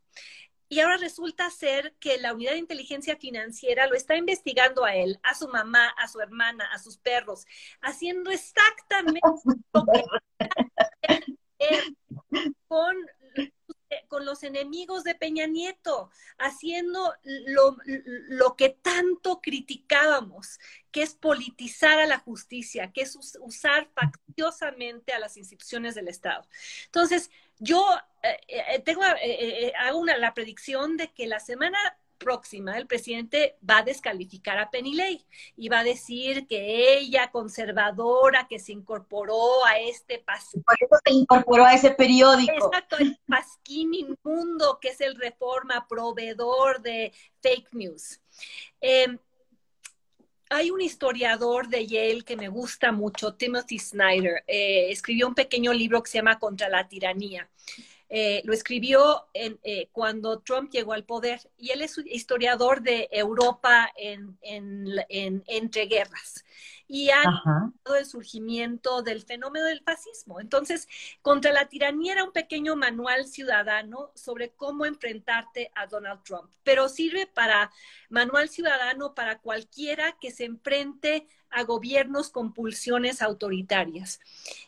[0.69, 5.19] Y ahora resulta ser que la unidad de inteligencia financiera lo está investigando a él,
[5.23, 7.45] a su mamá, a su hermana, a sus perros,
[7.81, 9.21] haciendo exactamente
[9.73, 10.03] lo que
[12.67, 12.95] con,
[14.07, 20.59] con los enemigos de Peña Nieto, haciendo lo, lo, que tanto criticábamos,
[20.91, 26.47] que es politizar a la justicia, que es usar factiosamente a las instituciones del Estado.
[26.85, 27.85] Entonces, yo
[28.23, 31.77] eh, eh, tengo, eh, hago la predicción de que la semana
[32.23, 35.25] próxima el presidente va a descalificar a Penilei
[35.55, 40.63] y va a decir que ella, conservadora, que se incorporó a este pasquín.
[40.63, 42.53] Por eso se incorporó a ese periódico.
[42.53, 48.19] Exacto, el pasquín inmundo que es el Reforma, proveedor de fake news.
[48.79, 49.17] Em,
[50.49, 55.73] hay un historiador de Yale que me gusta mucho, Timothy Snyder, eh, escribió un pequeño
[55.73, 57.49] libro que se llama Contra la tiranía.
[58.15, 63.09] Eh, lo escribió en, eh, cuando Trump llegó al poder y él es historiador de
[63.11, 66.45] Europa en, entre guerras.
[66.87, 70.39] y ha dado el surgimiento del fenómeno del fascismo.
[70.39, 70.87] Entonces,
[71.23, 76.89] contra la tiranía era un pequeño manual ciudadano sobre cómo enfrentarte a Donald Trump, pero
[76.89, 77.71] sirve para
[78.09, 84.19] manual ciudadano para cualquiera que se enfrente a gobiernos con pulsiones autoritarias.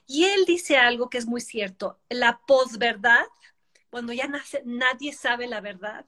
[0.07, 3.25] Y él dice algo que es muy cierto, la posverdad,
[3.89, 4.29] cuando ya
[4.63, 6.05] nadie sabe la verdad,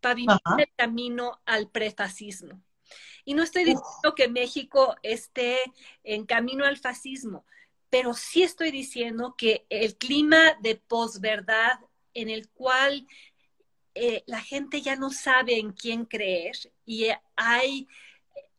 [0.00, 2.60] pavimentar el camino al prefascismo.
[3.24, 5.58] Y no estoy diciendo que México esté
[6.02, 7.46] en camino al fascismo,
[7.88, 11.78] pero sí estoy diciendo que el clima de posverdad
[12.12, 13.06] en el cual
[13.94, 17.88] eh, la gente ya no sabe en quién creer y hay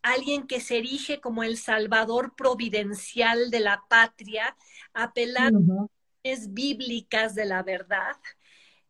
[0.06, 4.56] alguien que se erige como el salvador providencial de la patria,
[4.94, 5.90] apelando
[6.23, 8.15] a bíblicas de la verdad.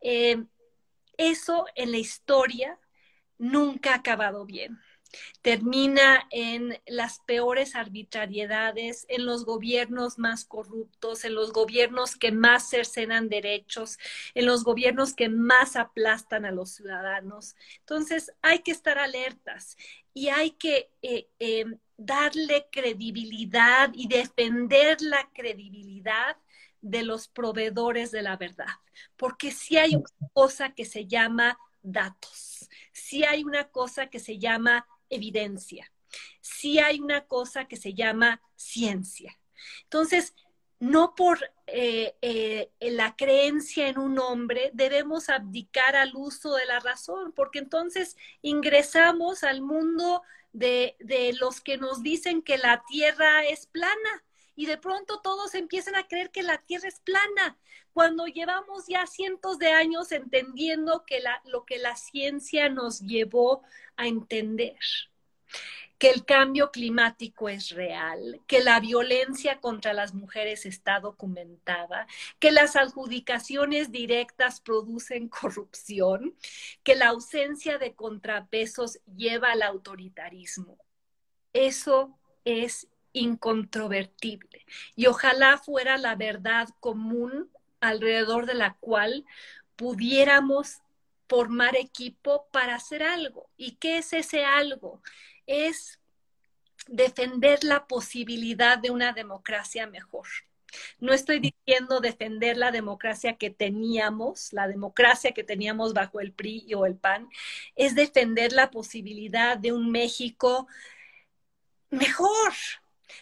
[0.01, 0.43] Eh,
[1.17, 2.79] eso en la historia
[3.37, 4.77] nunca ha acabado bien.
[5.41, 12.69] Termina en las peores arbitrariedades, en los gobiernos más corruptos, en los gobiernos que más
[12.69, 13.97] cercenan derechos,
[14.33, 17.55] en los gobiernos que más aplastan a los ciudadanos.
[17.79, 19.77] Entonces, hay que estar alertas
[20.15, 21.65] y hay que eh, eh,
[21.97, 26.37] darle credibilidad y defender la credibilidad
[26.81, 28.73] de los proveedores de la verdad,
[29.17, 34.39] porque si hay una cosa que se llama datos, si hay una cosa que se
[34.39, 35.91] llama evidencia,
[36.39, 39.37] si hay una cosa que se llama ciencia.
[39.83, 40.33] Entonces,
[40.79, 46.79] no por eh, eh, la creencia en un hombre debemos abdicar al uso de la
[46.79, 50.21] razón, porque entonces ingresamos al mundo
[50.53, 54.23] de, de los que nos dicen que la tierra es plana
[54.55, 57.57] y de pronto todos empiezan a creer que la Tierra es plana,
[57.93, 63.63] cuando llevamos ya cientos de años entendiendo que la, lo que la ciencia nos llevó
[63.97, 64.77] a entender
[65.97, 72.07] que el cambio climático es real, que la violencia contra las mujeres está documentada,
[72.39, 76.35] que las adjudicaciones directas producen corrupción,
[76.83, 80.77] que la ausencia de contrapesos lleva al autoritarismo.
[81.53, 84.65] Eso es incontrovertible.
[84.95, 87.49] Y ojalá fuera la verdad común
[87.79, 89.25] alrededor de la cual
[89.75, 90.81] pudiéramos
[91.27, 93.49] formar equipo para hacer algo.
[93.57, 95.01] ¿Y qué es ese algo?
[95.45, 95.99] Es
[96.87, 100.27] defender la posibilidad de una democracia mejor.
[100.99, 106.73] No estoy diciendo defender la democracia que teníamos, la democracia que teníamos bajo el PRI
[106.75, 107.29] o el PAN,
[107.75, 110.67] es defender la posibilidad de un México
[111.89, 112.53] mejor,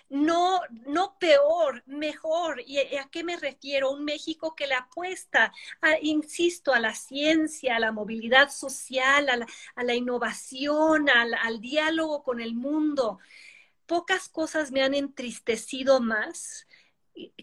[0.10, 2.62] no, no peor, mejor.
[2.66, 3.92] ¿Y a qué me refiero?
[3.92, 5.54] Un México que le apuesta,
[6.02, 12.42] insisto, a la ciencia, a la movilidad social, a la, innovación, al, al diálogo con
[12.42, 13.20] el mundo.
[13.86, 16.68] Pocas cosas me han entristecido más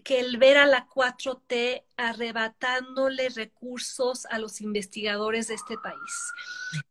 [0.03, 6.33] que el ver a la 4T arrebatándole recursos a los investigadores de este país,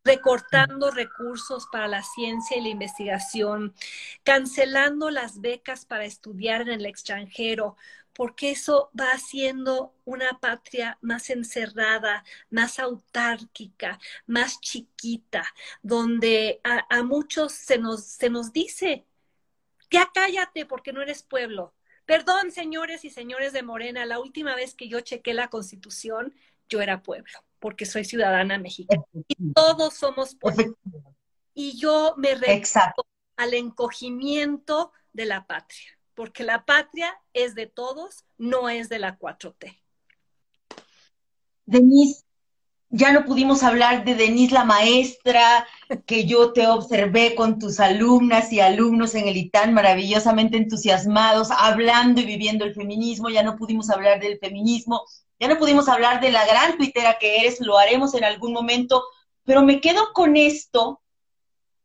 [0.04, 3.74] recortando recursos para la ciencia y la investigación,
[4.22, 7.76] cancelando las becas para estudiar en el extranjero,
[8.14, 15.44] porque eso va haciendo una patria más encerrada, más autárquica, más chiquita,
[15.82, 19.06] donde a, muchos se nos, se nos dice,
[19.90, 21.74] ya cállate porque no eres pueblo
[22.10, 26.34] Perdón, señores y señores de Morena, la última vez que yo chequé la constitución,
[26.68, 27.30] yo era pueblo,
[27.60, 29.04] porque soy ciudadana mexicana.
[29.28, 30.76] Y todos somos pueblo.
[31.54, 33.06] Y yo me refiero
[33.36, 39.16] al encogimiento de la patria, porque la patria es de todos, no es de la
[39.16, 39.80] 4T.
[41.64, 42.24] Denise,
[42.90, 45.66] ya no pudimos hablar de Denise la maestra,
[46.06, 52.20] que yo te observé con tus alumnas y alumnos en el ITAN maravillosamente entusiasmados, hablando
[52.20, 55.02] y viviendo el feminismo, ya no pudimos hablar del feminismo,
[55.38, 59.04] ya no pudimos hablar de la gran tuitera que eres, lo haremos en algún momento,
[59.44, 61.00] pero me quedo con esto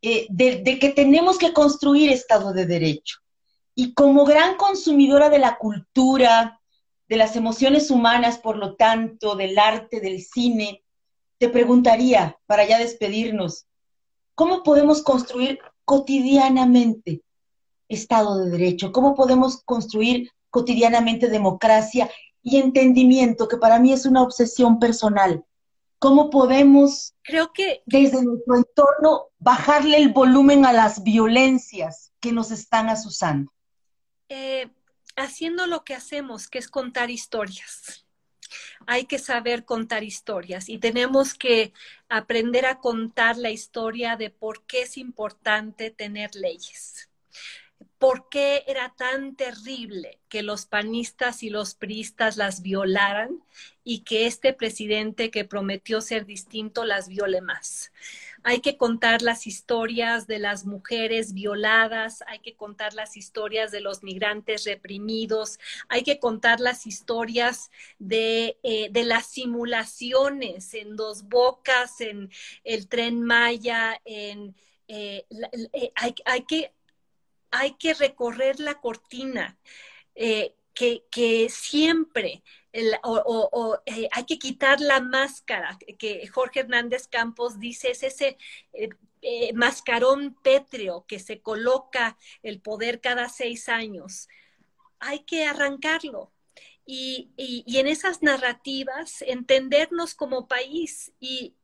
[0.01, 3.19] eh, de, de que tenemos que construir Estado de Derecho.
[3.75, 6.59] Y como gran consumidora de la cultura,
[7.07, 10.81] de las emociones humanas, por lo tanto, del arte, del cine,
[11.37, 13.65] te preguntaría, para ya despedirnos,
[14.35, 17.21] ¿cómo podemos construir cotidianamente
[17.87, 18.91] Estado de Derecho?
[18.91, 22.09] ¿Cómo podemos construir cotidianamente democracia
[22.41, 25.43] y entendimiento, que para mí es una obsesión personal?
[25.99, 32.51] ¿Cómo podemos, creo que desde nuestro entorno, bajarle el volumen a las violencias que nos
[32.51, 33.51] están asusando?
[34.29, 34.69] Eh,
[35.15, 38.04] haciendo lo que hacemos, que es contar historias
[38.87, 41.73] hay que saber contar historias y tenemos que
[42.09, 47.09] aprender a contar la historia de por qué es importante tener leyes.
[47.97, 53.41] ¿Por qué era tan terrible que los panistas y los priistas las violaran
[53.83, 57.91] y que este presidente que prometió ser distinto las viole más?
[58.47, 63.81] Hay que contar las historias de las mujeres violadas, hay que contar las historias de
[63.81, 65.59] los migrantes reprimidos,
[65.89, 72.29] hay que contar las historias de, eh, de las simulaciones en Dos Bocas, en
[72.63, 74.55] el tren Maya, en...
[74.87, 75.25] Eh,
[75.73, 76.13] eh, hay,
[76.43, 76.71] que
[77.51, 79.57] hay que recorrer la cortina,
[80.15, 82.43] eh, que, siempre
[83.03, 88.37] o, eh, hay que quitar la máscara, que Jorge Hernández Campos dice, es ese
[89.21, 94.27] eh, mascarón pétreo que se coloca el poder cada seis años.
[94.99, 96.31] Hay que arrancarlo.
[96.85, 101.55] Y, en esas narrativas entendernos como país y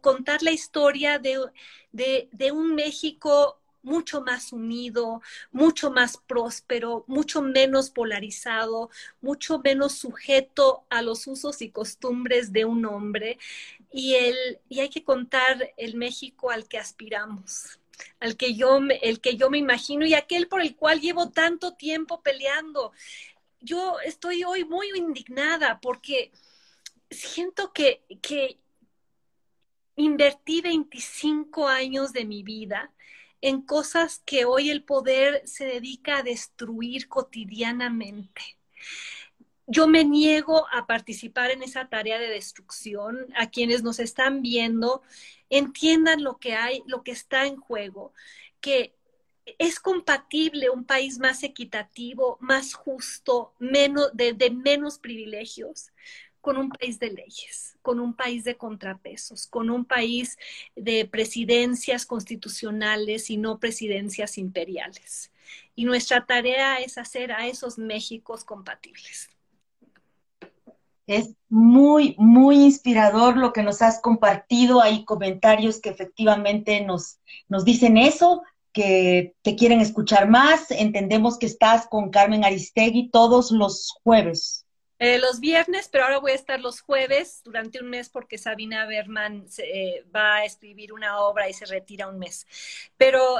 [0.00, 1.40] contar la historia de,
[1.90, 3.58] de un México
[3.88, 8.90] mucho más unido, mucho más próspero, mucho menos polarizado,
[9.20, 13.38] mucho menos sujeto a los usos y costumbres de un hombre.
[13.90, 14.36] Y, el,
[14.68, 17.80] y hay que contar el México al que aspiramos
[18.20, 21.74] al que yo el que yo me imagino y aquel por el cual llevo tanto
[21.74, 22.92] tiempo peleando.
[23.60, 26.30] Yo estoy hoy muy indignada porque
[27.10, 28.58] siento que, que
[29.96, 32.92] invertí 25 años de mi vida
[33.40, 38.42] en cosas que hoy el poder se dedica a destruir cotidianamente.
[39.66, 43.26] Yo me niego a participar en esa tarea de destrucción.
[43.36, 45.02] A quienes nos están viendo,
[45.50, 48.12] entiendan lo que hay, lo que está en juego,
[48.60, 48.94] que
[49.58, 55.92] es compatible un país más equitativo, más justo, menos, de, de menos privilegios,
[56.48, 60.38] con un país de leyes, con un país de contrapesos, con un país
[60.74, 65.30] de presidencias constitucionales y no presidencias imperiales.
[65.74, 69.28] Y nuestra tarea es hacer a esos Méxicos compatibles.
[71.06, 74.80] Es muy, muy inspirador lo que nos has compartido.
[74.80, 77.18] Hay comentarios que efectivamente nos,
[77.50, 78.42] nos dicen eso,
[78.72, 80.70] que te quieren escuchar más.
[80.70, 84.64] Entendemos que estás con Carmen Aristegui todos los jueves.
[85.00, 88.84] Eh, los viernes, pero ahora voy a estar los jueves durante un mes porque Sabina
[88.86, 92.46] Berman eh, va a escribir una obra y se retira un mes.
[92.96, 93.38] Pero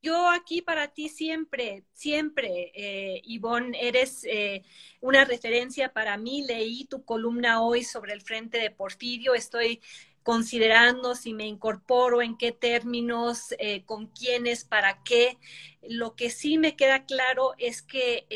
[0.00, 4.62] yo aquí para ti siempre, siempre, eh, Ivonne, eres eh,
[5.00, 6.42] una referencia para mí.
[6.46, 9.34] Leí tu columna hoy sobre el Frente de Porfirio.
[9.34, 9.82] Estoy
[10.22, 13.54] considerando si me incorporo, en qué términos,
[13.86, 15.38] con quiénes, para qué.
[15.82, 18.26] Lo que sí me queda claro es que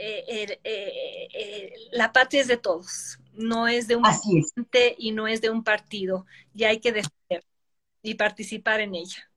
[0.00, 5.26] eh, eh, eh, la patria es de todos, no es de un presidente y no
[5.26, 7.44] es de un partido, y hay que defender
[8.00, 9.28] y participar en ella.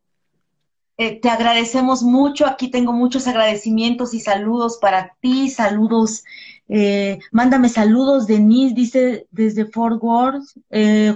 [0.96, 6.24] te agradecemos mucho, aquí tengo muchos agradecimientos y saludos para ti, saludos,
[7.32, 10.46] mándame saludos, Denise dice desde Fort Worth,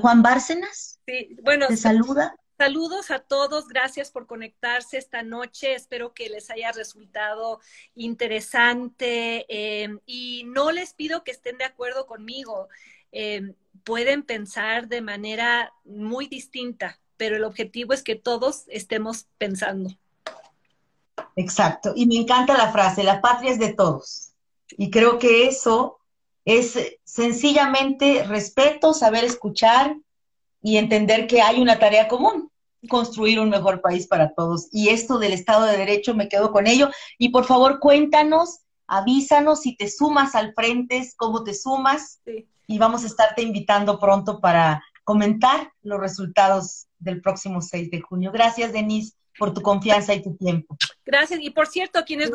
[0.02, 1.00] Juan Bárcenas.
[1.06, 2.36] Sí, bueno, te saluda.
[2.58, 7.60] Saludos a todos, gracias por conectarse esta noche, espero que les haya resultado
[7.96, 12.70] interesante em, y no les pido que estén de acuerdo conmigo,
[13.12, 19.90] em, pueden pensar de manera muy distinta, pero el objetivo es que todos estemos pensando.
[21.36, 24.32] Exacto, y me encanta la frase, la patria es de todos.
[24.78, 26.00] Y creo que eso
[26.46, 29.98] es sencillamente respeto, saber escuchar
[30.66, 32.50] y entender que hay una tarea común,
[32.90, 34.68] construir un mejor país para todos.
[34.72, 36.90] Y esto del Estado de Derecho me quedo con ello.
[37.20, 42.20] Y por favor, cuéntanos, avísanos si te sumas al frente, cómo te sumas.
[42.66, 48.32] Y vamos a estarte invitando pronto para comentar los resultados del próximo 6 de junio.
[48.32, 50.76] Gracias, Denise, por tu confianza y tu tiempo.
[51.06, 51.42] Gracias.
[51.44, 52.32] Y por cierto, quienes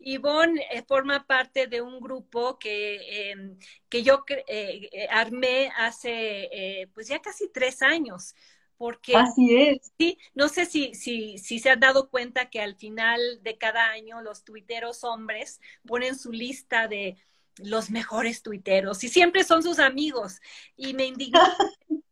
[0.00, 3.58] Ivonne eh, forma parte de un grupo que, em,
[3.88, 8.34] que yo eh, armé hace pues ya casi tres años.
[8.76, 9.92] Porque, Así es.
[9.98, 13.90] Sí, no sé si, si, si se han dado cuenta que al final de cada
[13.90, 17.18] año los tuiteros hombres ponen su lista de
[17.58, 20.40] los mejores tuiteros y siempre son sus amigos.
[20.76, 21.40] Y me indignó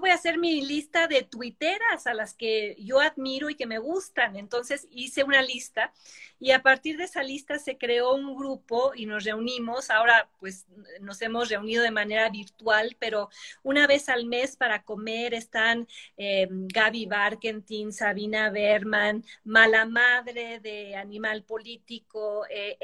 [0.00, 3.78] voy a hacer mi lista de tuiteras a las que yo admiro y que me
[3.78, 4.36] gustan.
[4.36, 5.92] Entonces hice una lista
[6.40, 9.90] y a partir de esa lista se creó un grupo y nos reunimos.
[9.90, 10.66] Ahora pues
[11.00, 13.28] nos hemos reunido de manera virtual, pero
[13.62, 15.86] una vez al mes para comer están
[16.16, 22.76] eh, Gaby Barkentin, Sabina Berman, Mala Madre de Animal Político, eh,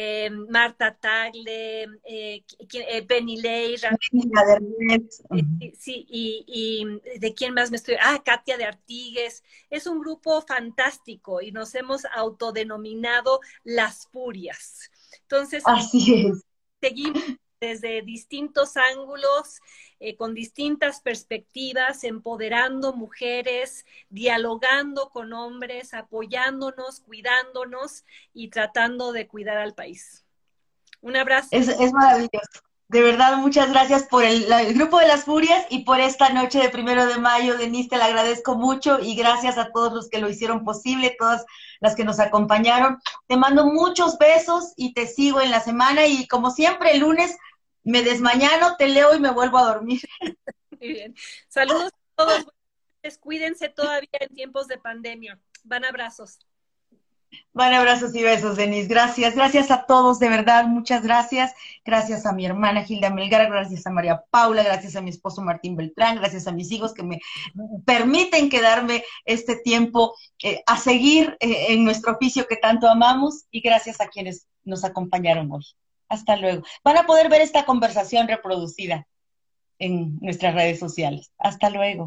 [0.00, 3.76] eh, Marta Tagle, eh, eh Benny Ley,
[5.76, 10.40] sí, y, y, de quién más me estoy, ah, Katia de Artigues, es un grupo
[10.42, 14.88] fantástico y nos hemos autodenominado las furias.
[15.22, 16.44] Entonces, Así es.
[16.80, 17.24] seguimos
[17.60, 19.60] desde distintos ángulos,
[20.00, 29.58] eh, con distintas perspectivas, empoderando mujeres, dialogando con hombres, apoyándonos, cuidándonos y tratando de cuidar
[29.58, 30.24] al país.
[31.00, 31.48] Un abrazo.
[31.52, 32.62] Es, maravilloso.
[32.88, 36.70] De verdad, muchas gracias por el, grupo de las Furias y por esta noche de
[36.70, 37.58] primero de mayo.
[37.58, 41.44] Denise, te la agradezco mucho y gracias a todos los que lo hicieron posible, todas
[41.80, 42.98] las que nos acompañaron.
[43.26, 47.36] Te mando muchos besos y te sigo en la semana y como siempre el lunes
[47.88, 50.00] me desmañano, te leo y me vuelvo a dormir.
[50.78, 51.14] Muy bien.
[51.48, 52.46] Saludos a todos.
[53.20, 55.40] Cuídense todavía en tiempos de pandemia.
[55.64, 56.38] Van abrazos.
[57.52, 58.88] Van abrazos y besos, Denise.
[58.88, 61.54] Gracias, gracias a todos, de verdad, muchas gracias.
[61.84, 65.76] Gracias a mi hermana Gilda Melgar, gracias a María Paula, gracias a mi esposo Martín
[65.76, 67.20] Beltrán, gracias a mis hijos que me
[67.84, 73.60] permiten quedarme este tiempo eh, a seguir eh, en nuestro oficio que tanto amamos y
[73.60, 75.64] gracias a quienes nos acompañaron hoy.
[76.08, 76.62] Hasta luego.
[76.84, 79.06] Van a poder ver esta conversación reproducida
[79.78, 81.32] en nuestras redes sociales.
[81.38, 82.06] Hasta luego.